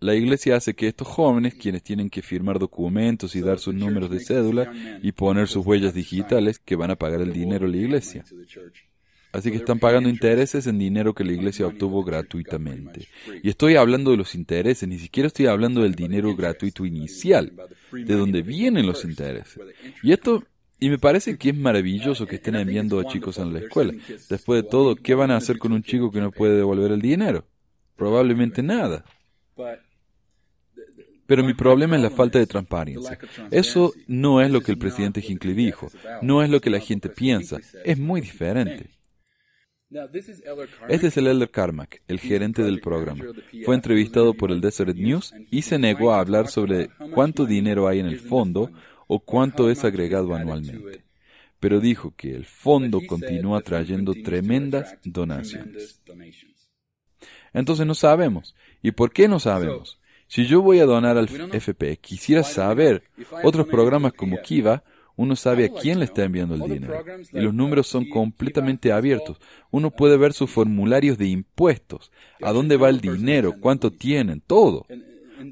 La 0.00 0.14
iglesia 0.14 0.56
hace 0.56 0.74
que 0.74 0.88
estos 0.88 1.06
jóvenes, 1.08 1.54
quienes 1.54 1.82
tienen 1.82 2.10
que 2.10 2.22
firmar 2.22 2.58
documentos 2.58 3.36
y 3.36 3.40
dar 3.40 3.58
sus 3.58 3.74
números 3.74 4.10
de 4.10 4.20
cédula 4.20 4.72
y 5.02 5.12
poner 5.12 5.48
sus 5.48 5.64
huellas 5.64 5.94
digitales, 5.94 6.58
que 6.58 6.76
van 6.76 6.90
a 6.90 6.96
pagar 6.96 7.20
el 7.20 7.32
dinero 7.32 7.66
a 7.66 7.68
la 7.68 7.76
iglesia. 7.76 8.24
Así 9.32 9.50
que 9.50 9.56
están 9.56 9.78
pagando 9.78 10.10
intereses 10.10 10.66
en 10.66 10.78
dinero 10.78 11.14
que 11.14 11.24
la 11.24 11.32
iglesia 11.32 11.66
obtuvo 11.66 12.04
gratuitamente. 12.04 13.08
Y 13.42 13.48
estoy 13.48 13.76
hablando 13.76 14.10
de 14.10 14.18
los 14.18 14.34
intereses, 14.34 14.86
ni 14.86 14.98
siquiera 14.98 15.26
estoy 15.26 15.46
hablando 15.46 15.82
del 15.82 15.94
dinero 15.94 16.36
gratuito 16.36 16.84
inicial, 16.84 17.52
de 17.92 18.14
donde 18.14 18.42
vienen 18.42 18.86
los 18.86 19.04
intereses. 19.04 19.58
Y 20.02 20.12
esto, 20.12 20.44
y 20.78 20.90
me 20.90 20.98
parece 20.98 21.38
que 21.38 21.48
es 21.48 21.56
maravilloso 21.56 22.26
que 22.26 22.36
estén 22.36 22.56
enviando 22.56 23.00
a 23.00 23.06
chicos 23.06 23.38
a 23.38 23.46
la 23.46 23.60
escuela. 23.60 23.94
Después 24.28 24.62
de 24.62 24.68
todo, 24.68 24.96
¿qué 24.96 25.14
van 25.14 25.30
a 25.30 25.38
hacer 25.38 25.58
con 25.58 25.72
un 25.72 25.82
chico 25.82 26.10
que 26.10 26.20
no 26.20 26.30
puede 26.30 26.56
devolver 26.56 26.92
el 26.92 27.00
dinero? 27.00 27.46
Probablemente 27.96 28.62
nada. 28.62 29.02
Pero 31.24 31.42
mi 31.42 31.54
problema 31.54 31.96
es 31.96 32.02
la 32.02 32.10
falta 32.10 32.38
de 32.38 32.46
transparencia. 32.46 33.18
Eso 33.50 33.94
no 34.06 34.42
es 34.42 34.50
lo 34.50 34.60
que 34.60 34.72
el 34.72 34.78
presidente 34.78 35.24
Hinckley 35.26 35.54
dijo, 35.54 35.90
no 36.20 36.42
es 36.42 36.50
lo 36.50 36.60
que 36.60 36.68
la 36.68 36.80
gente 36.80 37.08
piensa, 37.08 37.58
es 37.82 37.98
muy 37.98 38.20
diferente. 38.20 38.90
Este 40.88 41.06
es 41.08 41.16
el 41.16 41.26
Elder 41.26 41.50
Carmack, 41.50 42.02
el 42.08 42.18
gerente 42.18 42.62
del 42.62 42.80
programa. 42.80 43.24
Fue 43.64 43.74
entrevistado 43.74 44.34
por 44.34 44.50
el 44.50 44.60
Desert 44.60 44.96
News 44.96 45.34
y 45.50 45.62
se 45.62 45.78
negó 45.78 46.12
a 46.12 46.20
hablar 46.20 46.48
sobre 46.48 46.90
cuánto 47.14 47.46
dinero 47.46 47.88
hay 47.88 48.00
en 48.00 48.06
el 48.06 48.20
fondo 48.20 48.70
o 49.06 49.20
cuánto 49.20 49.70
es 49.70 49.84
agregado 49.84 50.34
anualmente. 50.34 51.04
Pero 51.60 51.80
dijo 51.80 52.14
que 52.16 52.34
el 52.34 52.44
fondo 52.44 53.00
continúa 53.06 53.60
trayendo 53.60 54.14
tremendas 54.14 54.96
donaciones. 55.04 56.00
Entonces 57.52 57.86
no 57.86 57.94
sabemos. 57.94 58.54
¿Y 58.82 58.92
por 58.92 59.12
qué 59.12 59.28
no 59.28 59.38
sabemos? 59.38 60.00
Si 60.26 60.46
yo 60.46 60.62
voy 60.62 60.80
a 60.80 60.86
donar 60.86 61.18
al 61.18 61.28
FP, 61.52 61.98
quisiera 61.98 62.42
saber 62.42 63.04
otros 63.42 63.66
programas 63.66 64.14
como 64.14 64.40
Kiva, 64.40 64.82
uno 65.16 65.36
sabe 65.36 65.66
a 65.66 65.68
quién 65.68 65.98
le 65.98 66.06
está 66.06 66.24
enviando 66.24 66.54
el 66.54 66.62
dinero. 66.62 67.04
Y 67.32 67.40
los 67.40 67.54
números 67.54 67.86
son 67.86 68.08
completamente 68.08 68.92
abiertos. 68.92 69.38
Uno 69.70 69.90
puede 69.90 70.16
ver 70.16 70.32
sus 70.32 70.50
formularios 70.50 71.18
de 71.18 71.26
impuestos, 71.26 72.10
a 72.40 72.52
dónde 72.52 72.76
va 72.76 72.88
el 72.88 73.00
dinero, 73.00 73.54
cuánto 73.60 73.90
tienen, 73.90 74.40
todo. 74.40 74.86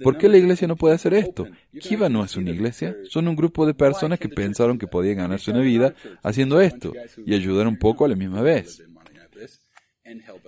¿Por 0.02 0.18
qué 0.18 0.28
la 0.28 0.38
iglesia 0.38 0.68
no 0.68 0.76
puede 0.76 0.94
hacer 0.94 1.14
esto? 1.14 1.46
Kiva 1.78 2.08
no 2.08 2.24
es 2.24 2.36
una 2.36 2.50
iglesia, 2.50 2.96
son 3.08 3.28
un 3.28 3.36
grupo 3.36 3.66
de 3.66 3.74
personas 3.74 4.18
que 4.18 4.28
pensaron 4.28 4.78
que 4.78 4.86
podían 4.86 5.16
ganarse 5.16 5.50
una 5.50 5.60
vida 5.60 5.94
haciendo 6.22 6.60
esto 6.60 6.92
y 7.24 7.34
ayudar 7.34 7.66
un 7.66 7.78
poco 7.78 8.04
a 8.04 8.08
la 8.08 8.16
misma 8.16 8.42
vez. 8.42 8.82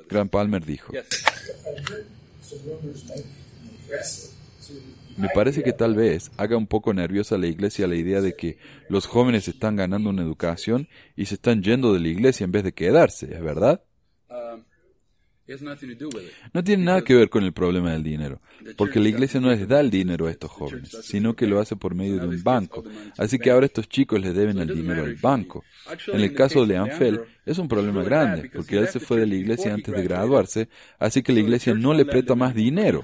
Grant 0.09 0.31
Palmer 0.31 0.65
dijo, 0.65 0.93
me 5.17 5.29
parece 5.35 5.63
que 5.63 5.73
tal 5.73 5.95
vez 5.95 6.31
haga 6.37 6.57
un 6.57 6.67
poco 6.67 6.93
nerviosa 6.95 7.35
a 7.35 7.39
la 7.39 7.47
iglesia 7.47 7.87
la 7.87 7.97
idea 7.97 8.21
de 8.21 8.35
que 8.35 8.59
los 8.89 9.07
jóvenes 9.07 9.49
están 9.49 9.77
ganando 9.77 10.11
una 10.11 10.23
educación 10.23 10.89
y 11.17 11.27
se 11.27 11.35
están 11.35 11.63
yendo 11.63 11.93
de 11.93 12.01
la 12.01 12.09
iglesia 12.09 12.45
en 12.45 12.53
vez 12.53 12.65
de 12.65 12.73
quedarse, 12.73 13.35
¿es 13.35 13.43
verdad? 13.43 13.83
No 16.55 16.65
tiene 16.65 16.85
nada 16.85 17.03
que 17.03 17.15
ver 17.15 17.29
con 17.29 17.45
el 17.45 17.53
problema 17.53 17.93
del 17.93 18.03
dinero, 18.03 18.41
porque 18.77 19.01
la 19.01 19.09
iglesia 19.09 19.41
no 19.41 19.51
les 19.51 19.67
da 19.67 19.81
el 19.81 19.91
dinero 19.91 20.27
a 20.27 20.31
estos 20.31 20.51
jóvenes, 20.51 20.97
sino 21.03 21.35
que 21.35 21.47
lo 21.47 21.61
hace 21.61 21.77
por 21.77 21.95
medio 21.95 22.19
de 22.19 22.29
un 22.29 22.43
banco. 22.43 22.85
Así 23.19 23.39
que 23.39 23.51
ahora 23.51 23.67
estos 23.67 23.89
chicos 23.89 24.21
les 24.21 24.35
deben 24.35 24.59
el 24.59 24.73
dinero 24.73 25.03
al 25.03 25.17
banco. 25.17 25.65
En 26.09 26.21
el 26.21 26.33
caso 26.33 26.61
de 26.61 26.69
Leanfel 26.69 27.21
es 27.45 27.59
un 27.59 27.69
problema 27.69 28.03
grande, 28.03 28.51
porque 28.55 28.79
él 28.79 28.89
se 28.89 29.01
fue 29.01 29.19
de 29.19 29.27
la 29.27 29.35
iglesia 29.35 29.75
antes 29.75 29.95
de 29.95 30.03
graduarse, 30.03 30.69
así 30.99 31.23
que 31.23 31.33
la 31.33 31.41
iglesia 31.41 31.75
no 31.75 31.93
le 31.93 32.05
presta 32.05 32.35
más 32.35 32.55
dinero 32.55 33.03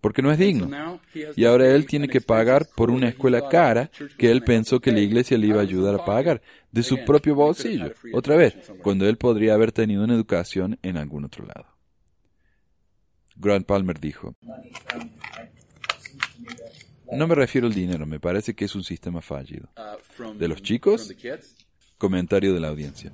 porque 0.00 0.22
no 0.22 0.32
es 0.32 0.38
digno. 0.38 1.00
Y 1.36 1.44
ahora 1.44 1.74
él 1.74 1.86
tiene 1.86 2.08
que 2.08 2.20
pagar 2.20 2.66
por 2.74 2.90
una 2.90 3.08
escuela 3.08 3.48
cara 3.48 3.90
que 4.18 4.30
él 4.30 4.42
pensó 4.42 4.80
que 4.80 4.92
la 4.92 5.00
iglesia 5.00 5.38
le 5.38 5.48
iba 5.48 5.58
a 5.58 5.62
ayudar 5.62 5.94
a 5.94 6.04
pagar, 6.04 6.40
de 6.70 6.82
su 6.82 7.04
propio 7.04 7.34
bolsillo, 7.34 7.92
otra 8.12 8.36
vez, 8.36 8.54
cuando 8.82 9.08
él 9.08 9.16
podría 9.16 9.54
haber 9.54 9.72
tenido 9.72 10.04
una 10.04 10.14
educación 10.14 10.78
en 10.82 10.96
algún 10.96 11.24
otro 11.24 11.44
lado. 11.44 11.66
Grant 13.36 13.66
Palmer 13.66 13.98
dijo, 13.98 14.34
no 17.12 17.26
me 17.26 17.34
refiero 17.34 17.66
al 17.66 17.74
dinero, 17.74 18.06
me 18.06 18.20
parece 18.20 18.54
que 18.54 18.66
es 18.66 18.74
un 18.74 18.84
sistema 18.84 19.20
fallido. 19.20 19.68
¿De 20.36 20.46
los 20.46 20.62
chicos? 20.62 21.12
Comentario 21.98 22.54
de 22.54 22.60
la 22.60 22.68
audiencia. 22.68 23.10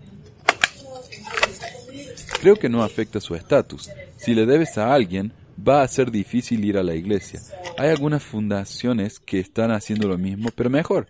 Creo 2.41 2.57
que 2.57 2.69
no 2.69 2.83
afecta 2.83 3.21
su 3.21 3.35
estatus. 3.35 3.89
Si 4.17 4.35
le 4.35 4.45
debes 4.45 4.77
a 4.77 4.93
alguien, 4.93 5.33
va 5.57 5.83
a 5.83 5.89
ser 5.89 6.11
difícil 6.11 6.65
ir 6.65 6.79
a 6.79 6.83
la 6.83 6.95
iglesia. 6.95 7.41
Hay 7.79 7.89
algunas 7.89 8.23
fundaciones 8.23 9.19
que 9.19 9.41
están 9.41 9.71
haciendo 9.71 10.09
lo 10.09 10.19
mismo, 10.19 10.51
pero 10.55 10.71
mejor. 10.71 11.09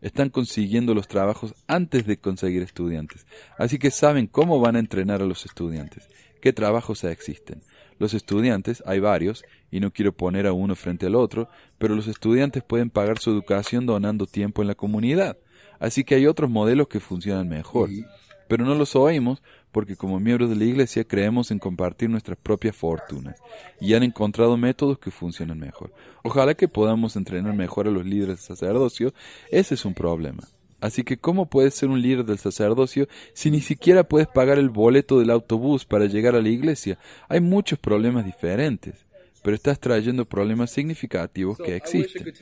Están 0.00 0.30
consiguiendo 0.30 0.94
los 0.94 1.06
trabajos 1.06 1.54
antes 1.68 2.06
de 2.06 2.16
conseguir 2.16 2.62
estudiantes. 2.62 3.26
Así 3.56 3.78
que 3.78 3.90
saben 3.90 4.26
cómo 4.26 4.58
van 4.58 4.76
a 4.76 4.80
entrenar 4.80 5.22
a 5.22 5.26
los 5.26 5.44
estudiantes, 5.44 6.08
qué 6.40 6.52
trabajos 6.52 7.04
existen. 7.04 7.62
Los 7.98 8.14
estudiantes, 8.14 8.82
hay 8.84 8.98
varios, 8.98 9.44
y 9.70 9.78
no 9.78 9.92
quiero 9.92 10.12
poner 10.12 10.48
a 10.48 10.52
uno 10.52 10.74
frente 10.74 11.06
al 11.06 11.14
otro, 11.14 11.48
pero 11.78 11.94
los 11.94 12.08
estudiantes 12.08 12.64
pueden 12.64 12.90
pagar 12.90 13.20
su 13.20 13.30
educación 13.30 13.86
donando 13.86 14.26
tiempo 14.26 14.60
en 14.62 14.68
la 14.68 14.74
comunidad. 14.74 15.36
Así 15.78 16.02
que 16.02 16.16
hay 16.16 16.26
otros 16.26 16.50
modelos 16.50 16.88
que 16.88 16.98
funcionan 16.98 17.48
mejor. 17.48 17.90
Pero 18.52 18.66
no 18.66 18.74
los 18.74 18.94
oímos 18.96 19.42
porque 19.70 19.96
como 19.96 20.20
miembros 20.20 20.50
de 20.50 20.56
la 20.56 20.64
Iglesia 20.64 21.04
creemos 21.04 21.50
en 21.50 21.58
compartir 21.58 22.10
nuestras 22.10 22.36
propias 22.36 22.76
fortunas 22.76 23.40
y 23.80 23.94
han 23.94 24.02
encontrado 24.02 24.58
métodos 24.58 24.98
que 24.98 25.10
funcionan 25.10 25.58
mejor. 25.58 25.90
Ojalá 26.22 26.52
que 26.52 26.68
podamos 26.68 27.16
entrenar 27.16 27.54
mejor 27.54 27.88
a 27.88 27.90
los 27.90 28.04
líderes 28.04 28.36
del 28.36 28.56
sacerdocio, 28.56 29.14
ese 29.50 29.72
es 29.72 29.86
un 29.86 29.94
problema. 29.94 30.46
Así 30.82 31.02
que 31.02 31.16
¿cómo 31.16 31.48
puedes 31.48 31.74
ser 31.74 31.88
un 31.88 32.02
líder 32.02 32.26
del 32.26 32.36
sacerdocio 32.36 33.08
si 33.32 33.50
ni 33.50 33.62
siquiera 33.62 34.04
puedes 34.04 34.28
pagar 34.28 34.58
el 34.58 34.68
boleto 34.68 35.18
del 35.18 35.30
autobús 35.30 35.86
para 35.86 36.04
llegar 36.04 36.34
a 36.34 36.42
la 36.42 36.50
iglesia? 36.50 36.98
Hay 37.30 37.40
muchos 37.40 37.78
problemas 37.78 38.26
diferentes, 38.26 38.96
pero 39.42 39.56
estás 39.56 39.80
trayendo 39.80 40.26
problemas 40.26 40.70
significativos 40.70 41.56
que 41.56 41.74
existen. 41.74 42.34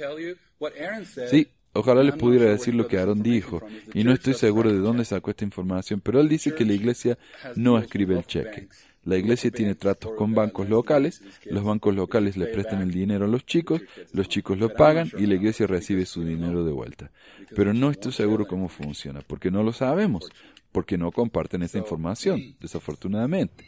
Sí, 1.30 1.46
Ojalá 1.72 2.02
les 2.02 2.16
pudiera 2.16 2.46
decir 2.46 2.74
lo 2.74 2.88
que 2.88 2.98
Aaron 2.98 3.22
dijo, 3.22 3.62
y 3.94 4.02
no 4.02 4.12
estoy 4.12 4.34
seguro 4.34 4.72
de 4.72 4.78
dónde 4.78 5.04
sacó 5.04 5.30
esta 5.30 5.44
información, 5.44 6.00
pero 6.00 6.20
él 6.20 6.28
dice 6.28 6.52
que 6.52 6.64
la 6.64 6.72
iglesia 6.72 7.16
no 7.54 7.78
escribe 7.78 8.16
el 8.16 8.26
cheque. 8.26 8.68
La 9.04 9.16
iglesia 9.16 9.50
tiene 9.50 9.76
tratos 9.76 10.12
con 10.16 10.34
bancos 10.34 10.68
locales, 10.68 11.22
los 11.44 11.62
bancos 11.62 11.94
locales 11.94 12.36
le 12.36 12.46
prestan 12.46 12.82
el 12.82 12.90
dinero 12.90 13.24
a 13.24 13.28
los 13.28 13.46
chicos, 13.46 13.80
los 14.12 14.28
chicos 14.28 14.58
lo 14.58 14.74
pagan 14.74 15.10
y 15.16 15.26
la 15.26 15.36
iglesia 15.36 15.66
recibe 15.66 16.04
su 16.06 16.24
dinero 16.24 16.64
de 16.64 16.72
vuelta. 16.72 17.10
Pero 17.54 17.72
no 17.72 17.90
estoy 17.90 18.12
seguro 18.12 18.46
cómo 18.46 18.68
funciona, 18.68 19.22
porque 19.26 19.50
no 19.50 19.62
lo 19.62 19.72
sabemos, 19.72 20.28
porque 20.72 20.98
no 20.98 21.12
comparten 21.12 21.62
esa 21.62 21.78
información, 21.78 22.56
desafortunadamente. 22.60 23.64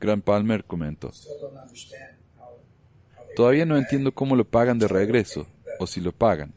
Grant 0.00 0.24
Palmer 0.24 0.64
comentó, 0.64 1.10
Todavía 3.36 3.66
no 3.66 3.76
entiendo 3.76 4.12
cómo 4.12 4.36
lo 4.36 4.44
pagan 4.44 4.78
de 4.78 4.88
regreso 4.88 5.46
o 5.80 5.86
si 5.86 6.00
lo 6.00 6.12
pagan. 6.12 6.52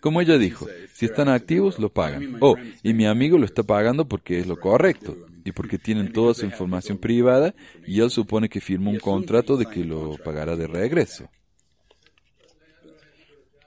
Como 0.00 0.20
ella 0.20 0.38
dijo, 0.38 0.66
si 0.92 1.06
están 1.06 1.28
activos, 1.28 1.78
lo 1.78 1.90
pagan. 1.90 2.36
Oh, 2.40 2.56
y 2.82 2.94
mi 2.94 3.06
amigo 3.06 3.38
lo 3.38 3.44
está 3.44 3.62
pagando 3.62 4.06
porque 4.06 4.38
es 4.38 4.46
lo 4.46 4.58
correcto 4.58 5.16
y 5.44 5.52
porque 5.52 5.78
tienen 5.78 6.12
toda 6.12 6.34
su 6.34 6.44
información 6.44 6.98
privada 6.98 7.54
y 7.86 8.00
él 8.00 8.10
supone 8.10 8.48
que 8.48 8.60
firmó 8.60 8.90
un 8.90 8.98
contrato 8.98 9.56
de 9.56 9.66
que 9.66 9.84
lo 9.84 10.16
pagará 10.24 10.56
de 10.56 10.66
regreso. 10.66 11.28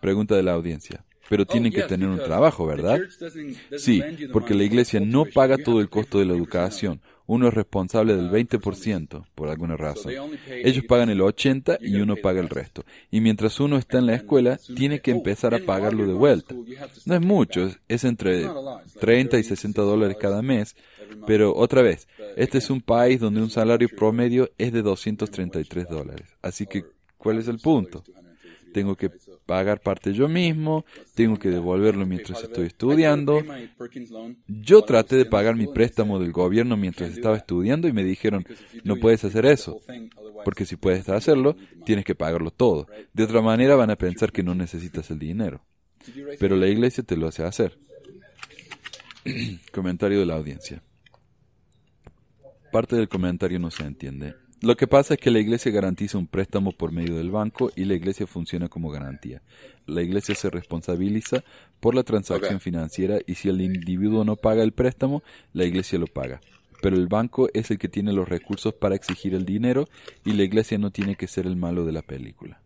Pregunta 0.01 0.35
de 0.35 0.43
la 0.43 0.53
audiencia. 0.53 1.05
Pero 1.29 1.45
tienen 1.45 1.71
que 1.71 1.83
tener 1.83 2.09
un 2.09 2.17
trabajo, 2.17 2.65
¿verdad? 2.65 2.99
Sí, 3.77 4.01
porque 4.33 4.55
la 4.55 4.63
iglesia 4.63 4.99
no 4.99 5.25
paga 5.25 5.57
todo 5.57 5.79
el 5.79 5.89
costo 5.89 6.17
de 6.19 6.25
la 6.25 6.33
educación 6.33 7.01
uno 7.29 7.47
es 7.47 7.53
responsable 7.53 8.15
del 8.15 8.31
20% 8.31 9.23
por 9.35 9.49
alguna 9.49 9.77
razón. 9.77 10.11
Ellos 10.47 10.83
pagan 10.87 11.11
el 11.11 11.19
80% 11.19 11.77
y 11.79 12.01
uno 12.01 12.15
paga 12.15 12.39
el 12.39 12.49
resto. 12.49 12.83
Y 13.11 13.21
mientras 13.21 13.59
uno 13.59 13.77
está 13.77 13.99
en 13.99 14.07
la 14.07 14.15
escuela, 14.15 14.59
tiene 14.75 14.99
que 14.99 15.11
empezar 15.11 15.53
a 15.53 15.59
pagarlo 15.59 16.07
de 16.07 16.13
vuelta. 16.13 16.55
No 17.05 17.13
es 17.13 17.21
mucho, 17.21 17.69
es 17.87 18.03
entre 18.03 18.47
30 18.99 19.37
y 19.37 19.43
60 19.43 19.79
dólares 19.79 20.17
cada 20.19 20.41
mes, 20.41 20.75
pero 21.27 21.55
otra 21.55 21.83
vez, 21.83 22.07
este 22.35 22.57
es 22.57 22.71
un 22.71 22.81
país 22.81 23.19
donde 23.19 23.43
un 23.43 23.51
salario 23.51 23.89
promedio 23.95 24.49
es 24.57 24.73
de 24.73 24.81
233 24.81 25.87
dólares. 25.87 26.27
Así 26.41 26.65
que, 26.65 26.83
¿cuál 27.19 27.37
es 27.37 27.47
el 27.47 27.59
punto? 27.59 28.03
Tengo 28.73 28.95
que 28.95 29.11
pagar 29.49 29.81
parte 29.81 30.13
yo 30.13 30.29
mismo, 30.29 30.85
tengo 31.15 31.35
que 31.37 31.49
devolverlo 31.49 32.05
mientras 32.05 32.43
estoy 32.43 32.67
estudiando. 32.67 33.43
Yo 34.47 34.83
traté 34.83 35.15
de 35.15 35.25
pagar 35.25 35.55
mi 35.55 35.65
préstamo 35.65 36.19
del 36.19 36.31
gobierno 36.31 36.77
mientras 36.77 37.09
estaba 37.09 37.35
estudiando 37.35 37.87
y 37.87 37.93
me 37.93 38.03
dijeron, 38.03 38.45
no 38.83 38.97
puedes 38.97 39.23
hacer 39.25 39.47
eso, 39.47 39.81
porque 40.45 40.65
si 40.65 40.75
puedes 40.75 41.09
hacerlo, 41.09 41.55
tienes 41.83 42.05
que 42.05 42.13
pagarlo 42.13 42.51
todo. 42.51 42.85
De 43.11 43.23
otra 43.23 43.41
manera 43.41 43.75
van 43.75 43.89
a 43.89 43.95
pensar 43.95 44.31
que 44.31 44.43
no 44.43 44.53
necesitas 44.53 45.09
el 45.09 45.17
dinero. 45.17 45.61
Pero 46.39 46.55
la 46.55 46.67
iglesia 46.67 47.03
te 47.03 47.17
lo 47.17 47.27
hace 47.27 47.43
hacer. 47.43 47.75
comentario 49.71 50.19
de 50.19 50.27
la 50.27 50.35
audiencia. 50.35 50.83
Parte 52.71 52.95
del 52.95 53.09
comentario 53.09 53.57
no 53.57 53.71
se 53.71 53.81
entiende. 53.83 54.35
Lo 54.61 54.75
que 54.75 54.87
pasa 54.87 55.13
es 55.13 55.19
que 55.21 55.31
la 55.31 55.39
iglesia 55.39 55.71
garantiza 55.71 56.17
un 56.17 56.27
préstamo 56.27 56.73
por 56.73 56.91
medio 56.91 57.15
del 57.15 57.31
banco 57.31 57.71
y 57.77 57.85
la 57.85 57.93
iglesia 57.93 58.27
funciona 58.27 58.67
como 58.67 58.89
garantía. 58.89 59.41
La 59.85 60.01
iglesia 60.01 60.35
se 60.35 60.49
responsabiliza 60.49 61.45
por 61.79 61.95
la 61.95 62.03
transacción 62.03 62.59
financiera 62.59 63.19
y 63.25 63.35
si 63.35 63.47
el 63.47 63.61
individuo 63.61 64.25
no 64.25 64.35
paga 64.35 64.63
el 64.63 64.73
préstamo, 64.73 65.23
la 65.53 65.63
iglesia 65.63 65.97
lo 65.97 66.07
paga. 66.07 66.41
Pero 66.81 66.97
el 66.97 67.07
banco 67.07 67.49
es 67.53 67.71
el 67.71 67.77
que 67.77 67.87
tiene 67.87 68.11
los 68.11 68.27
recursos 68.27 68.73
para 68.73 68.95
exigir 68.95 69.33
el 69.33 69.45
dinero 69.45 69.87
y 70.25 70.33
la 70.33 70.43
iglesia 70.43 70.77
no 70.77 70.91
tiene 70.91 71.15
que 71.15 71.27
ser 71.27 71.45
el 71.45 71.55
malo 71.55 71.85
de 71.85 71.93
la 71.93 72.01
película. 72.01 72.61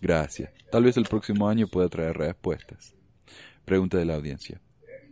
Gracias. 0.00 0.52
Tal 0.70 0.84
vez 0.84 0.96
el 0.96 1.04
próximo 1.04 1.48
año 1.48 1.66
pueda 1.66 1.88
traer 1.88 2.16
respuestas. 2.16 2.94
Pregunta 3.64 3.98
de 3.98 4.04
la 4.04 4.14
audiencia. 4.14 4.60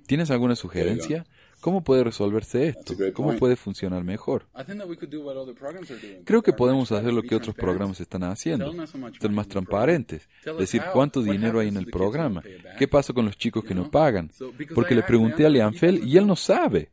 ¿Tienes 0.07 0.31
alguna 0.31 0.55
sugerencia? 0.55 1.25
¿Cómo 1.61 1.83
puede 1.83 2.05
resolverse 2.05 2.69
esto? 2.69 2.95
¿Cómo 3.13 3.37
puede 3.37 3.57
funcionar 3.57 4.03
mejor? 4.03 4.47
I 4.55 4.65
think 4.65 4.79
that 4.79 4.89
we 4.89 4.97
could 4.97 5.11
do 5.11 5.23
what 5.23 5.37
other 5.37 5.55
programs 5.55 5.91
are 5.91 6.01
doing. 6.01 6.25
Creo 6.25 6.43
que 6.43 6.53
podemos 6.53 6.91
hacer 6.93 7.13
lo 7.13 7.23
be 7.23 7.29
que 7.29 7.35
otros 7.37 7.55
transparent. 7.55 7.79
programas 7.79 8.01
están 8.01 8.25
haciendo, 8.25 8.73
ser 8.73 8.75
money 8.75 8.83
más 8.83 8.95
in 8.95 9.01
the 9.21 9.29
program. 9.29 9.49
transparentes, 9.49 10.29
decir 10.59 10.83
cuánto 10.93 11.21
what 11.21 11.31
dinero 11.31 11.61
hay 11.61 11.69
en 11.69 11.77
happens 11.77 11.87
el 11.87 11.93
to 11.93 11.99
the 11.99 12.05
kids 12.05 12.05
who 12.05 12.11
programa, 12.11 12.43
qué 12.79 12.89
pasa 12.89 13.13
con 13.13 13.27
los 13.27 13.37
chicos 13.37 13.65
que 13.65 13.75
no 13.75 13.91
pagan, 13.91 14.31
porque 14.75 14.95
I 14.95 14.97
le 14.97 15.03
asked 15.03 15.09
pregunté 15.09 15.47
a 15.47 15.49
Leanfel 15.51 15.97
doesn't 15.97 16.09
y 16.09 16.17
él 16.17 16.23
no 16.27 16.35
know. 16.35 16.37
sabe, 16.37 16.91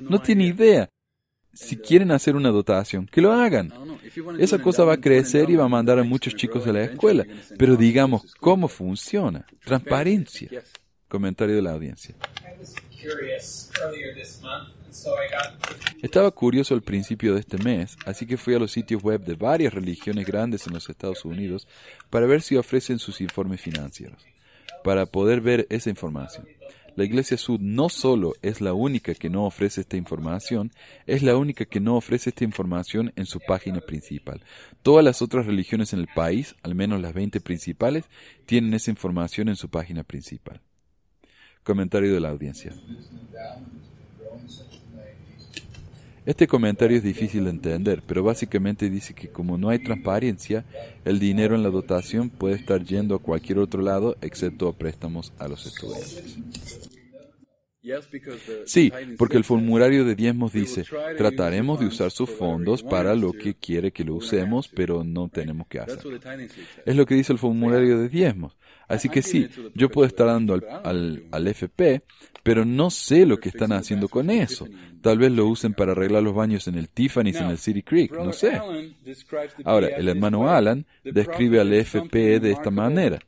no 0.00 0.20
tiene 0.20 0.46
idea. 0.46 0.88
Si 1.52 1.76
quieren 1.76 2.10
hacer 2.10 2.34
una 2.34 2.50
dotación, 2.50 3.06
que 3.06 3.20
lo 3.20 3.32
hagan. 3.32 3.72
Esa 4.38 4.60
cosa 4.60 4.84
va 4.84 4.94
a 4.94 5.00
crecer 5.00 5.48
y 5.50 5.56
va 5.56 5.64
a 5.64 5.68
mandar 5.68 6.00
a 6.00 6.02
muchos 6.02 6.34
chicos 6.34 6.64
grow 6.64 6.70
a 6.70 6.72
la 6.72 6.82
and 6.82 6.92
escuela, 6.92 7.24
pero 7.56 7.76
digamos 7.76 8.22
to 8.22 8.28
school. 8.28 8.40
cómo 8.40 8.68
funciona. 8.68 9.46
Transparencia. 9.64 10.48
Comentario 11.08 11.54
de 11.54 11.62
la 11.62 11.72
audiencia. 11.72 12.16
Estaba 16.02 16.30
curioso 16.30 16.74
al 16.74 16.82
principio 16.82 17.34
de 17.34 17.40
este 17.40 17.58
mes, 17.58 17.96
así 18.06 18.26
que 18.26 18.36
fui 18.36 18.54
a 18.54 18.58
los 18.58 18.72
sitios 18.72 19.02
web 19.02 19.24
de 19.24 19.34
varias 19.34 19.74
religiones 19.74 20.26
grandes 20.26 20.66
en 20.66 20.74
los 20.74 20.88
Estados 20.88 21.24
Unidos 21.24 21.66
para 22.10 22.26
ver 22.26 22.42
si 22.42 22.56
ofrecen 22.56 22.98
sus 22.98 23.20
informes 23.20 23.60
financieros, 23.60 24.24
para 24.82 25.06
poder 25.06 25.40
ver 25.40 25.66
esa 25.70 25.90
información. 25.90 26.46
La 26.96 27.04
Iglesia 27.04 27.36
Sud 27.36 27.58
no 27.60 27.88
solo 27.88 28.34
es 28.40 28.60
la 28.60 28.72
única 28.72 29.14
que 29.14 29.28
no 29.28 29.46
ofrece 29.46 29.80
esta 29.80 29.96
información, 29.96 30.70
es 31.06 31.24
la 31.24 31.36
única 31.36 31.64
que 31.64 31.80
no 31.80 31.96
ofrece 31.96 32.30
esta 32.30 32.44
información 32.44 33.12
en 33.16 33.26
su 33.26 33.40
página 33.40 33.80
principal. 33.80 34.44
Todas 34.82 35.04
las 35.04 35.20
otras 35.20 35.46
religiones 35.46 35.92
en 35.92 35.98
el 35.98 36.06
país, 36.06 36.54
al 36.62 36.76
menos 36.76 37.00
las 37.00 37.12
20 37.12 37.40
principales, 37.40 38.04
tienen 38.46 38.74
esa 38.74 38.92
información 38.92 39.48
en 39.48 39.56
su 39.56 39.68
página 39.68 40.04
principal. 40.04 40.60
Comentario 41.64 42.12
de 42.12 42.20
la 42.20 42.28
audiencia. 42.28 42.72
Este 46.26 46.46
comentario 46.46 46.96
es 46.96 47.02
difícil 47.02 47.44
de 47.44 47.50
entender, 47.50 48.02
pero 48.06 48.22
básicamente 48.22 48.88
dice 48.88 49.14
que 49.14 49.28
como 49.28 49.58
no 49.58 49.68
hay 49.68 49.78
transparencia, 49.78 50.64
el 51.04 51.18
dinero 51.18 51.54
en 51.54 51.62
la 51.62 51.68
dotación 51.68 52.30
puede 52.30 52.54
estar 52.54 52.82
yendo 52.82 53.14
a 53.14 53.18
cualquier 53.18 53.58
otro 53.58 53.82
lado 53.82 54.16
excepto 54.22 54.68
a 54.68 54.72
préstamos 54.72 55.34
a 55.38 55.48
los 55.48 55.66
estudiantes. 55.66 56.38
Sí, 58.64 58.90
porque 59.18 59.36
el 59.36 59.44
formulario 59.44 60.06
de 60.06 60.14
diezmos 60.14 60.54
dice, 60.54 60.84
trataremos 61.18 61.78
de 61.80 61.86
usar 61.86 62.10
sus 62.10 62.30
fondos 62.30 62.82
para 62.82 63.14
lo 63.14 63.32
que 63.32 63.54
quiere 63.54 63.92
que 63.92 64.04
lo 64.04 64.14
usemos, 64.14 64.68
pero 64.68 65.04
no 65.04 65.28
tenemos 65.28 65.66
que 65.66 65.78
That's 65.78 65.98
hacer. 65.98 66.06
what 66.12 66.20
the 66.20 66.26
tithing 66.30 66.48
slip 66.48 66.66
says. 66.74 66.86
Es 66.86 66.96
lo 66.96 67.04
que 67.04 67.14
dice 67.14 67.34
el 67.34 67.38
formulario 67.38 67.98
de 67.98 68.08
diezmos. 68.08 68.56
Así 68.88 69.08
que 69.08 69.22
sí, 69.22 69.48
yo 69.74 69.88
puedo 69.88 70.06
estar 70.06 70.26
dando 70.26 70.54
al, 70.54 70.64
al, 70.84 71.24
al 71.30 71.46
FP, 71.48 72.02
pero 72.42 72.64
no 72.64 72.90
sé 72.90 73.26
lo 73.26 73.38
que 73.38 73.48
están 73.48 73.72
haciendo 73.72 74.08
con 74.08 74.30
eso. 74.30 74.66
Tal 75.00 75.18
vez 75.18 75.32
lo 75.32 75.46
usen 75.46 75.72
para 75.74 75.92
arreglar 75.92 76.22
los 76.22 76.34
baños 76.34 76.68
en 76.68 76.76
el 76.76 76.88
Tiffany's 76.88 77.36
en 77.36 77.48
el 77.48 77.58
City 77.58 77.82
Creek, 77.82 78.12
no 78.12 78.32
sé. 78.32 78.60
Ahora, 79.64 79.88
el 79.88 80.08
hermano. 80.08 80.48
Alan 80.48 80.86
describe 81.02 81.60
al 81.60 81.72
FP 81.72 82.40
de 82.40 82.52
esta 82.52 82.70
manera. 82.70 83.18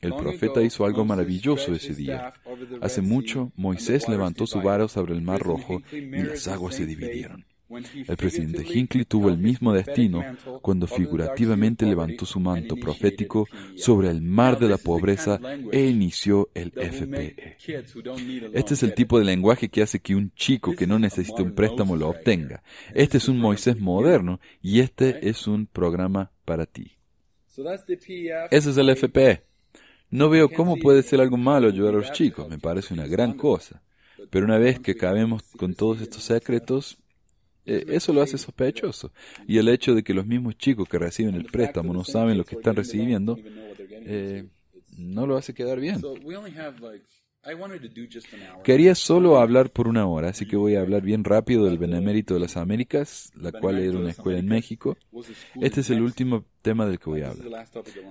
El 0.00 0.14
profeta 0.14 0.62
hizo 0.62 0.84
algo 0.86 1.04
maravilloso 1.04 1.74
ese 1.74 1.94
día. 1.94 2.32
Hace 2.80 3.02
mucho, 3.02 3.52
Moisés 3.56 4.08
levantó 4.08 4.46
su 4.46 4.60
vara 4.60 4.88
sobre 4.88 5.14
el 5.14 5.22
Mar 5.22 5.40
Rojo 5.40 5.82
y 5.92 6.22
las 6.22 6.46
aguas 6.48 6.76
se 6.76 6.86
dividieron. 6.86 7.44
El 7.70 8.16
presidente 8.16 8.64
Hinckley 8.66 9.04
tuvo 9.04 9.28
el 9.28 9.36
mismo 9.36 9.74
destino 9.74 10.24
cuando 10.62 10.86
figurativamente 10.86 11.84
levantó 11.84 12.24
su 12.24 12.40
manto 12.40 12.76
profético 12.76 13.46
sobre 13.76 14.08
el 14.08 14.22
mar 14.22 14.58
de 14.58 14.68
la 14.68 14.78
pobreza 14.78 15.38
e 15.70 15.86
inició 15.86 16.48
el 16.54 16.72
FPE. 16.72 17.56
loan 18.02 18.50
Este 18.54 18.74
es 18.74 18.82
el 18.82 18.94
tipo 18.94 19.18
de 19.18 19.26
lenguaje 19.26 19.68
que 19.68 19.82
hace 19.82 20.00
que 20.00 20.14
un 20.14 20.32
chico 20.34 20.72
que 20.74 20.86
no 20.86 20.98
necesita 20.98 21.42
un 21.42 21.54
préstamo 21.54 21.94
lo 21.94 22.08
obtenga. 22.08 22.62
Este 22.94 23.18
es 23.18 23.28
un 23.28 23.38
Moisés 23.38 23.78
moderno 23.78 24.40
y 24.62 24.80
este 24.80 25.28
es 25.28 25.46
un 25.46 25.66
programa 25.66 26.30
para 26.44 26.64
ti. 26.64 26.92
PEF. 27.54 28.50
Ese 28.50 28.70
es 28.70 28.76
el 28.76 28.96
FPE. 28.96 29.42
No 30.10 30.30
veo 30.30 30.48
cómo 30.48 30.76
puede 30.76 31.02
ser 31.02 31.20
algo 31.20 31.36
malo 31.36 31.68
ayudar 31.68 31.94
a 31.94 31.98
los 31.98 32.12
chicos, 32.12 32.48
me 32.48 32.58
parece 32.58 32.94
una 32.94 33.06
gran 33.06 33.34
cosa. 33.34 33.82
Pero 34.30 34.46
una 34.46 34.58
vez 34.58 34.80
que 34.80 34.92
acabemos 34.92 35.42
con 35.56 35.74
todos 35.74 36.00
estos 36.00 36.22
secretos, 36.22 36.98
eso 37.68 38.12
lo 38.12 38.22
hace 38.22 38.38
sospechoso. 38.38 39.12
Y 39.46 39.58
el 39.58 39.68
hecho 39.68 39.94
de 39.94 40.02
que 40.02 40.14
los 40.14 40.26
mismos 40.26 40.56
chicos 40.56 40.88
que 40.88 40.98
reciben 40.98 41.34
el 41.34 41.44
préstamo 41.44 41.92
no 41.92 42.04
saben 42.04 42.38
lo 42.38 42.44
que 42.44 42.56
están 42.56 42.76
recibiendo, 42.76 43.38
eh, 43.90 44.48
no 44.96 45.26
lo 45.26 45.36
hace 45.36 45.54
quedar 45.54 45.80
bien. 45.80 46.00
Quería 48.62 48.94
solo 48.94 49.38
hablar 49.38 49.70
por 49.70 49.88
una 49.88 50.06
hora, 50.06 50.28
así 50.28 50.46
que 50.46 50.56
voy 50.56 50.74
a 50.74 50.80
hablar 50.80 51.02
bien 51.02 51.24
rápido 51.24 51.64
del 51.64 51.78
Benemérito 51.78 52.34
de 52.34 52.40
las 52.40 52.56
Américas, 52.56 53.32
la 53.34 53.52
cual 53.52 53.78
era 53.78 53.96
una 53.96 54.10
escuela 54.10 54.38
en 54.38 54.46
México. 54.46 54.98
Este 55.60 55.80
es 55.80 55.90
el 55.90 56.02
último 56.02 56.44
tema 56.62 56.86
del 56.86 56.98
que 56.98 57.08
voy 57.08 57.22
a 57.22 57.30
hablar. 57.30 57.66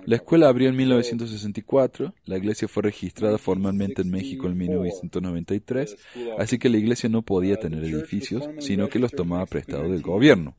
La 0.06 0.16
escuela 0.16 0.48
abrió 0.48 0.68
en 0.68 0.76
1964, 0.76 2.14
la 2.24 2.38
iglesia 2.38 2.66
fue 2.66 2.82
registrada 2.82 3.38
formalmente 3.38 4.02
en 4.02 4.10
México 4.10 4.48
en 4.48 4.56
1993, 4.56 5.96
así 6.38 6.58
que 6.58 6.68
la 6.68 6.78
iglesia 6.78 7.08
no 7.08 7.22
podía 7.22 7.60
tener 7.60 7.84
edificios, 7.84 8.48
sino 8.58 8.88
que 8.88 8.98
los 8.98 9.12
tomaba 9.12 9.46
prestado 9.46 9.88
del 9.88 10.02
gobierno. 10.02 10.56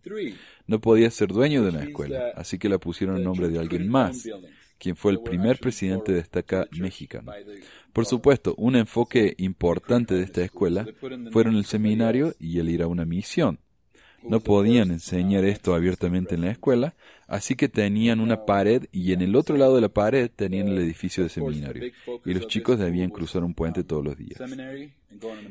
No 0.68 0.80
podía 0.80 1.10
ser 1.12 1.30
dueño 1.30 1.66
de 1.66 1.72
la 1.72 1.84
escuela, 1.84 2.32
así 2.36 2.58
que 2.58 2.70
la 2.70 2.78
pusieron 2.78 3.18
en 3.18 3.24
nombre 3.24 3.50
de 3.50 3.60
alguien 3.60 3.90
más, 3.90 4.26
quien 4.80 4.96
fue 4.96 5.12
el 5.12 5.22
primer 5.22 5.60
presidente 5.60 6.14
de 6.14 6.20
esta 6.20 6.40
acá 6.40 6.68
mexicano. 6.72 7.32
Por 7.94 8.06
supuesto, 8.06 8.56
un 8.58 8.76
enfoque 8.76 9.36
importante 9.38 10.16
de 10.16 10.24
esta 10.24 10.44
escuela 10.44 10.88
fueron 11.32 11.56
el 11.56 11.66
seminario 11.66 12.34
y 12.40 12.60
el 12.60 12.70
ir 12.70 12.82
a 12.82 12.88
una 12.88 13.06
misión. 13.06 13.60
No 14.24 14.42
podían 14.42 14.92
enseñar 14.92 15.46
esto 15.46 15.74
abiertamente 15.74 16.36
en 16.36 16.42
la 16.42 16.52
escuela, 16.52 16.94
así 17.28 17.56
que 17.56 17.70
tenían 17.70 18.20
una 18.20 18.46
pared 18.46 18.86
y 18.92 19.14
en 19.14 19.22
el 19.22 19.36
otro 19.36 19.58
lado 19.58 19.76
de 19.76 19.82
la 19.82 19.90
pared 19.90 20.30
tenían 20.34 20.68
el 20.68 20.78
edificio 20.78 21.24
de 21.24 21.30
seminario. 21.30 21.92
Y 22.26 22.34
los 22.34 22.48
chicos 22.48 22.80
debían 22.80 23.12
cruzar 23.12 23.44
un 23.44 23.54
puente 23.54 23.84
todos 23.84 24.04
los 24.04 24.18
días. 24.18 24.42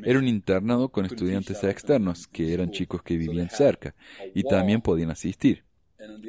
Era 0.05 0.19
un 0.19 0.29
internado 0.29 0.91
con 0.91 1.07
estudiantes 1.07 1.63
externos, 1.65 2.27
que 2.27 2.53
eran 2.53 2.71
chicos 2.71 3.03
que 3.03 3.17
vivían 3.17 3.51
cerca, 3.51 3.95
y 4.35 4.43
también 4.43 4.81
podían 4.81 5.11
asistir. 5.11 5.65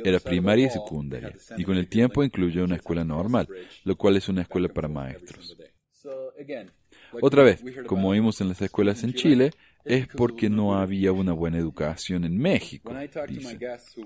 Era 0.03 0.19
primaria 0.19 0.67
y 0.67 0.69
secundaria, 0.69 1.35
y 1.57 1.63
con 1.63 1.77
el 1.77 1.87
tiempo 1.87 2.23
incluyó 2.23 2.63
una 2.63 2.75
escuela 2.75 3.03
normal, 3.03 3.47
lo 3.83 3.95
cual 3.95 4.17
es 4.17 4.27
una 4.29 4.41
escuela 4.41 4.67
para 4.69 4.87
maestros. 4.87 5.57
Otra 7.21 7.43
vez, 7.43 7.63
como 7.85 8.11
vimos 8.11 8.39
en 8.41 8.49
las 8.49 8.61
escuelas 8.61 9.03
en 9.03 9.13
Chile, 9.13 9.51
es 9.85 10.07
porque 10.07 10.49
no 10.49 10.77
había 10.77 11.11
una 11.11 11.33
buena 11.33 11.57
educación 11.57 12.23
en 12.23 12.37
México. 12.37 12.93
Dice. 13.27 13.57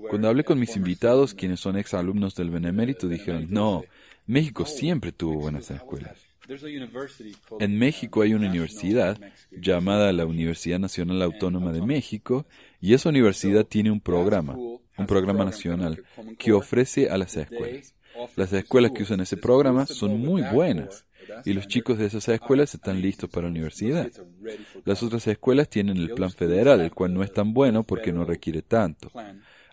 Cuando 0.08 0.28
hablé 0.28 0.44
con 0.44 0.58
mis 0.58 0.76
invitados, 0.76 1.34
quienes 1.34 1.60
son 1.60 1.76
exalumnos 1.76 2.34
del 2.34 2.50
Benemérito, 2.50 3.08
dijeron, 3.08 3.46
no, 3.50 3.84
México 4.26 4.64
siempre 4.64 5.12
tuvo 5.12 5.40
buenas 5.40 5.70
escuelas. 5.70 6.18
En 7.58 7.78
México 7.78 8.22
hay 8.22 8.34
una 8.34 8.48
universidad 8.48 9.18
llamada 9.50 10.12
la 10.12 10.26
Universidad 10.26 10.78
Nacional 10.78 11.22
Autónoma 11.22 11.72
de 11.72 11.80
México 11.80 12.46
y 12.84 12.92
esa 12.92 13.08
universidad 13.08 13.64
tiene 13.64 13.90
un 13.90 13.98
programa, 13.98 14.58
un 14.58 15.06
programa 15.06 15.42
nacional, 15.42 16.04
que 16.38 16.52
ofrece 16.52 17.08
a 17.08 17.16
las 17.16 17.34
escuelas. 17.34 17.94
Las 18.36 18.52
escuelas 18.52 18.92
que 18.92 19.04
usan 19.04 19.20
ese 19.20 19.38
programa 19.38 19.86
son 19.86 20.20
muy 20.20 20.42
buenas 20.42 21.06
y 21.46 21.54
los 21.54 21.66
chicos 21.66 21.96
de 21.96 22.04
esas 22.04 22.28
escuelas 22.28 22.74
están 22.74 23.00
listos 23.00 23.30
para 23.30 23.46
la 23.46 23.52
universidad. 23.52 24.10
Las 24.84 25.02
otras 25.02 25.26
escuelas 25.28 25.70
tienen 25.70 25.96
el 25.96 26.10
plan 26.10 26.30
federal, 26.30 26.82
el 26.82 26.90
cual 26.90 27.14
no 27.14 27.22
es 27.22 27.32
tan 27.32 27.54
bueno 27.54 27.84
porque 27.84 28.12
no 28.12 28.26
requiere 28.26 28.60
tanto. 28.60 29.10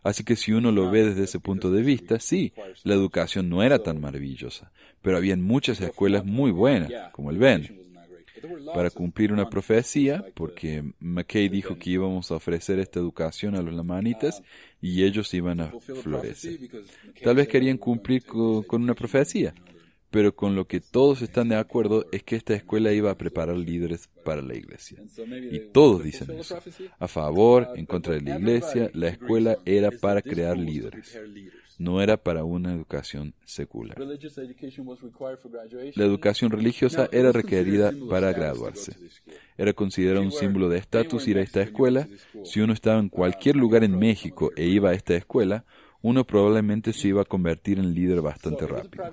Así 0.04 0.24
que 0.24 0.38
si 0.38 0.54
uno 0.54 0.72
lo 0.72 0.90
ve 0.90 1.04
desde 1.04 1.26
ese 1.26 1.42
punto 1.42 1.70
de 1.70 1.82
vista, 1.82 2.18
sí, 2.18 2.54
la 2.86 2.94
educación 2.94 3.50
no 3.50 3.62
era 3.62 3.80
tan 3.80 4.00
maravillosa, 4.00 4.72
pero 5.02 5.18
habían 5.18 5.42
muchas 5.42 5.82
escuelas 5.82 6.24
muy 6.24 6.52
buenas, 6.52 6.90
como 7.12 7.30
el 7.30 7.40
Ben. 7.40 7.81
Para 8.74 8.90
cumplir 8.90 9.32
una 9.34 9.50
profecía, 9.50 10.26
porque 10.34 10.84
McKay 11.00 11.50
dijo 11.50 11.78
que 11.78 11.90
íbamos 11.92 12.32
a 12.32 12.36
ofrecer 12.36 12.80
esta 12.80 13.00
educación 13.00 13.56
a 13.56 13.62
los 13.62 13.74
lamanitas 13.74 14.42
y 14.82 15.04
ellos 15.04 15.34
iban 15.34 15.60
a 15.62 15.68
florecer. 16.02 16.60
Tal 17.24 17.36
vez 17.36 17.48
querían 17.48 17.78
cumplir 17.78 18.24
co- 18.26 18.64
con 18.68 18.82
una 18.84 18.94
profecía, 18.96 19.54
pero 20.10 20.36
con 20.36 20.56
lo 20.56 20.66
que 20.68 20.82
todos 20.82 21.22
están 21.22 21.50
de 21.50 21.56
acuerdo 21.56 22.06
es 22.12 22.24
que 22.24 22.36
esta 22.36 22.54
escuela 22.54 22.92
iba 22.92 23.12
a 23.12 23.18
preparar 23.18 23.56
líderes 23.56 24.10
para 24.26 24.42
la 24.42 24.56
iglesia. 24.56 24.98
Y 25.52 25.60
todos 25.72 26.04
dicen 26.04 26.28
eso. 26.32 26.56
A 27.00 27.08
favor, 27.08 27.70
en 27.76 27.86
contra 27.86 28.14
de 28.16 28.22
la 28.22 28.38
iglesia, 28.38 28.90
la 28.94 29.08
escuela 29.10 29.58
era 29.66 29.90
para 29.92 30.22
crear 30.22 30.58
líderes, 30.58 31.18
no 31.82 32.02
era 32.02 32.18
para 32.18 32.44
una 32.44 32.74
educación 32.74 33.34
secular. 33.44 33.98
La 35.96 36.06
educación 36.06 36.52
religiosa 36.52 37.10
era 37.12 37.32
requerida 37.32 37.92
para 38.10 38.32
graduarse. 38.32 38.96
Era 39.58 39.74
considerado 39.74 40.24
un 40.24 40.32
símbolo 40.32 40.70
de 40.70 40.78
estatus 40.78 41.28
ir 41.28 41.38
a 41.38 41.42
esta 41.42 41.62
escuela. 41.62 42.08
Si 42.44 42.62
uno 42.62 42.74
estaba 42.74 43.00
en 43.00 43.10
cualquier 43.10 43.56
lugar 43.56 43.84
en 43.84 43.98
México 43.98 44.52
e 44.56 44.68
iba 44.68 44.92
a 44.92 44.94
esta 44.94 45.16
escuela, 45.16 45.66
uno 46.02 46.26
probablemente 46.26 46.94
se 46.94 47.10
iba 47.10 47.22
a 47.22 47.26
convertir 47.26 47.80
en 47.80 47.94
líder 47.94 48.22
bastante 48.22 48.68
rápido. 48.68 49.04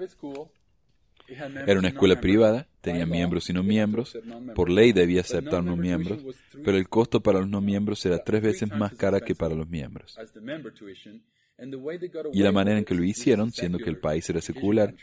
Era 1.66 1.78
una 1.78 1.88
escuela 1.88 2.20
privada, 2.20 2.66
tenía 2.80 3.04
miembros 3.04 3.50
y 3.50 3.52
no 3.52 3.62
miembros, 3.62 4.16
por 4.54 4.70
ley 4.70 4.92
debía 4.92 5.20
aceptar 5.20 5.62
no 5.62 5.76
miembros, 5.76 6.20
pero 6.64 6.78
el 6.78 6.88
costo 6.88 7.20
para 7.20 7.40
los 7.40 7.48
no 7.48 7.60
miembros 7.60 8.04
era 8.06 8.24
tres 8.24 8.42
veces 8.42 8.70
más 8.70 8.94
cara 8.94 9.20
que 9.20 9.34
para 9.34 9.54
los 9.54 9.68
miembros. 9.68 10.18
Y 12.32 12.42
la 12.42 12.52
manera 12.52 12.78
en 12.78 12.84
que 12.84 12.94
lo 12.94 13.02
hicieron, 13.02 13.52
siendo 13.52 13.78
que 13.78 13.90
el 13.90 13.98
país 13.98 14.28
era 14.30 14.40
secular, 14.40 14.94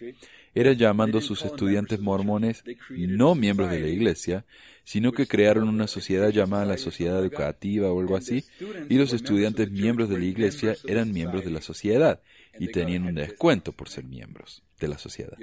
era 0.53 0.71
llamando 0.73 1.17
a 1.17 1.21
sus 1.21 1.43
estudiantes 1.43 1.99
mormones 1.99 2.63
no 2.89 3.35
miembros 3.35 3.71
de 3.71 3.79
la 3.79 3.87
iglesia, 3.87 4.45
sino 4.85 5.11
que 5.11 5.27
crearon 5.27 5.67
una 5.67 5.87
sociedad 5.87 6.29
llamada 6.29 6.65
la 6.65 6.77
sociedad 6.77 7.19
educativa 7.19 7.91
o 7.91 7.99
algo 7.99 8.15
así, 8.15 8.45
y 8.89 8.95
los 8.95 9.11
estudiantes 9.11 9.69
miembros 9.69 10.09
de 10.09 10.19
la 10.19 10.25
iglesia 10.25 10.75
eran 10.87 11.11
miembros 11.11 11.43
de 11.43 11.51
la 11.51 11.61
sociedad 11.61 12.21
y 12.59 12.67
tenían 12.67 13.05
un 13.05 13.15
descuento 13.15 13.71
por 13.71 13.89
ser 13.89 14.05
miembros 14.05 14.63
de 14.79 14.87
la 14.87 14.97
sociedad. 14.97 15.37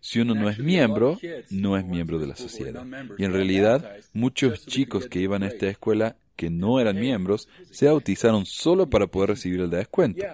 Si 0.00 0.20
uno 0.20 0.34
no 0.34 0.48
es 0.48 0.58
miembro, 0.58 1.18
no 1.50 1.76
es 1.76 1.84
miembro 1.84 2.18
de 2.18 2.26
la 2.26 2.36
sociedad. 2.36 2.84
Y 3.18 3.24
en 3.24 3.32
realidad, 3.32 3.96
muchos 4.12 4.66
chicos 4.66 5.06
que 5.06 5.20
iban 5.20 5.42
a 5.42 5.48
esta 5.48 5.66
escuela 5.66 6.16
que 6.36 6.50
no 6.50 6.80
eran 6.80 7.00
miembros 7.00 7.48
se 7.70 7.86
bautizaron 7.86 8.44
solo 8.44 8.88
para 8.88 9.06
poder 9.06 9.30
recibir 9.30 9.60
el 9.60 9.70
descuento, 9.70 10.24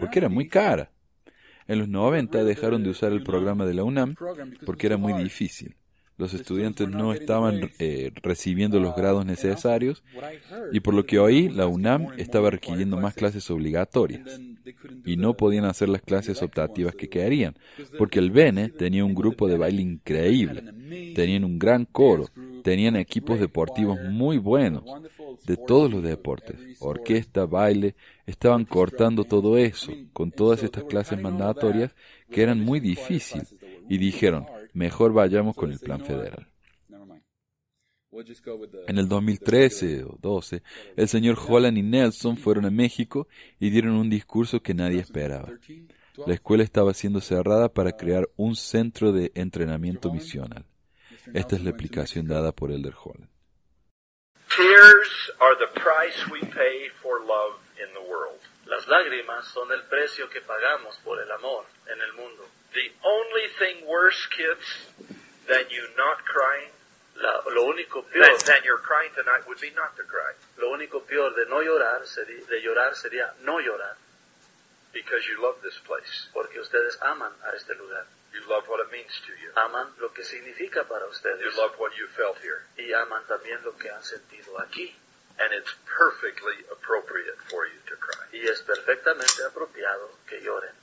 porque 0.00 0.18
era 0.18 0.28
muy 0.28 0.48
cara. 0.48 0.90
En 1.66 1.78
los 1.78 1.88
90 1.88 2.44
dejaron 2.44 2.82
de 2.82 2.90
usar 2.90 3.12
el 3.12 3.22
programa 3.22 3.64
de 3.64 3.74
la 3.74 3.84
UNAM 3.84 4.16
porque 4.66 4.86
era 4.86 4.96
muy 4.96 5.22
difícil. 5.22 5.76
Los 6.16 6.32
estudiantes 6.32 6.88
no 6.88 7.12
estaban 7.12 7.72
eh, 7.78 8.12
recibiendo 8.22 8.78
los 8.78 8.94
grados 8.94 9.26
necesarios 9.26 10.04
y 10.72 10.80
por 10.80 10.94
lo 10.94 11.04
que 11.06 11.18
oí, 11.18 11.48
la 11.48 11.66
UNAM 11.66 12.08
estaba 12.18 12.50
requiriendo 12.50 12.96
más 12.96 13.14
clases 13.14 13.50
obligatorias 13.50 14.40
y 15.04 15.16
no 15.16 15.34
podían 15.34 15.64
hacer 15.64 15.88
las 15.88 16.02
clases 16.02 16.40
optativas 16.42 16.94
que 16.94 17.08
querían, 17.08 17.56
porque 17.98 18.20
el 18.20 18.30
Bene 18.30 18.68
tenía 18.68 19.04
un 19.04 19.14
grupo 19.14 19.48
de 19.48 19.58
baile 19.58 19.82
increíble, 19.82 20.62
tenían 21.14 21.44
un 21.44 21.58
gran 21.58 21.84
coro, 21.84 22.28
tenían 22.62 22.96
equipos 22.96 23.40
deportivos 23.40 23.98
muy 24.08 24.38
buenos, 24.38 24.84
de 25.46 25.56
todos 25.56 25.90
los 25.90 26.02
deportes, 26.02 26.56
orquesta, 26.80 27.44
baile, 27.44 27.96
estaban 28.26 28.64
cortando 28.64 29.24
todo 29.24 29.58
eso 29.58 29.92
con 30.12 30.30
todas 30.30 30.62
estas 30.62 30.84
clases 30.84 31.20
mandatorias 31.20 31.94
que 32.30 32.42
eran 32.42 32.60
muy 32.60 32.80
difíciles 32.80 33.54
y 33.88 33.98
dijeron, 33.98 34.46
mejor 34.74 35.12
vayamos 35.12 35.56
con 35.56 35.72
el 35.72 35.78
plan 35.78 36.04
federal. 36.04 36.46
En 38.86 38.98
el 38.98 39.08
2013 39.08 40.04
o 40.04 40.16
12, 40.20 40.62
el 40.96 41.08
señor 41.08 41.36
Holland 41.44 41.78
y 41.78 41.82
Nelson 41.82 42.36
fueron 42.36 42.64
a 42.64 42.70
México 42.70 43.26
y 43.58 43.70
dieron 43.70 43.96
un 43.96 44.08
discurso 44.08 44.60
que 44.60 44.74
nadie 44.74 45.00
esperaba. 45.00 45.48
La 46.26 46.34
escuela 46.34 46.62
estaba 46.62 46.94
siendo 46.94 47.20
cerrada 47.20 47.68
para 47.68 47.96
crear 47.96 48.28
un 48.36 48.54
centro 48.54 49.10
de 49.10 49.32
entrenamiento 49.34 50.12
misional. 50.12 50.64
Esta 51.32 51.56
es 51.56 51.64
la 51.64 51.70
explicación 51.70 52.28
dada 52.28 52.52
por 52.52 52.70
Elder 52.70 52.94
Holland. 53.02 53.28
Las 58.66 58.88
lágrimas 58.88 59.46
son 59.48 59.70
el 59.72 59.82
precio 59.84 60.28
que 60.28 60.40
pagamos 60.40 60.96
por 61.04 61.20
el 61.22 61.30
amor 61.32 61.64
en 61.86 62.00
el 62.00 62.12
mundo. 62.14 62.44
The 62.74 62.90
only 63.06 63.46
thing 63.58 63.86
worse, 63.86 64.26
kids, 64.26 64.66
than 65.48 65.70
you 65.70 65.86
not 65.96 66.24
crying, 66.24 66.70
La- 67.16 67.42
lo 67.46 67.70
único 67.72 68.02
than, 68.10 68.22
peor, 68.26 68.38
than 68.44 68.64
you're 68.64 68.82
crying 68.82 69.10
tonight 69.14 69.46
would 69.46 69.60
be 69.60 69.70
not 69.70 69.94
to 69.96 70.02
cry. 70.02 70.32
lo 70.58 70.70
único 70.74 71.06
peor 71.06 71.30
de 71.34 71.46
no 71.46 71.62
llorar 71.62 72.02
sería, 72.06 72.44
de 72.46 72.60
llorar 72.60 72.94
sería 72.96 73.32
no 73.42 73.60
llorar, 73.60 73.96
Because 74.92 75.24
you 75.26 75.40
love 75.40 75.62
this 75.62 75.78
place. 75.86 76.28
porque 76.32 76.58
ustedes 76.58 76.98
aman 77.02 77.32
a 77.44 77.54
este 77.54 77.74
lugar, 77.78 78.06
You 78.32 78.40
love 78.48 78.66
what 78.66 78.80
it 78.80 78.90
means 78.90 79.14
to 79.26 79.32
you. 79.38 79.52
aman 79.54 79.94
lo 80.00 80.08
que 80.12 80.24
significa 80.24 80.82
para 80.88 81.06
ustedes. 81.06 81.38
You 81.40 81.52
love 81.56 81.78
what 81.78 81.92
you 81.96 82.08
felt 82.08 82.38
here. 82.42 82.66
y 82.76 82.92
aman 82.92 83.22
también 83.28 83.62
lo 83.64 83.76
que 83.78 83.88
han 83.90 84.02
sentido 84.02 84.58
aquí. 84.60 84.96
And 85.38 85.52
it's 85.52 85.72
perfectly 85.86 86.64
appropriate 86.70 87.38
for 87.48 87.66
you 87.66 87.78
to 87.86 87.96
cry. 87.96 88.26
Y 88.32 88.46
es 88.48 88.60
perfectamente 88.62 89.44
apropiado 89.44 90.18
que 90.28 90.40
lloren. 90.40 90.74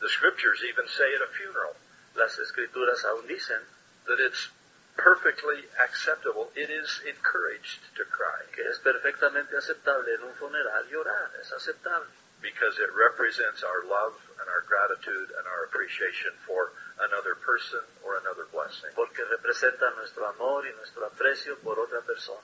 The 0.00 0.08
scriptures 0.08 0.62
even 0.62 0.86
say 0.88 1.14
at 1.14 1.22
a 1.22 1.30
funeral 1.30 1.74
Las 2.14 2.38
escrituras 2.38 3.04
aún 3.04 3.26
dicen 3.28 3.62
that 4.06 4.18
it's 4.18 4.48
perfectly 4.96 5.70
acceptable. 5.78 6.50
It 6.56 6.70
is 6.70 7.00
encouraged 7.06 7.94
to 7.94 8.04
cry 8.04 8.42
que 8.50 8.66
es 8.66 8.78
perfectamente 8.80 9.56
aceptable 9.56 10.12
en 10.14 10.24
un 10.24 10.34
funeral 10.34 10.84
llorar, 10.90 11.30
es 11.40 11.52
aceptable, 11.52 12.10
because 12.42 12.78
it 12.78 12.90
represents 12.90 13.62
our 13.62 13.86
love 13.86 14.14
and 14.40 14.50
our 14.50 14.62
gratitude 14.66 15.30
and 15.38 15.46
our 15.46 15.64
appreciation 15.70 16.34
for 16.46 16.72
another 16.98 17.34
person 17.38 17.86
or 18.02 18.18
another 18.18 18.46
blessing. 18.50 18.90
porque 18.94 19.22
representa 19.24 19.90
nuestro 19.94 20.26
amor 20.26 20.66
y 20.66 20.72
nuestro 20.74 21.06
aprecio 21.06 21.56
por 21.58 21.78
otra 21.78 22.00
persona. 22.02 22.42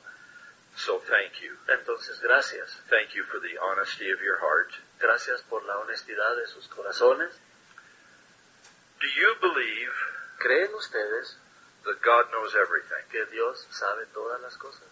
So 0.76 1.00
thank 1.00 1.40
you. 1.42 1.56
Entonces, 1.68 2.20
gracias. 2.20 2.78
Thank 2.90 3.14
you 3.14 3.24
for 3.24 3.38
the 3.38 3.58
honesty 3.58 4.10
of 4.10 4.20
your 4.20 4.38
heart. 4.38 4.74
Gracias 5.00 5.42
por 5.42 5.64
la 5.64 5.78
honestidad 5.78 6.36
de 6.36 6.46
sus 6.46 6.68
corazones. 6.68 7.30
Do 9.00 9.08
you 9.08 9.34
believe 9.40 9.92
¿Creen 10.38 10.74
ustedes 10.74 11.36
that 11.84 12.02
God 12.02 12.30
knows 12.32 12.54
everything? 12.54 13.04
que 13.10 13.24
Dios 13.30 13.66
sabe 13.70 14.06
todas 14.12 14.40
las 14.42 14.56
cosas? 14.56 14.90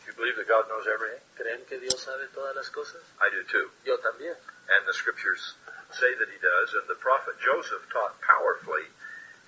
Do 0.00 0.10
you 0.10 0.14
believe 0.16 0.36
that 0.36 0.48
God 0.48 0.68
knows 0.68 0.86
everything? 0.86 1.22
¿Creen 1.36 1.64
que 1.66 1.78
Dios 1.78 2.00
sabe 2.00 2.28
todas 2.34 2.56
las 2.56 2.68
cosas? 2.70 3.00
I 3.20 3.30
do 3.30 3.42
too. 3.44 3.70
Yo 3.84 3.96
también. 3.98 4.36
And 4.68 4.86
the 4.86 4.92
scriptures 4.92 5.54
say 5.92 6.14
that 6.14 6.28
he 6.28 6.38
does, 6.38 6.74
and 6.74 6.86
the 6.88 6.98
prophet 7.00 7.34
Joseph 7.40 7.88
taught 7.90 8.20
powerfully 8.20 8.90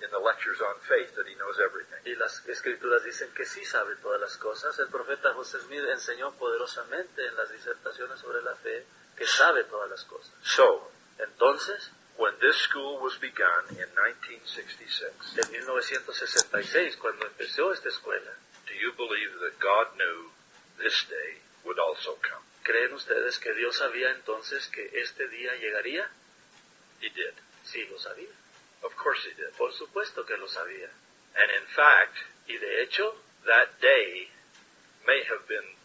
in 0.01 0.09
the 0.11 0.19
lectures 0.19 0.59
on 0.59 0.75
faith 0.83 1.15
that 1.15 1.27
he 1.27 1.35
knows 1.35 1.59
everything. 1.59 1.99
Y 2.05 2.15
las 2.15 2.41
escrituras 2.47 3.03
dicen 3.03 3.31
que 3.33 3.45
sí 3.45 3.63
sabe 3.65 3.95
todas 4.01 4.19
las 4.19 4.35
cosas. 4.37 4.77
El 4.79 4.89
profeta 4.89 5.33
José 5.33 5.59
Smith 5.61 5.83
enseñó 5.87 6.33
poderosamente 6.35 7.25
en 7.25 7.35
las 7.35 7.49
disertaciones 7.51 8.19
sobre 8.19 8.41
la 8.41 8.55
fe 8.55 8.85
que 9.15 9.25
sabe 9.27 9.63
todas 9.65 9.89
las 9.89 10.03
cosas. 10.05 10.33
So, 10.41 10.91
Entonces, 11.19 11.91
when 12.17 12.33
this 12.41 12.57
school 12.57 12.99
was 12.99 13.17
begun 13.17 13.69
in 13.73 13.89
1966, 13.93 15.37
en 15.39 15.49
1966, 15.51 16.95
cuando 16.97 17.25
empezó 17.25 17.73
esta 17.73 17.89
escuela, 17.89 18.37
do 18.67 18.73
you 18.73 18.93
believe 18.93 19.39
that 19.41 19.59
God 19.59 19.95
knew 19.97 20.31
this 20.77 21.05
day 21.09 21.41
would 21.65 21.79
also 21.79 22.17
come? 22.21 22.43
¿creen 22.63 22.93
ustedes 22.93 23.39
que 23.39 23.53
Dios 23.53 23.77
sabía 23.77 24.11
entonces 24.11 24.67
que 24.67 24.89
este 24.93 25.27
día 25.27 25.53
llegaría? 25.55 26.09
He 27.01 27.09
did. 27.09 27.33
Sí, 27.65 27.85
lo 27.91 27.99
sabía. 27.99 28.31
Of 28.81 28.95
course 28.95 29.27
he 29.27 29.33
did. 29.33 29.51
Por 29.57 29.73
supuesto 29.73 30.25
que 30.25 30.37
lo 30.37 30.47
sabía. 30.47 30.89
And 31.35 31.51
in 31.51 31.67
fact, 31.75 32.15
Y 32.47 32.57
de 32.57 32.83
hecho, 32.83 33.15
that 33.45 33.79
day 33.79 34.27
may 35.07 35.23
have 35.29 35.47
been 35.47 35.79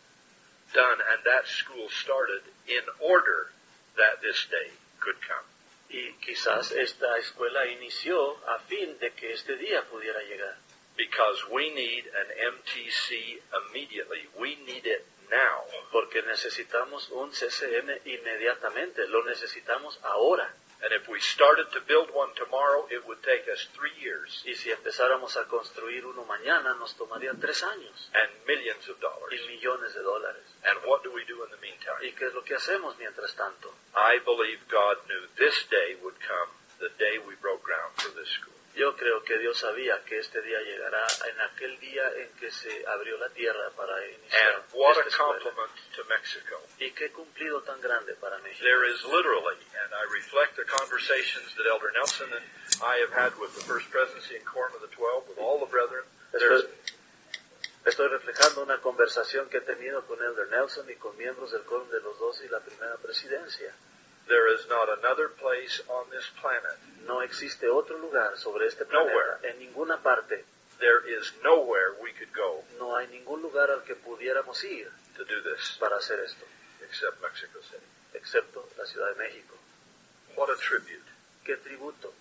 done 0.74 0.98
and 1.00 1.22
that 1.24 1.46
school 1.46 1.88
started 1.88 2.42
in 2.66 2.82
order 3.00 3.50
that 3.96 4.20
this 4.20 4.46
day 4.50 4.74
could 5.00 5.22
come. 5.22 5.46
Y 5.88 6.12
quizás 6.14 6.72
esta 6.72 7.16
escuela 7.18 7.66
inició 7.66 8.36
a 8.48 8.58
fin 8.60 8.98
de 8.98 9.12
que 9.12 9.32
este 9.32 9.56
día 9.56 9.82
pudiera 9.88 10.22
llegar. 10.22 10.56
Because 10.96 11.44
we 11.50 11.70
need 11.70 12.04
an 12.06 12.56
MTC 12.56 13.40
immediately. 13.70 14.28
We 14.36 14.56
need 14.56 14.84
it 14.84 15.06
now. 15.30 15.64
Porque 15.92 16.22
necesitamos 16.22 17.08
un 17.10 17.30
CCM 17.30 18.00
inmediatamente, 18.04 19.06
lo 19.06 19.24
necesitamos 19.24 19.98
ahora. 20.02 20.52
And 20.80 20.92
if 20.94 21.08
we 21.08 21.18
started 21.18 21.66
to 21.74 21.80
build 21.86 22.14
one 22.14 22.30
tomorrow, 22.38 22.86
it 22.90 23.02
would 23.06 23.18
take 23.26 23.50
us 23.50 23.66
three 23.74 23.94
years 23.98 24.42
Y 24.46 24.54
si 24.54 24.70
empezáramos 24.70 25.36
a 25.36 25.44
construir 25.48 26.06
uno 26.06 26.24
mañana, 26.24 26.74
nos 26.78 26.94
tomaría 26.96 27.34
tres 27.40 27.62
años 27.64 28.10
and 28.14 28.30
millions 28.46 28.88
of 28.88 28.98
dollars. 29.00 29.32
y 29.32 29.38
millones 29.48 29.92
de 29.94 30.02
dólares. 30.02 30.44
And 30.64 30.78
what 30.86 31.02
do 31.02 31.12
we 31.12 31.24
do 31.24 31.42
in 31.44 31.50
the 31.50 31.58
meantime? 31.58 31.98
¿Y 32.02 32.12
qué 32.12 32.26
es 32.26 32.34
lo 32.34 32.42
que 32.44 32.54
hacemos 32.54 32.96
mientras 32.98 33.34
tanto? 33.34 33.74
I 33.94 34.18
believe 34.24 34.60
God 34.68 34.98
knew 35.08 35.26
this 35.36 35.66
day 35.70 35.96
would 36.02 36.18
come, 36.20 36.50
the 36.78 36.90
day 36.98 37.18
we 37.18 37.34
broke 37.42 37.62
ground 37.62 37.94
for 37.96 38.10
this 38.14 38.28
school. 38.30 38.54
Yo 38.78 38.94
creo 38.96 39.24
que 39.24 39.36
Dios 39.38 39.58
sabía 39.58 40.04
que 40.04 40.18
este 40.18 40.40
día 40.40 40.60
llegará 40.60 41.04
en 41.28 41.40
aquel 41.40 41.80
día 41.80 42.12
en 42.14 42.28
que 42.38 42.48
se 42.52 42.86
abrió 42.86 43.18
la 43.18 43.28
tierra 43.30 43.70
para 43.76 44.06
iniciar 44.06 44.54
And 44.54 44.64
what 44.72 44.96
a 44.96 45.00
esta 45.00 45.08
escuela. 45.10 45.42
compliment 45.42 45.72
to 45.96 46.04
Mexico. 46.04 46.62
Y 46.78 46.92
qué 46.92 47.10
cumplido 47.10 47.60
tan 47.62 47.80
grande 47.80 48.14
para 48.14 48.38
México. 48.38 48.62
There 48.62 48.84
is 48.88 49.02
literally, 49.02 49.58
and 49.82 49.90
I 49.92 50.04
reflect 50.14 50.54
the 50.54 50.64
conversations 50.64 51.52
that 51.56 51.66
Elder 51.66 51.90
Nelson 51.92 52.30
and 52.32 52.44
I 52.80 53.02
have 53.02 53.10
had 53.12 53.36
with 53.40 53.52
the 53.56 53.64
First 53.66 53.90
Presidency 53.90 54.36
and 54.36 54.44
Quorum 54.46 54.72
of 54.76 54.80
the 54.80 54.94
Twelve, 54.94 55.26
with 55.26 55.38
all 55.38 55.58
the 55.58 55.66
brethren. 55.66 56.04
Estoy, 56.32 56.70
estoy 57.84 58.08
reflejando 58.08 58.62
una 58.62 58.78
conversación 58.80 59.48
que 59.48 59.58
he 59.58 59.62
tenido 59.62 60.06
con 60.06 60.22
Elder 60.22 60.46
Nelson 60.50 60.88
y 60.88 60.94
con 60.94 61.16
miembros 61.16 61.50
del 61.50 61.62
Quórum 61.62 61.90
de 61.90 62.00
los 62.00 62.16
Dos 62.20 62.40
y 62.44 62.48
la 62.48 62.60
Primera 62.60 62.94
Presidencia. 62.98 63.74
There 64.28 64.48
is 64.54 64.66
not 64.68 64.88
another 64.98 65.28
place 65.28 65.80
on 65.88 66.08
this 66.10 66.26
planet. 66.40 66.76
No 67.06 67.22
existe 67.22 67.68
otro 67.68 67.98
lugar 67.98 68.36
sobre 68.36 68.66
este 68.66 68.84
planeta, 68.84 69.10
Nowhere. 69.10 69.50
en 69.50 69.58
ninguna 69.58 70.02
parte. 70.02 70.44
There 70.78 71.00
is 71.08 71.32
nowhere 71.42 71.94
we 72.00 72.12
could 72.12 72.32
go 72.32 72.62
No 72.78 72.94
hay 72.96 73.08
ningún 73.08 73.42
lugar 73.42 73.68
al 73.70 73.82
que 73.82 73.96
pudiéramos 73.96 74.62
ir 74.62 74.88
to 75.16 75.24
do 75.24 75.42
this 75.42 75.76
para 75.80 75.96
hacer 75.96 76.20
esto, 76.20 76.44
except 76.84 77.20
Mexico 77.20 77.60
City. 77.62 77.84
excepto 78.14 78.68
la 78.78 78.84
Ciudad 78.86 79.08
de 79.08 79.16
México. 79.16 79.54
What 80.36 80.50
a 80.50 80.56
tribute. 80.56 81.04
Qué 81.44 81.56
tributo. 81.56 82.12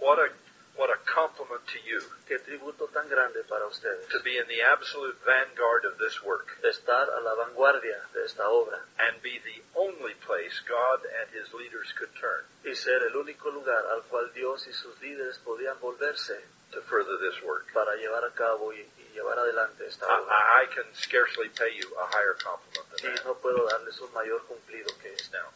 What 0.00 0.18
a 0.18 0.32
what 0.80 0.88
a 0.88 0.96
compliment 1.04 1.60
to 1.68 1.76
you 1.84 2.00
Qué 2.26 2.40
tributo 2.40 2.88
tan 2.88 3.04
grande 3.12 3.44
para 3.44 3.66
ustedes. 3.68 4.08
to 4.08 4.18
be 4.24 4.38
in 4.40 4.46
the 4.48 4.62
absolute 4.64 5.14
vanguard 5.28 5.84
of 5.84 5.98
this 6.00 6.16
work 6.24 6.56
Estar 6.64 7.04
a 7.12 7.20
la 7.20 7.34
vanguardia 7.36 8.00
de 8.16 8.24
esta 8.24 8.48
obra 8.48 8.80
and 8.98 9.20
be 9.20 9.36
the 9.44 9.60
only 9.76 10.14
place 10.24 10.56
God 10.64 11.04
and 11.20 11.28
his 11.36 11.52
leaders 11.52 11.92
could 11.98 12.10
turn 12.16 12.48
y 12.64 12.72
ser 12.74 13.04
el 13.04 13.14
único 13.16 13.52
lugar 13.52 13.84
al 13.92 14.02
cual 14.08 14.32
Dios 14.32 14.66
y 14.66 14.72
sus 14.72 14.96
líderes 15.04 15.36
podían 15.44 15.76
volverse 15.80 16.40
to 16.72 16.80
further 16.88 17.18
this 17.20 17.36
work. 17.44 17.66
para 17.74 17.94
llevar 17.96 18.24
a 18.24 18.32
cabo 18.32 18.72
y, 18.72 18.80
y 18.80 19.04
llevar 19.12 19.38
adelante 19.38 19.84
esta 19.86 20.06
I, 20.06 20.16
obra. 20.22 20.32
I 20.32 20.64
I 20.64 20.66
can 20.74 20.86
scarcely 20.94 21.48
pay 21.50 21.76
you 21.76 21.88
a 22.00 22.06
higher 22.08 22.36
compliment 22.40 22.88
Y 22.96 23.02
than 23.04 23.14
that 23.16 23.24
no 23.26 23.34
puedo 23.34 23.66
darles 23.68 24.00
un 24.00 24.12
mayor 24.14 24.40
cumplido 24.48 24.88
que 25.02 25.12
este. 25.12 25.36
now. 25.36 25.50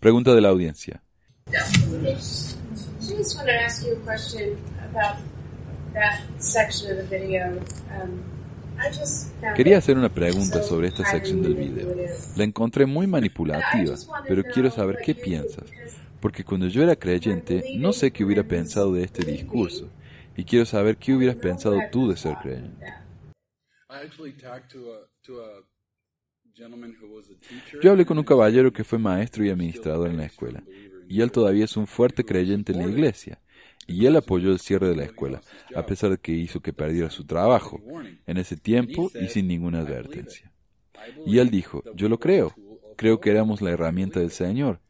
Pregunta 0.00 0.34
de 0.34 0.40
la 0.40 0.48
audiencia. 0.48 1.00
I 1.52 2.67
just 3.16 3.36
wanted 3.36 3.52
to 3.52 3.62
ask 3.62 3.86
you 3.86 3.92
a 3.94 4.00
question 4.00 4.58
about 4.90 5.16
that 5.94 6.20
section 6.38 6.90
of 6.90 6.96
the 6.98 7.04
video. 7.04 7.60
Um, 7.90 8.22
I 8.78 8.90
just 8.90 9.32
found 9.40 9.56
Quería 9.56 9.78
hacer 9.78 9.96
una 9.96 10.08
pregunta 10.08 10.62
so 10.62 10.68
sobre 10.68 10.88
esta 10.88 11.04
sección 11.04 11.42
del 11.42 11.54
video. 11.54 11.94
La 12.36 12.44
encontré 12.44 12.86
muy 12.86 13.06
But 13.06 13.08
I 13.08 13.20
manipulativa, 13.20 13.96
pero 14.26 14.42
to 14.42 14.50
quiero 14.52 14.70
saber 14.70 14.98
qué 15.04 15.14
piensas. 15.14 15.64
Porque 16.20 16.44
cuando 16.44 16.66
yo 16.68 16.82
era 16.82 16.96
creyente, 16.96 17.76
no 17.76 17.92
sé 17.92 18.10
qué 18.10 18.24
hubiera 18.24 18.42
pensado 18.42 18.92
de 18.92 19.04
este 19.04 19.24
discurso. 19.24 19.88
Y 20.36 20.44
quiero 20.44 20.66
saber 20.66 20.96
qué 20.96 21.14
hubieras 21.14 21.36
pensado 21.36 21.78
tú 21.90 22.08
de 22.08 22.16
ser 22.16 22.36
creyente. 22.42 22.86
Yo 27.82 27.90
hablé 27.90 28.04
con 28.04 28.18
un 28.18 28.24
caballero 28.24 28.72
que 28.72 28.84
fue 28.84 28.98
maestro 28.98 29.44
y 29.44 29.50
administrador 29.50 30.08
en 30.08 30.16
la 30.16 30.26
escuela, 30.26 30.62
y 31.08 31.20
él 31.20 31.30
todavía 31.30 31.64
es 31.64 31.76
un 31.76 31.86
fuerte 31.86 32.24
creyente 32.24 32.72
en 32.72 32.78
la 32.78 32.86
iglesia, 32.86 33.40
y 33.86 34.06
él 34.06 34.16
apoyó 34.16 34.50
el 34.52 34.58
cierre 34.58 34.88
de 34.88 34.96
la 34.96 35.04
escuela, 35.04 35.40
a 35.74 35.86
pesar 35.86 36.10
de 36.10 36.18
que 36.18 36.32
hizo 36.32 36.60
que 36.60 36.72
perdiera 36.72 37.10
su 37.10 37.24
trabajo, 37.24 37.80
en 38.26 38.36
ese 38.36 38.56
tiempo 38.56 39.10
y 39.20 39.28
sin 39.28 39.46
ninguna 39.46 39.80
advertencia. 39.80 40.52
Y 41.26 41.38
él 41.38 41.50
dijo, 41.50 41.82
yo 41.94 42.08
lo 42.08 42.18
creo, 42.18 42.54
creo 42.96 43.20
que 43.20 43.30
éramos 43.30 43.62
la 43.62 43.70
herramienta 43.70 44.20
del 44.20 44.30
Señor. 44.30 44.80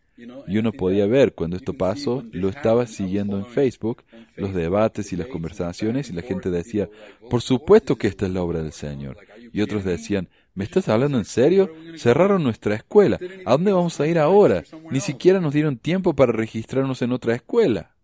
Y 0.48 0.58
uno 0.58 0.72
podía 0.72 1.06
ver 1.06 1.32
cuando 1.32 1.56
esto 1.56 1.74
pasó, 1.74 2.24
lo 2.32 2.48
estaba 2.48 2.88
siguiendo 2.88 3.38
en 3.38 3.46
Facebook, 3.46 4.02
los 4.34 4.52
debates 4.52 5.12
y 5.12 5.16
las 5.16 5.28
conversaciones, 5.28 6.10
y 6.10 6.12
la 6.12 6.22
gente 6.22 6.50
decía, 6.50 6.88
por 7.30 7.40
supuesto 7.40 7.94
que 7.94 8.08
esta 8.08 8.26
es 8.26 8.32
la 8.32 8.42
obra 8.42 8.60
del 8.62 8.72
Señor. 8.72 9.16
Y 9.52 9.60
otros 9.60 9.84
decían, 9.84 10.28
¿me 10.58 10.64
estás 10.64 10.88
hablando 10.88 11.18
en 11.18 11.24
serio? 11.24 11.72
Cerraron 11.96 12.42
nuestra 12.42 12.74
escuela. 12.74 13.16
¿A 13.46 13.52
dónde 13.52 13.72
vamos 13.72 14.00
a 14.00 14.08
ir 14.08 14.18
ahora? 14.18 14.64
Ni 14.90 14.98
siquiera 14.98 15.40
nos 15.40 15.54
dieron 15.54 15.78
tiempo 15.78 16.14
para 16.14 16.32
registrarnos 16.32 17.00
en 17.00 17.12
otra 17.12 17.36
escuela. 17.36 17.94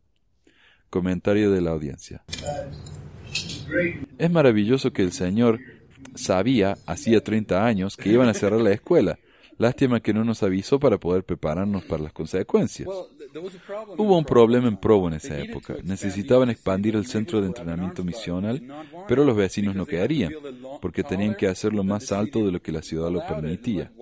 Comentario 0.88 1.50
de 1.50 1.60
la 1.60 1.72
audiencia. 1.72 2.22
Es 4.18 4.30
maravilloso 4.30 4.92
que 4.92 5.02
el 5.02 5.10
Señor 5.10 5.58
sabía, 6.14 6.78
hacía 6.86 7.24
30 7.24 7.66
años, 7.66 7.96
que 7.96 8.10
iban 8.10 8.28
a 8.28 8.34
cerrar 8.34 8.60
la 8.60 8.70
escuela. 8.70 9.18
Lástima 9.58 9.98
que 9.98 10.14
no 10.14 10.22
nos 10.22 10.44
avisó 10.44 10.78
para 10.78 10.98
poder 10.98 11.24
prepararnos 11.24 11.82
para 11.82 12.04
las 12.04 12.12
consecuencias. 12.12 12.88
Hubo 13.96 14.18
un 14.18 14.24
problema 14.24 14.68
en 14.68 14.76
Provo 14.76 15.08
en 15.08 15.14
esa 15.14 15.38
época. 15.38 15.76
Necesitaban 15.82 16.50
expandir 16.50 16.96
el 16.96 17.06
centro 17.06 17.40
de 17.40 17.48
entrenamiento 17.48 18.04
misional, 18.04 18.62
pero 19.08 19.24
los 19.24 19.36
vecinos 19.36 19.74
no 19.74 19.86
quedarían, 19.86 20.32
porque 20.80 21.02
tenían 21.02 21.34
que 21.34 21.48
hacerlo 21.48 21.82
más 21.82 22.12
alto 22.12 22.44
de 22.44 22.52
lo 22.52 22.62
que 22.62 22.72
la 22.72 22.82
ciudad 22.82 23.10
lo 23.10 23.26
permitía. 23.26 23.92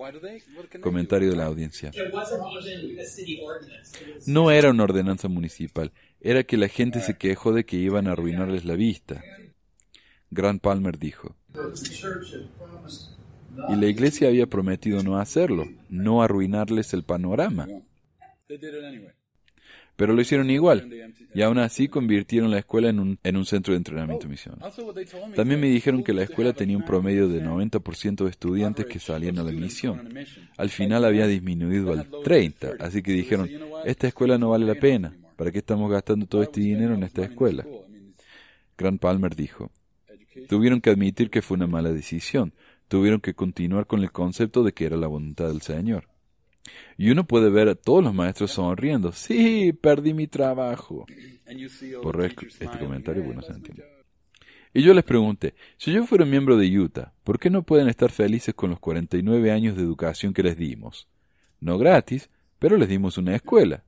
Comentario 0.81 1.31
de 1.31 1.35
la 1.35 1.45
audiencia. 1.45 1.89
It 1.89 2.13
wasn't 2.13 2.41
even 2.61 2.99
a 2.99 3.05
city 3.05 3.39
ordinance. 3.43 3.97
It 3.99 4.15
was 4.15 4.27
No 4.27 4.51
era 4.51 4.69
una 4.69 4.83
ordenanza 4.83 5.27
municipal, 5.27 5.91
era 6.19 6.43
que 6.43 6.57
la 6.57 6.67
gente 6.67 7.01
se 7.01 7.17
quejó 7.17 7.53
de 7.53 7.65
que 7.65 7.77
iban 7.77 8.07
a 8.07 8.11
arruinarles 8.11 8.65
la 8.65 8.75
vista. 8.75 9.23
Grant 10.29 10.61
Palmer 10.61 10.97
dijo. 10.97 11.35
Y 13.69 13.75
la 13.75 13.85
iglesia 13.85 14.27
había 14.27 14.47
prometido 14.47 15.03
no 15.03 15.19
hacerlo, 15.19 15.65
no 15.89 16.23
arruinarles 16.23 16.93
el 16.93 17.03
panorama. 17.03 17.67
Pero 19.95 20.13
lo 20.13 20.21
hicieron 20.21 20.49
igual, 20.49 20.91
y 21.35 21.41
aún 21.41 21.59
así 21.59 21.87
convirtieron 21.87 22.51
la 22.51 22.59
escuela 22.59 22.89
en 22.89 22.99
un, 22.99 23.19
en 23.23 23.37
un 23.37 23.45
centro 23.45 23.73
de 23.73 23.77
entrenamiento 23.77 24.27
me 24.27 24.37
También 25.35 25.59
me 25.59 25.67
dijeron 25.67 26.03
que 26.03 26.13
la 26.13 26.23
escuela 26.23 26.53
tenía 26.53 26.77
un 26.77 26.85
promedio 26.85 27.27
de 27.27 27.41
90% 27.43 27.63
90% 27.81 28.23
de 28.23 28.29
estudiantes 28.29 28.85
que 28.85 28.99
salían 28.99 29.39
a 29.39 29.43
la 29.43 29.51
misión. 29.51 30.09
Al 30.57 30.69
final 30.69 31.05
había 31.05 31.27
disminuido 31.27 31.91
al 31.91 32.07
30, 32.23 32.73
así 32.79 33.01
que 33.01 33.11
dijeron, 33.11 33.49
esta 33.85 34.07
escuela 34.07 34.37
no 34.37 34.49
vale 34.49 34.65
la 34.65 34.75
pena, 34.75 35.15
¿para 35.35 35.51
qué 35.51 35.59
estamos 35.59 35.91
gastando 35.91 36.25
todo 36.25 36.43
este 36.43 36.61
dinero 36.61 36.93
en 36.95 37.03
esta 37.03 37.23
escuela? 37.23 37.65
Grant 38.77 38.99
Palmer 38.99 39.35
dijo, 39.35 39.71
tuvieron 40.47 40.81
que 40.81 40.89
admitir 40.89 41.29
que 41.29 41.41
fue 41.41 41.55
una 41.55 41.67
mala 41.67 41.91
decisión, 41.91 42.53
tuvieron 42.87 43.21
que 43.21 43.33
continuar 43.33 43.87
con 43.87 44.01
el 44.01 44.11
concepto 44.11 44.63
de 44.63 44.73
que 44.73 44.85
era 44.85 44.97
la 44.97 45.07
voluntad 45.07 45.47
del 45.47 45.61
Señor. 45.61 46.12
Y 46.97 47.09
uno 47.11 47.25
puede 47.25 47.49
ver 47.49 47.67
a 47.69 47.75
todos 47.75 48.03
los 48.03 48.13
maestros 48.13 48.51
sonriendo, 48.51 49.11
sí, 49.11 49.73
perdí 49.73 50.13
mi 50.13 50.27
trabajo. 50.27 51.05
Por 52.01 52.23
este 52.23 52.65
comentario, 52.79 53.21
"Yeah, 53.21 53.25
bueno, 53.25 53.41
se 53.41 53.47
that's 53.47 53.61
my 53.61 53.67
entiende. 53.67 53.83
job." 53.83 54.03
Y 54.75 54.81
yo 54.81 54.93
les 54.93 55.03
pregunté, 55.03 55.53
si 55.77 55.91
yo 55.91 56.05
fuera 56.05 56.23
un 56.23 56.31
miembro 56.31 56.57
de 56.57 56.79
Utah, 56.79 57.13
¿por 57.23 57.37
qué 57.37 57.49
no 57.49 57.61
pueden 57.63 57.89
estar 57.89 58.11
felices 58.11 58.55
con 58.55 58.71
los 58.71 58.79
49 58.79 59.51
años 59.51 59.75
de 59.75 59.83
educación 59.83 60.33
que 60.33 60.41
les 60.41 60.57
dimos? 60.57 61.07
No 61.59 61.77
gratis, 61.77 62.29
pero 62.57 62.77
les 62.77 62.89
dimos 62.89 63.17
una 63.17 63.35
escuela. 63.35 63.83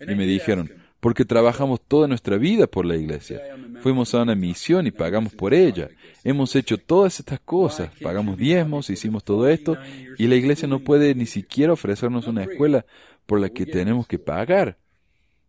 Y 0.00 0.14
me 0.14 0.26
dijeron, 0.26 0.70
porque 1.00 1.24
trabajamos 1.24 1.80
toda 1.80 2.06
nuestra 2.06 2.36
vida 2.36 2.66
por 2.66 2.84
la 2.84 2.96
iglesia. 2.96 3.40
Fuimos 3.80 4.14
a 4.14 4.22
una 4.22 4.34
misión 4.34 4.86
y 4.86 4.90
pagamos 4.90 5.34
por 5.34 5.54
ella. 5.54 5.88
Hemos 6.22 6.54
hecho 6.54 6.76
todas 6.76 7.18
estas 7.18 7.40
cosas, 7.40 7.90
pagamos 8.02 8.36
diezmos, 8.36 8.90
hicimos 8.90 9.24
todo 9.24 9.48
esto, 9.48 9.78
y 10.18 10.26
la 10.26 10.36
iglesia 10.36 10.68
no 10.68 10.80
puede 10.80 11.14
ni 11.14 11.26
siquiera 11.26 11.72
ofrecernos 11.72 12.26
una 12.26 12.44
escuela 12.44 12.84
por 13.26 13.40
la 13.40 13.48
que 13.48 13.64
tenemos 13.64 14.06
que 14.06 14.18
pagar. 14.18 14.76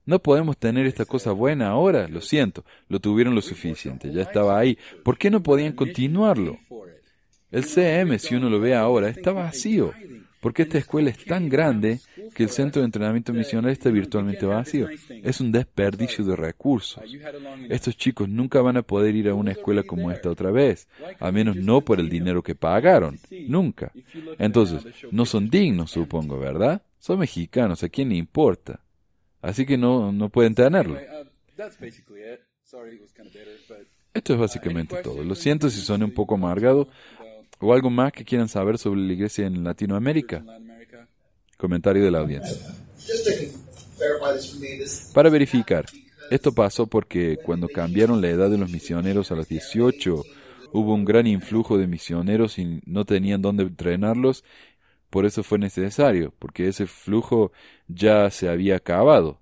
No 0.05 0.19
podemos 0.19 0.57
tener 0.57 0.87
esta 0.87 1.05
cosa 1.05 1.31
buena 1.31 1.69
ahora, 1.69 2.07
lo 2.07 2.21
siento, 2.21 2.65
lo 2.87 2.99
tuvieron 2.99 3.35
lo 3.35 3.41
suficiente, 3.41 4.11
ya 4.11 4.23
estaba 4.23 4.57
ahí. 4.57 4.77
¿Por 5.03 5.17
qué 5.17 5.29
no 5.29 5.43
podían 5.43 5.73
continuarlo? 5.73 6.57
El 7.51 7.65
CM, 7.65 8.17
si 8.17 8.35
uno 8.35 8.49
lo 8.49 8.59
ve 8.59 8.73
ahora, 8.73 9.09
está 9.09 9.33
vacío, 9.33 9.93
porque 10.41 10.63
esta 10.63 10.79
escuela 10.79 11.11
es 11.11 11.23
tan 11.23 11.47
grande 11.47 11.99
que 12.33 12.43
el 12.43 12.49
centro 12.49 12.81
de 12.81 12.87
entrenamiento 12.87 13.31
misional 13.31 13.71
está 13.71 13.91
virtualmente 13.91 14.45
vacío. 14.45 14.87
Es 15.23 15.39
un 15.39 15.51
desperdicio 15.51 16.25
de 16.25 16.35
recursos. 16.35 17.01
Estos 17.69 17.95
chicos 17.95 18.27
nunca 18.27 18.59
van 18.61 18.75
a 18.75 18.81
poder 18.81 19.15
ir 19.15 19.29
a 19.29 19.35
una 19.35 19.51
escuela 19.51 19.83
como 19.83 20.11
esta 20.11 20.29
otra 20.29 20.51
vez, 20.51 20.89
a 21.19 21.31
menos 21.31 21.55
no 21.55 21.81
por 21.81 21.99
el 21.99 22.09
dinero 22.09 22.41
que 22.41 22.55
pagaron, 22.55 23.19
nunca. 23.47 23.91
Entonces, 24.39 24.83
no 25.11 25.25
son 25.25 25.49
dignos, 25.49 25.91
supongo, 25.91 26.39
¿verdad? 26.39 26.81
Son 26.97 27.19
mexicanos, 27.19 27.83
¿a 27.83 27.89
quién 27.89 28.09
le 28.09 28.15
importa? 28.15 28.81
Así 29.41 29.65
que 29.65 29.77
no, 29.77 30.11
no 30.11 30.29
pueden 30.29 30.55
tenerlo. 30.55 30.97
Esto 34.13 34.33
es 34.33 34.39
básicamente 34.39 35.01
todo. 35.01 35.23
Lo 35.23 35.35
siento 35.35 35.69
si 35.69 35.79
son 35.81 36.03
un 36.03 36.11
poco 36.11 36.35
amargado 36.35 36.89
o 37.61 37.73
algo 37.73 37.89
más 37.89 38.11
que 38.11 38.25
quieran 38.25 38.49
saber 38.49 38.77
sobre 38.77 39.01
la 39.01 39.13
iglesia 39.13 39.45
en 39.45 39.63
Latinoamérica. 39.63 40.43
Comentario 41.57 42.03
de 42.03 42.11
la 42.11 42.19
audiencia. 42.19 42.57
Para 45.13 45.29
verificar, 45.29 45.85
esto 46.31 46.51
pasó 46.51 46.87
porque 46.87 47.37
cuando 47.43 47.67
cambiaron 47.67 48.21
la 48.21 48.29
edad 48.29 48.49
de 48.49 48.57
los 48.57 48.71
misioneros 48.71 49.31
a 49.31 49.35
los 49.35 49.47
18, 49.47 50.23
hubo 50.71 50.93
un 50.93 51.05
gran 51.05 51.27
influjo 51.27 51.77
de 51.77 51.87
misioneros 51.87 52.57
y 52.57 52.81
no 52.85 53.05
tenían 53.05 53.41
dónde 53.41 53.63
entrenarlos. 53.63 54.43
Por 55.09 55.25
eso 55.25 55.43
fue 55.43 55.59
necesario, 55.59 56.33
porque 56.39 56.67
ese 56.67 56.87
flujo 56.87 57.51
ya 57.87 58.29
se 58.31 58.49
había 58.49 58.77
acabado. 58.77 59.39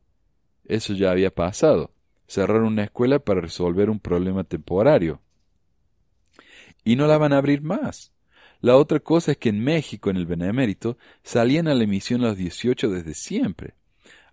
Eso 0.66 0.94
ya 0.94 1.12
había 1.12 1.30
pasado. 1.30 1.92
Cerraron 2.28 2.66
una 2.66 2.84
escuela 2.84 3.20
para 3.20 3.42
resolver 3.42 3.90
un 3.90 4.00
problema 4.00 4.44
temporario. 4.44 5.22
Y 6.90 6.96
no 6.96 7.06
la 7.06 7.20
van 7.20 7.34
a 7.34 7.38
abrir 7.38 7.62
más. 7.62 8.14
La 8.62 8.76
otra 8.76 9.00
cosa 9.00 9.34
es 9.34 9.38
que 9.38 9.50
en 9.50 9.64
México, 9.64 10.10
en 10.10 10.18
el 10.18 10.26
Benemérito, 10.26 10.98
salían 11.22 11.68
a 11.68 11.76
la 11.76 11.84
emisión 11.84 12.22
los 12.22 12.36
18 12.36 12.90
desde 12.90 13.14
siempre. 13.14 13.76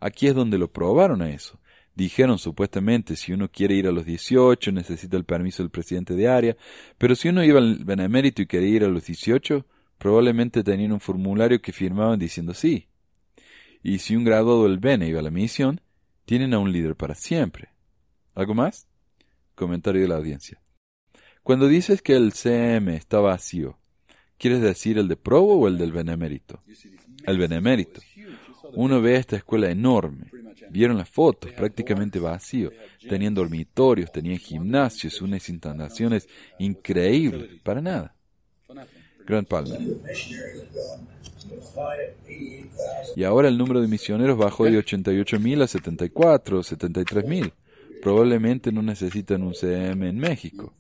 Aquí 0.01 0.27
es 0.27 0.35
donde 0.35 0.57
lo 0.57 0.73
probaron 0.73 1.21
a 1.21 1.29
eso. 1.29 1.61
Dijeron 1.95 2.39
supuestamente 2.39 3.15
si 3.15 3.35
uno 3.35 3.51
quiere 3.51 3.75
ir 3.75 3.87
a 3.87 3.93
los 3.93 4.07
18 4.07 4.73
necesita 4.73 5.19
el 5.19 5.27
permiso 5.27 5.63
del 5.63 5.69
presidente 5.69 6.15
de 6.15 6.29
área, 6.29 6.57
pero 6.97 7.15
si 7.15 7.29
uno 7.29 7.45
iba 7.45 7.59
al 7.59 7.85
Benemérito 7.85 8.41
y 8.41 8.47
quería 8.47 8.77
ir 8.77 8.85
a 8.85 8.89
los 8.89 9.05
18, 9.05 9.67
probablemente 9.99 10.65
tenían 10.65 10.93
un 10.93 11.01
formulario 11.01 11.61
que 11.61 11.73
firmaban 11.73 12.19
diciendo 12.19 12.55
sí. 12.55 12.89
Y 13.83 13.99
si 13.99 14.17
un 14.17 14.25
graduado 14.25 14.63
del 14.63 14.79
Bene 14.79 15.09
iba 15.09 15.21
a 15.21 15.23
la 15.23 15.31
misión, 15.31 15.83
tienen 16.25 16.55
a 16.55 16.59
un 16.59 16.73
líder 16.73 16.97
para 16.97 17.15
siempre. 17.15 17.69
¿Algo 18.35 18.55
más? 18.55 18.89
Comentario 19.55 20.01
de 20.01 20.09
la 20.09 20.17
audiencia. 20.17 20.59
Cuando 21.47 21.69
dices 21.69 22.03
que 22.03 22.17
el 22.17 22.33
CM 22.33 22.97
está 22.97 23.21
vacío, 23.21 23.79
¿quieres 24.37 24.61
decir 24.61 24.99
el 24.99 25.07
de 25.07 25.15
Provo 25.15 25.61
o 25.61 25.69
el 25.69 25.79
del 25.79 25.93
Benemérito? 25.93 26.61
El 27.25 27.39
Benemérito. 27.39 28.01
Uno 28.75 29.01
ve 29.01 29.15
esta 29.15 29.37
escuela 29.37 29.71
enorme. 29.71 30.27
Vieron 30.71 30.99
las 30.99 31.09
fotos, 31.09 31.53
prácticamente 31.53 32.19
vacío. 32.19 32.73
Tenían 33.09 33.33
dormitorios, 33.33 34.11
tenían 34.11 34.39
gimnasios, 34.39 35.23
unas 35.23 35.49
instalaciones 35.49 36.29
increíbles. 36.59 37.61
Para 37.63 37.81
nada. 37.81 38.17
Grand 39.25 39.47
Palmer. 39.47 39.79
Y 43.15 43.23
ahora 43.23 43.47
el 43.47 43.57
número 43.57 43.81
de 43.81 43.87
misioneros 43.87 44.37
bajó 44.37 44.65
de 44.65 44.81
88.000 44.81 45.63
a 45.63 45.69
74, 45.69 46.59
73.000. 46.65 47.53
Probablemente 48.03 48.73
no 48.73 48.83
necesitan 48.83 49.45
un 49.45 49.55
CM 49.55 50.09
en 50.09 50.19
México. 50.19 50.75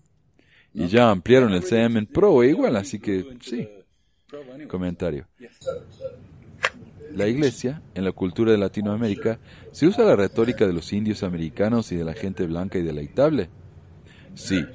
Y 0.77 0.89
ya 0.89 1.11
ampliaron 1.11 1.55
el 1.55 1.65
CM 1.65 1.99
en 1.99 2.07
Pro 2.07 2.45
igual, 2.45 2.77
así 2.77 3.01
que 3.01 3.25
sí. 3.41 3.67
Comentario. 4.69 5.27
La 7.15 7.27
iglesia, 7.27 7.81
en 7.95 8.05
la 8.05 8.13
cultura 8.13 8.53
de 8.53 8.59
Latinoamérica, 8.59 9.39
¿se 9.73 9.87
usa 9.87 10.05
la 10.05 10.17
retórica 10.17 10.67
de 10.67 10.75
los 10.75 10.93
indios 10.93 11.23
americanos 11.23 11.91
y 11.93 11.97
de 11.97 12.05
la 12.05 12.13
gente 12.13 12.47
blanca 12.47 12.79
y 12.79 12.83
deleitable? 12.83 13.49
Sí. 14.35 14.67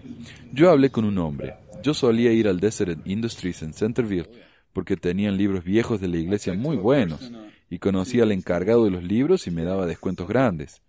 Yo 0.52 0.72
hablé 0.72 0.90
con 0.90 1.06
un 1.06 1.20
hombre. 1.20 1.54
Yo 1.84 1.94
solía 1.94 2.32
ir 2.32 2.48
al 2.48 2.60
Desert 2.60 3.00
Industries 3.06 3.62
en 3.62 3.74
Centerville 3.74 4.30
porque 4.74 4.98
tenían 4.98 5.38
libros 5.38 5.64
viejos 5.64 6.02
de 6.02 6.08
la 6.08 6.18
iglesia 6.18 6.54
muy 6.54 6.78
buenos 6.78 7.32
y 7.70 7.78
conocía 7.78 8.24
al 8.24 8.32
encargado 8.32 8.86
de 8.86 8.92
los 8.92 9.04
libros 9.04 9.46
y 9.46 9.52
me 9.52 9.64
daba 9.64 9.86
descuentos 9.86 10.28
grandes. 10.28 10.82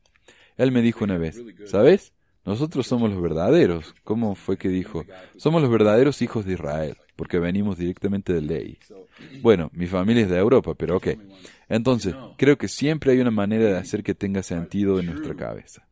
Él 0.57 0.73
me 0.73 0.81
dijo 0.81 1.05
una 1.05 1.19
vez, 1.19 1.43
¿sabes? 1.67 2.15
Nosotros 2.45 2.87
somos 2.87 3.11
los 3.11 3.23
verdaderos. 3.23 3.95
¿Cómo 4.03 4.35
fue 4.35 4.57
que 4.57 4.69
dijo? 4.69 5.05
Somos 5.37 5.63
los 5.63 5.71
verdaderos 5.71 6.23
hijos 6.23 6.45
de 6.45 6.55
Israel, 6.55 6.97
porque 7.15 7.39
venimos 7.39 7.79
directamente 7.79 8.33
de 8.33 8.43
ley. 8.43 8.79
Bueno, 9.41 9.71
mi 9.73 9.87
familia 9.87 10.25
es 10.25 10.31
de 10.31 10.39
Europa, 10.39 10.75
pero 10.75 10.97
ok. 10.97 11.09
Entonces, 11.69 12.15
creo 12.37 12.59
que 12.59 12.69
siempre 12.69 13.13
hay 13.13 13.21
una 13.21 13.31
manera 13.31 13.67
de 13.67 13.79
hacer 13.79 14.03
que 14.03 14.15
tenga 14.15 14.43
sentido 14.43 14.99
en 14.99 15.07
nuestra 15.07 15.35
cabeza. 15.35 15.87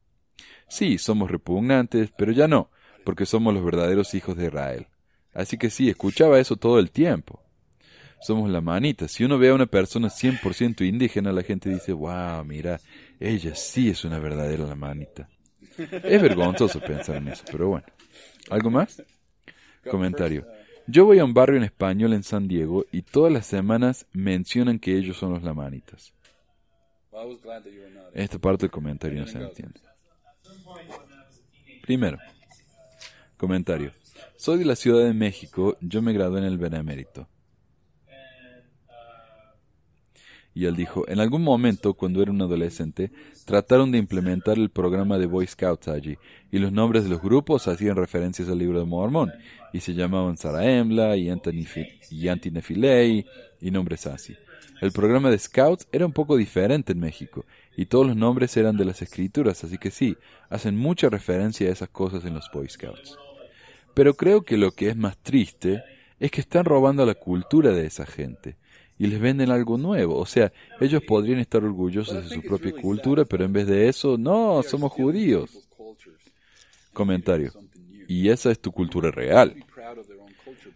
Sí, 0.69 0.99
somos 0.99 1.31
repugnantes, 1.31 2.11
pero 2.17 2.33
ya 2.33 2.49
no, 2.49 2.71
porque 3.05 3.27
somos 3.27 3.55
los 3.55 3.65
verdaderos 3.65 4.15
hijos 4.15 4.37
de 4.37 4.47
Israel. 4.47 4.87
Así 5.33 5.57
que 5.57 5.71
sí, 5.71 5.89
escuchaba 5.89 6.41
eso 6.41 6.57
todo 6.57 6.79
el 6.79 6.91
tiempo. 6.91 7.41
Somos 8.21 8.51
la 8.51 8.61
manita. 8.61 9.09
Si 9.09 9.25
uno 9.25 9.39
ve 9.39 9.49
a 9.49 9.55
una 9.55 9.67
persona 9.67 10.09
100% 10.09 10.87
indígena, 10.87 11.33
la 11.33 11.43
gente 11.43 11.71
dice, 11.71 11.93
wow, 11.93 12.45
mira, 12.45 12.81
ella 13.19 13.55
sí 13.55 13.89
es 13.89 14.05
una 14.05 14.19
verdadera 14.19 14.67
la 14.67 14.75
manita. 14.75 15.29
Es 16.03 16.23
vergonzoso 16.23 16.81
pensar 16.81 17.17
en 17.17 17.29
eso, 17.29 17.45
pero 17.51 17.69
bueno. 17.69 17.87
¿Algo 18.51 18.71
más? 18.71 19.03
Comentario. 19.89 20.47
Yo 20.87 21.05
voy 21.05 21.19
a 21.19 21.25
un 21.25 21.35
barrio 21.35 21.57
en 21.57 21.65
español 21.65 22.13
en 22.13 22.23
San 22.23 22.49
Diego 22.49 22.85
y 22.91 23.03
todas 23.03 23.33
las 23.33 23.47
semanas 23.47 24.07
mencionan 24.13 24.79
que 24.79 24.97
ellos 24.97 25.17
son 25.17 25.33
los 25.33 25.43
lamanitas. 25.43 26.13
Esta 28.15 28.39
parte 28.39 28.63
del 28.63 28.71
comentario 28.71 29.21
no 29.21 29.27
se 29.27 29.39
entiende. 29.39 29.81
Primero, 31.83 32.19
comentario. 33.37 33.93
Soy 34.37 34.59
de 34.59 34.65
la 34.65 34.77
Ciudad 34.77 35.05
de 35.05 35.15
México, 35.15 35.77
yo 35.81 36.03
me 36.03 36.13
gradué 36.13 36.41
en 36.41 36.47
el 36.47 36.59
Benemérito. 36.59 37.29
Y 40.53 40.65
él 40.65 40.75
dijo, 40.75 41.09
en 41.09 41.21
algún 41.21 41.43
momento, 41.43 41.95
cuando 41.95 42.23
era 42.23 42.33
un 42.33 42.43
adolescente, 42.43 43.13
trataron 43.45 43.93
de 43.93 43.99
implementar 43.99 44.59
el 44.59 44.71
programa 44.71 45.17
de 45.17 45.27
Boy 45.27 45.47
Scouts 45.47 45.89
allí, 45.89 46.19
y 46.51 46.59
los 46.59 46.73
nombres 46.73 47.05
de 47.05 47.11
los 47.11 47.23
grupos 47.23 47.69
hacían 47.69 47.97
referencias 47.97 48.49
al 48.49 48.59
libro 48.59 48.81
de 48.81 48.87
Mormón, 48.87 49.33
y 49.73 49.81
se 49.81 49.95
llamaban 49.95 50.37
Sarah 50.37 50.69
Embla 50.69 51.17
y 51.17 51.31
y 52.11 52.29
Antinefilei, 52.29 53.25
y 53.61 53.71
nombres 53.71 54.07
así. 54.07 54.35
El 54.81 54.93
programa 54.93 55.31
de 55.31 55.39
Scouts 55.39 55.87
era 55.93 56.07
un 56.07 56.13
poco 56.13 56.37
diferente 56.37 56.93
en 56.93 57.01
México, 57.01 57.45
y 57.77 57.87
todos 57.87 58.09
los 58.09 58.17
nombres 58.17 58.57
eran 58.57 58.77
de 58.77 58.87
las 58.87 59.03
escrituras, 59.03 59.63
así 59.63 59.79
que 59.79 59.93
sí, 59.93 60.17
hacen 60.49 60.77
mucha 60.77 61.09
referencia 61.09 61.69
a 61.69 61.73
esas 61.73 61.91
cosas 61.91 62.25
en 62.25 62.35
los 62.35 62.51
Boy 62.53 62.69
Scouts. 62.69 63.17
Pero 63.95 64.15
creo 64.15 64.43
que 64.43 64.57
lo 64.57 64.73
que 64.73 64.89
es 64.89 64.97
más 64.97 65.17
triste 65.19 65.85
es 66.19 66.31
que 66.31 66.41
están 66.41 66.65
robando 66.65 67.07
la 67.07 67.15
cultura 67.15 67.71
de 67.71 67.87
esa 67.87 68.05
gente 68.05 68.57
y 69.01 69.07
les 69.07 69.19
venden 69.19 69.51
algo 69.51 69.79
nuevo. 69.79 70.19
O 70.19 70.27
sea, 70.27 70.53
ellos 70.79 71.03
podrían 71.03 71.39
estar 71.39 71.65
orgullosos 71.65 72.23
de 72.23 72.35
su 72.35 72.43
propia 72.43 72.73
cultura, 72.73 73.25
pero 73.25 73.47
en 73.47 73.53
vez 73.55 73.67
de 73.67 73.89
eso, 73.89 74.19
no, 74.19 74.63
somos 74.63 74.93
judíos. 74.93 75.67
Comentario. 76.93 77.51
Y 78.07 78.29
esa 78.29 78.51
es 78.51 78.61
tu 78.61 78.71
cultura 78.73 79.11
real. 79.11 79.57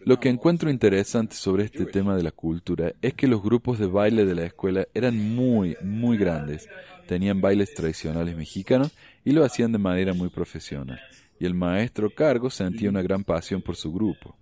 Lo 0.06 0.18
que 0.18 0.30
encuentro 0.30 0.70
interesante 0.70 1.36
sobre 1.36 1.64
este 1.64 1.84
tema 1.84 2.16
de 2.16 2.22
la 2.22 2.30
cultura 2.30 2.94
es 3.02 3.12
que 3.12 3.28
los 3.28 3.42
grupos 3.42 3.78
de 3.78 3.88
baile 3.88 4.24
de 4.24 4.34
la 4.34 4.46
escuela 4.46 4.86
eran 4.94 5.18
muy, 5.34 5.76
muy 5.82 6.16
grandes. 6.16 6.66
Tenían 7.06 7.42
bailes 7.42 7.74
tradicionales 7.74 8.34
mexicanos 8.34 8.92
y 9.22 9.32
lo 9.32 9.44
hacían 9.44 9.70
de 9.70 9.78
manera 9.78 10.14
muy 10.14 10.30
profesional. 10.30 10.98
Y 11.38 11.44
el 11.44 11.52
maestro 11.52 12.08
cargo 12.08 12.48
sentía 12.48 12.88
una 12.88 13.02
gran 13.02 13.22
pasión 13.22 13.60
por 13.60 13.76
su 13.76 13.92
grupo 13.92 14.34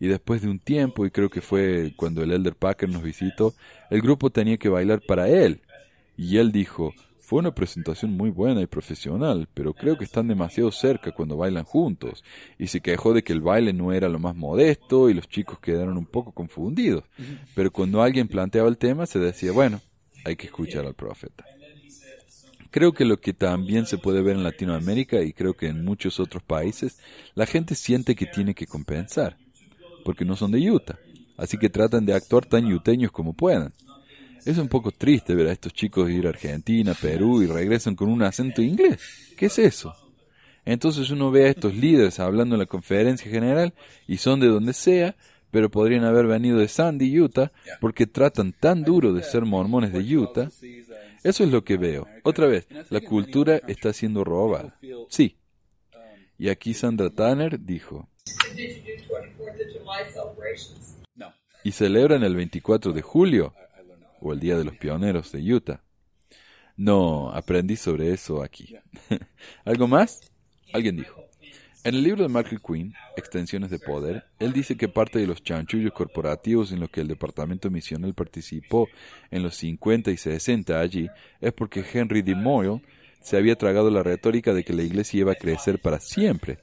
y 0.00 0.08
después 0.08 0.42
de 0.42 0.48
un 0.48 0.58
tiempo, 0.58 1.06
y 1.06 1.10
creo 1.10 1.30
que 1.30 1.40
fue 1.40 1.92
cuando 1.96 2.22
el 2.22 2.32
Elder 2.32 2.54
Packer 2.54 2.88
nos 2.88 3.02
visitó, 3.02 3.54
el 3.90 4.00
grupo 4.00 4.30
tenía 4.30 4.56
que 4.56 4.68
bailar 4.68 5.00
para 5.00 5.28
él. 5.28 5.60
Y 6.16 6.38
él 6.38 6.52
dijo, 6.52 6.92
fue 7.18 7.38
una 7.38 7.54
presentación 7.54 8.16
muy 8.16 8.30
buena 8.30 8.60
y 8.60 8.66
profesional, 8.66 9.48
pero 9.54 9.72
creo 9.72 9.96
que 9.96 10.04
están 10.04 10.28
demasiado 10.28 10.70
cerca 10.70 11.12
cuando 11.12 11.36
bailan 11.36 11.64
juntos. 11.64 12.22
Y 12.58 12.66
se 12.66 12.80
quejó 12.80 13.14
de 13.14 13.22
que 13.22 13.32
el 13.32 13.40
baile 13.40 13.72
no 13.72 13.92
era 13.92 14.08
lo 14.08 14.18
más 14.18 14.36
modesto 14.36 15.08
y 15.08 15.14
los 15.14 15.28
chicos 15.28 15.58
quedaron 15.58 15.96
un 15.96 16.06
poco 16.06 16.32
confundidos. 16.32 17.04
Pero 17.54 17.72
cuando 17.72 18.02
alguien 18.02 18.28
planteaba 18.28 18.68
el 18.68 18.78
tema 18.78 19.06
se 19.06 19.18
decía, 19.18 19.52
bueno, 19.52 19.80
hay 20.24 20.36
que 20.36 20.46
escuchar 20.46 20.84
al 20.86 20.94
profeta. 20.94 21.44
Creo 22.70 22.92
que 22.92 23.04
lo 23.04 23.20
que 23.20 23.32
también 23.32 23.86
se 23.86 23.98
puede 23.98 24.20
ver 24.20 24.36
en 24.36 24.42
Latinoamérica 24.42 25.22
y 25.22 25.32
creo 25.32 25.54
que 25.54 25.68
en 25.68 25.84
muchos 25.84 26.18
otros 26.18 26.42
países, 26.42 26.98
la 27.34 27.46
gente 27.46 27.74
siente 27.76 28.16
que 28.16 28.26
tiene 28.26 28.54
que 28.54 28.66
compensar 28.66 29.38
porque 30.04 30.24
no 30.24 30.36
son 30.36 30.52
de 30.52 30.70
Utah, 30.70 30.98
así 31.36 31.58
que 31.58 31.70
tratan 31.70 32.04
de 32.06 32.14
actuar 32.14 32.46
tan 32.46 32.68
yuteños 32.68 33.10
como 33.10 33.32
puedan. 33.32 33.72
Es 34.44 34.58
un 34.58 34.68
poco 34.68 34.90
triste 34.90 35.34
ver 35.34 35.48
a 35.48 35.52
estos 35.52 35.72
chicos 35.72 36.10
ir 36.10 36.26
a 36.26 36.30
Argentina, 36.30 36.94
Perú 36.94 37.42
y 37.42 37.46
regresan 37.46 37.96
con 37.96 38.10
un 38.10 38.22
acento 38.22 38.60
inglés. 38.60 39.00
¿Qué 39.36 39.46
es 39.46 39.58
eso? 39.58 39.94
Entonces 40.66 41.10
uno 41.10 41.30
ve 41.30 41.46
a 41.46 41.50
estos 41.50 41.74
líderes 41.74 42.20
hablando 42.20 42.54
en 42.54 42.60
la 42.60 42.66
conferencia 42.66 43.30
general 43.30 43.74
y 44.06 44.18
son 44.18 44.40
de 44.40 44.48
donde 44.48 44.72
sea, 44.72 45.16
pero 45.50 45.70
podrían 45.70 46.04
haber 46.04 46.26
venido 46.26 46.58
de 46.58 46.68
Sandy, 46.68 47.20
Utah, 47.20 47.52
porque 47.80 48.06
tratan 48.06 48.52
tan 48.52 48.82
duro 48.82 49.12
de 49.12 49.22
ser 49.22 49.44
mormones 49.44 49.92
de 49.92 50.16
Utah. 50.16 50.48
Eso 51.22 51.44
es 51.44 51.50
lo 51.50 51.64
que 51.64 51.76
veo. 51.76 52.06
Otra 52.22 52.46
vez, 52.46 52.66
la 52.90 53.00
cultura 53.00 53.60
está 53.66 53.92
siendo 53.92 54.24
robada. 54.24 54.78
Sí. 55.08 55.36
Y 56.38 56.48
aquí 56.48 56.74
Sandra 56.74 57.10
Tanner 57.10 57.60
dijo, 57.60 58.08
y 61.64 61.72
celebran 61.72 62.22
el 62.22 62.36
24 62.36 62.92
de 62.92 63.02
julio, 63.02 63.54
o 64.20 64.32
el 64.32 64.38
Día 64.38 64.56
de 64.56 64.64
los 64.64 64.76
Pioneros 64.76 65.32
de 65.32 65.52
Utah. 65.52 65.82
No, 66.76 67.30
aprendí 67.30 67.76
sobre 67.76 68.12
eso 68.12 68.42
aquí. 68.42 68.76
¿Algo 69.64 69.88
más? 69.88 70.20
Alguien 70.72 70.96
dijo. 70.96 71.24
En 71.84 71.94
el 71.94 72.02
libro 72.02 72.22
de 72.22 72.28
Michael 72.28 72.60
Quinn, 72.66 72.94
Extensiones 73.16 73.70
de 73.70 73.78
Poder, 73.78 74.24
él 74.38 74.52
dice 74.52 74.76
que 74.76 74.88
parte 74.88 75.18
de 75.18 75.26
los 75.26 75.42
chanchullos 75.42 75.92
corporativos 75.92 76.72
en 76.72 76.80
los 76.80 76.90
que 76.90 77.02
el 77.02 77.08
departamento 77.08 77.70
misional 77.70 78.14
participó 78.14 78.88
en 79.30 79.42
los 79.42 79.56
50 79.56 80.10
y 80.10 80.16
60 80.16 80.80
allí 80.80 81.08
es 81.40 81.52
porque 81.52 81.84
Henry 81.92 82.22
D. 82.22 82.34
Moyle 82.34 82.82
se 83.20 83.36
había 83.36 83.56
tragado 83.56 83.90
la 83.90 84.02
retórica 84.02 84.54
de 84.54 84.64
que 84.64 84.72
la 84.72 84.82
iglesia 84.82 85.20
iba 85.20 85.32
a 85.32 85.36
crecer 85.36 85.78
para 85.78 86.00
siempre 86.00 86.58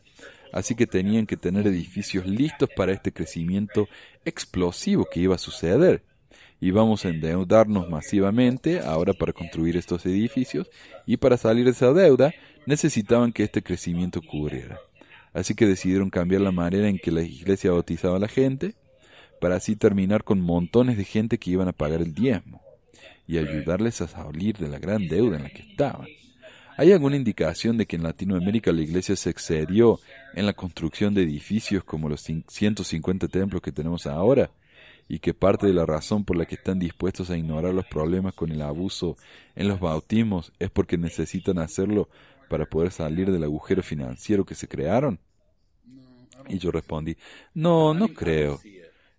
así 0.53 0.75
que 0.75 0.87
tenían 0.87 1.25
que 1.25 1.37
tener 1.37 1.67
edificios 1.67 2.25
listos 2.25 2.69
para 2.75 2.91
este 2.91 3.11
crecimiento 3.11 3.87
explosivo 4.25 5.07
que 5.11 5.19
iba 5.19 5.35
a 5.35 5.39
suceder. 5.39 6.03
Íbamos 6.59 7.05
a 7.05 7.09
endeudarnos 7.09 7.89
masivamente 7.89 8.81
ahora 8.81 9.13
para 9.13 9.33
construir 9.33 9.77
estos 9.77 10.05
edificios 10.05 10.69
y 11.07 11.17
para 11.17 11.37
salir 11.37 11.65
de 11.65 11.71
esa 11.71 11.91
deuda 11.91 12.33
necesitaban 12.65 13.31
que 13.31 13.43
este 13.43 13.63
crecimiento 13.63 14.19
ocurriera. 14.19 14.79
Así 15.33 15.55
que 15.55 15.65
decidieron 15.65 16.09
cambiar 16.09 16.41
la 16.41 16.51
manera 16.51 16.87
en 16.87 16.99
que 16.99 17.11
la 17.11 17.23
iglesia 17.23 17.71
bautizaba 17.71 18.17
a 18.17 18.19
la 18.19 18.27
gente 18.27 18.75
para 19.39 19.55
así 19.55 19.75
terminar 19.75 20.23
con 20.23 20.39
montones 20.39 20.97
de 20.97 21.03
gente 21.03 21.39
que 21.39 21.51
iban 21.51 21.67
a 21.67 21.73
pagar 21.73 22.01
el 22.01 22.13
diezmo 22.13 22.61
y 23.27 23.37
ayudarles 23.37 24.01
a 24.01 24.07
salir 24.07 24.57
de 24.57 24.67
la 24.67 24.77
gran 24.77 25.07
deuda 25.07 25.37
en 25.37 25.43
la 25.43 25.49
que 25.49 25.63
estaban. 25.63 26.07
¿Hay 26.77 26.91
alguna 26.91 27.15
indicación 27.15 27.77
de 27.77 27.85
que 27.85 27.95
en 27.95 28.03
Latinoamérica 28.03 28.71
la 28.71 28.81
iglesia 28.81 29.15
se 29.15 29.29
excedió 29.29 29.99
en 30.33 30.45
la 30.45 30.53
construcción 30.53 31.13
de 31.13 31.23
edificios 31.23 31.83
como 31.83 32.09
los 32.09 32.21
150 32.21 33.27
templos 33.27 33.61
que 33.61 33.71
tenemos 33.71 34.07
ahora? 34.07 34.51
Y 35.07 35.19
que 35.19 35.33
parte 35.33 35.67
de 35.67 35.73
la 35.73 35.85
razón 35.85 36.23
por 36.23 36.37
la 36.37 36.45
que 36.45 36.55
están 36.55 36.79
dispuestos 36.79 37.29
a 37.29 37.37
ignorar 37.37 37.73
los 37.73 37.85
problemas 37.85 38.33
con 38.33 38.51
el 38.51 38.61
abuso 38.61 39.17
en 39.55 39.67
los 39.67 39.79
bautismos 39.79 40.53
es 40.59 40.69
porque 40.69 40.97
necesitan 40.97 41.59
hacerlo 41.59 42.07
para 42.51 42.65
poder 42.65 42.91
salir 42.91 43.31
del 43.31 43.43
agujero 43.43 43.83
financiero 43.83 44.45
que 44.45 44.55
se 44.55 44.67
crearon? 44.67 45.19
Y 46.47 46.57
yo 46.57 46.71
respondí, 46.71 47.15
no, 47.53 47.93
no 47.93 48.09
creo. 48.09 48.59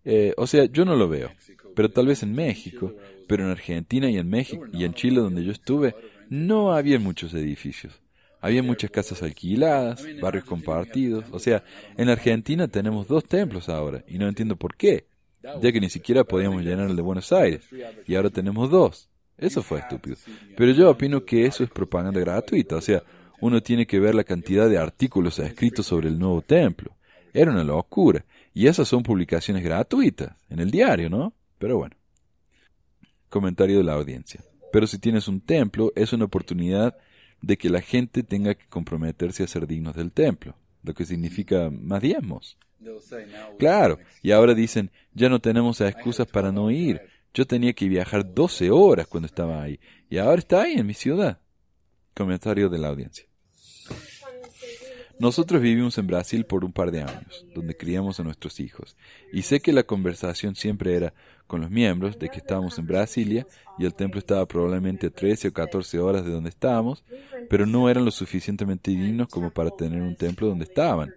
Eh, 0.05 0.35
o 0.37 0.47
sea, 0.47 0.65
yo 0.65 0.85
no 0.85 0.97
lo 0.97 1.09
veo, 1.09 1.31
pero 1.75 1.91
tal 1.91 2.09
vez 2.09 2.23
en 2.23 2.35
México, 2.35 2.93
pero 3.29 3.45
en 3.45 3.51
Argentina 3.51 4.11
y 4.11 4.19
en 4.19 4.29
México 4.29 4.67
y 4.73 4.85
en 4.85 4.95
Chile 4.95 5.21
donde 5.21 5.45
yo 5.45 5.53
estuve, 5.53 5.95
no 6.29 6.73
había 6.73 6.99
muchos 6.99 7.35
edificios. 7.35 8.01
Había 8.41 8.63
muchas 8.63 8.91
casas 8.91 9.23
alquiladas, 9.23 10.05
barrios 10.21 10.45
compartidos. 10.45 11.25
O 11.31 11.39
sea, 11.39 11.63
en 11.97 12.09
Argentina 12.09 12.67
tenemos 12.67 13.07
dos 13.07 13.25
templos 13.25 13.69
ahora 13.69 14.05
y 14.09 14.19
no 14.19 14.27
entiendo 14.27 14.57
por 14.57 14.77
qué, 14.77 15.07
ya 15.61 15.73
que 15.73 15.81
ni 15.81 15.89
siquiera 15.89 16.25
podíamos 16.25 16.63
llenar 16.63 16.91
el 16.91 16.97
de 16.97 17.03
Buenos 17.03 17.33
Aires 17.33 17.65
y 18.07 18.15
ahora 18.17 18.31
tenemos 18.31 18.69
dos. 18.69 19.09
Eso 19.39 19.63
fue 19.63 19.79
estúpido. 19.79 20.17
Pero 20.57 20.73
yo 20.73 20.91
opino 20.91 21.25
que 21.25 21.47
eso 21.47 21.65
es 21.65 21.71
propaganda 21.71 22.21
gratuita. 22.21 22.77
O 22.77 22.81
sea, 22.81 23.03
uno 23.41 23.61
tiene 23.61 23.87
que 23.87 23.99
ver 23.99 24.15
la 24.15 24.25
cantidad 24.25 24.69
de 24.69 24.79
artículos 24.79 25.39
escritos 25.39 25.87
sobre 25.87 26.09
el 26.09 26.19
nuevo 26.19 26.43
templo. 26.43 26.97
Era 27.33 27.51
una 27.51 27.65
locura. 27.65 28.25
Y 28.55 28.67
esas 28.67 28.87
son 28.87 29.03
publicaciones 29.03 29.65
gratuitas, 29.65 30.37
en 30.51 30.61
el 30.61 30.71
diario, 30.71 31.09
¿no? 31.09 31.33
Pero 31.59 31.79
bueno. 31.79 31.97
Comentario 33.29 33.79
de 33.79 33.85
la 33.85 33.95
audiencia. 33.95 34.41
Pero 34.73 34.87
si 34.87 34.99
tienes 34.99 35.29
un 35.29 35.41
templo, 35.41 35.93
es 35.95 36.13
una 36.13 36.25
oportunidad 36.25 36.97
de 37.43 37.57
que 37.59 37.69
la 37.69 37.81
gente 37.81 38.23
tenga 38.23 38.55
que 38.55 38.67
comprometerse 38.67 39.45
a 39.45 39.49
ser 39.49 39.67
dignos 39.67 39.95
del 39.95 40.13
templo, 40.13 40.57
lo 40.83 40.95
que 40.95 41.05
significa 41.05 41.71
más 41.71 42.01
diezmos. 42.01 42.57
Claro, 43.59 43.99
y 44.23 44.33
ahora 44.33 44.55
dicen, 44.55 44.91
ya 45.15 45.29
no 45.29 45.41
tenemos 45.41 45.81
excusas 45.81 46.27
para 46.27 46.51
no 46.51 46.71
ir. 46.71 47.01
Yo 47.35 47.47
tenía 47.47 47.73
que 47.73 47.89
viajar 47.89 48.35
12 48.35 48.71
horas 48.71 49.07
cuando 49.07 49.27
estaba 49.27 49.63
ahí, 49.63 49.79
y 50.11 50.19
ahora 50.19 50.39
está 50.39 50.63
ahí 50.63 50.75
en 50.75 50.87
mi 50.87 50.95
ciudad. 50.95 51.39
Comentario 52.15 52.69
de 52.69 52.79
la 52.79 52.89
audiencia. 52.89 53.27
Nosotros 55.19 55.63
vivimos 55.63 55.99
en 55.99 56.07
Brasil 56.07 56.45
por 56.45 56.65
un 56.65 56.73
par 56.73 56.91
de 56.91 57.03
años, 57.03 57.47
donde 57.55 57.77
criamos 57.77 58.19
a 58.19 58.25
nuestros 58.25 58.59
hijos, 58.61 58.97
y 59.33 59.43
sé 59.43 59.61
que 59.61 59.73
la 59.73 59.85
conversación 59.85 60.57
siempre 60.57 60.97
era 60.97 61.15
con 61.47 61.61
los 61.61 61.71
miembros 61.71 62.19
de 62.19 62.29
que 62.29 62.39
estábamos 62.39 62.79
en 62.79 62.87
Brasilia 62.87 63.47
y 63.79 63.85
el 63.85 63.95
templo 63.95 64.19
estaba 64.19 64.47
probablemente 64.47 65.09
a 65.09 65.11
13 65.11 65.49
o 65.49 65.53
14 65.53 65.99
horas 65.99 66.25
de 66.25 66.31
donde 66.31 66.49
estábamos, 66.49 67.05
pero 67.51 67.67
no 67.67 67.89
eran 67.89 68.05
lo 68.05 68.11
suficientemente 68.11 68.91
dignos 68.91 69.29
como 69.29 69.51
para 69.51 69.71
tener 69.71 70.01
un 70.01 70.17
templo 70.17 70.49
donde 70.49 70.65
estaban. 70.65 71.15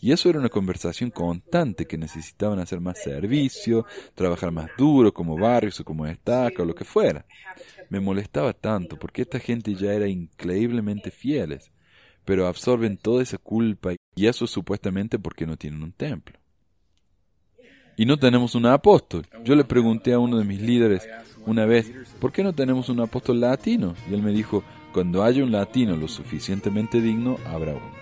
Y 0.00 0.12
eso 0.12 0.28
era 0.28 0.38
una 0.38 0.48
conversación 0.48 1.10
constante 1.10 1.86
que 1.86 1.96
necesitaban 1.96 2.58
hacer 2.58 2.80
más 2.80 3.00
servicio, 3.02 3.86
trabajar 4.14 4.50
más 4.50 4.70
duro 4.76 5.14
como 5.14 5.38
barrios 5.38 5.78
o 5.80 5.84
como 5.84 6.06
estaca 6.06 6.62
o 6.62 6.66
lo 6.66 6.74
que 6.74 6.84
fuera. 6.84 7.24
Me 7.88 8.00
molestaba 8.00 8.52
tanto 8.52 8.98
porque 8.98 9.22
esta 9.22 9.38
gente 9.38 9.74
ya 9.74 9.92
era 9.92 10.08
increíblemente 10.08 11.10
fieles 11.10 11.70
pero 12.24 12.46
absorben 12.46 12.96
toda 12.96 13.22
esa 13.22 13.38
culpa 13.38 13.92
y 14.14 14.26
eso 14.26 14.46
supuestamente 14.46 15.18
porque 15.18 15.46
no 15.46 15.56
tienen 15.56 15.82
un 15.82 15.92
templo. 15.92 16.38
Y 17.96 18.06
no 18.06 18.18
tenemos 18.18 18.54
un 18.54 18.66
apóstol. 18.66 19.26
Yo 19.44 19.54
le 19.54 19.64
pregunté 19.64 20.12
a 20.12 20.18
uno 20.18 20.38
de 20.38 20.44
mis 20.44 20.60
líderes 20.60 21.06
una 21.46 21.66
vez, 21.66 21.92
¿por 22.18 22.32
qué 22.32 22.42
no 22.42 22.52
tenemos 22.52 22.88
un 22.88 23.00
apóstol 23.00 23.40
latino? 23.40 23.94
Y 24.10 24.14
él 24.14 24.22
me 24.22 24.32
dijo, 24.32 24.62
cuando 24.92 25.22
haya 25.22 25.42
un 25.42 25.52
latino 25.52 25.96
lo 25.96 26.08
suficientemente 26.08 27.00
digno, 27.00 27.38
habrá 27.46 27.72
uno. 27.72 27.92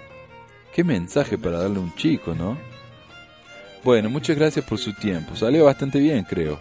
Qué 0.75 0.85
mensaje 0.85 1.39
para 1.39 1.59
darle 1.59 1.79
a 1.79 1.83
un 1.83 1.95
chico, 1.95 2.35
¿no? 2.35 2.59
Bueno, 3.85 4.11
muchas 4.11 4.37
gracias 4.37 4.65
por 4.65 4.79
su 4.79 4.93
tiempo. 4.93 5.37
Salió 5.37 5.65
bastante 5.65 5.99
bien, 5.99 6.25
creo. 6.25 6.61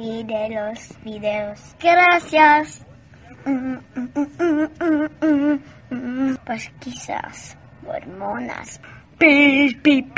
y 0.00 0.24
de 0.24 0.48
los 0.48 1.02
videos. 1.04 1.60
Gracias. 1.78 2.84
Pues 6.46 6.72
quizás 6.80 7.56
hormonas. 7.86 8.80
Pi, 9.18 9.76
pi, 9.82 10.02
pi. 10.02 10.12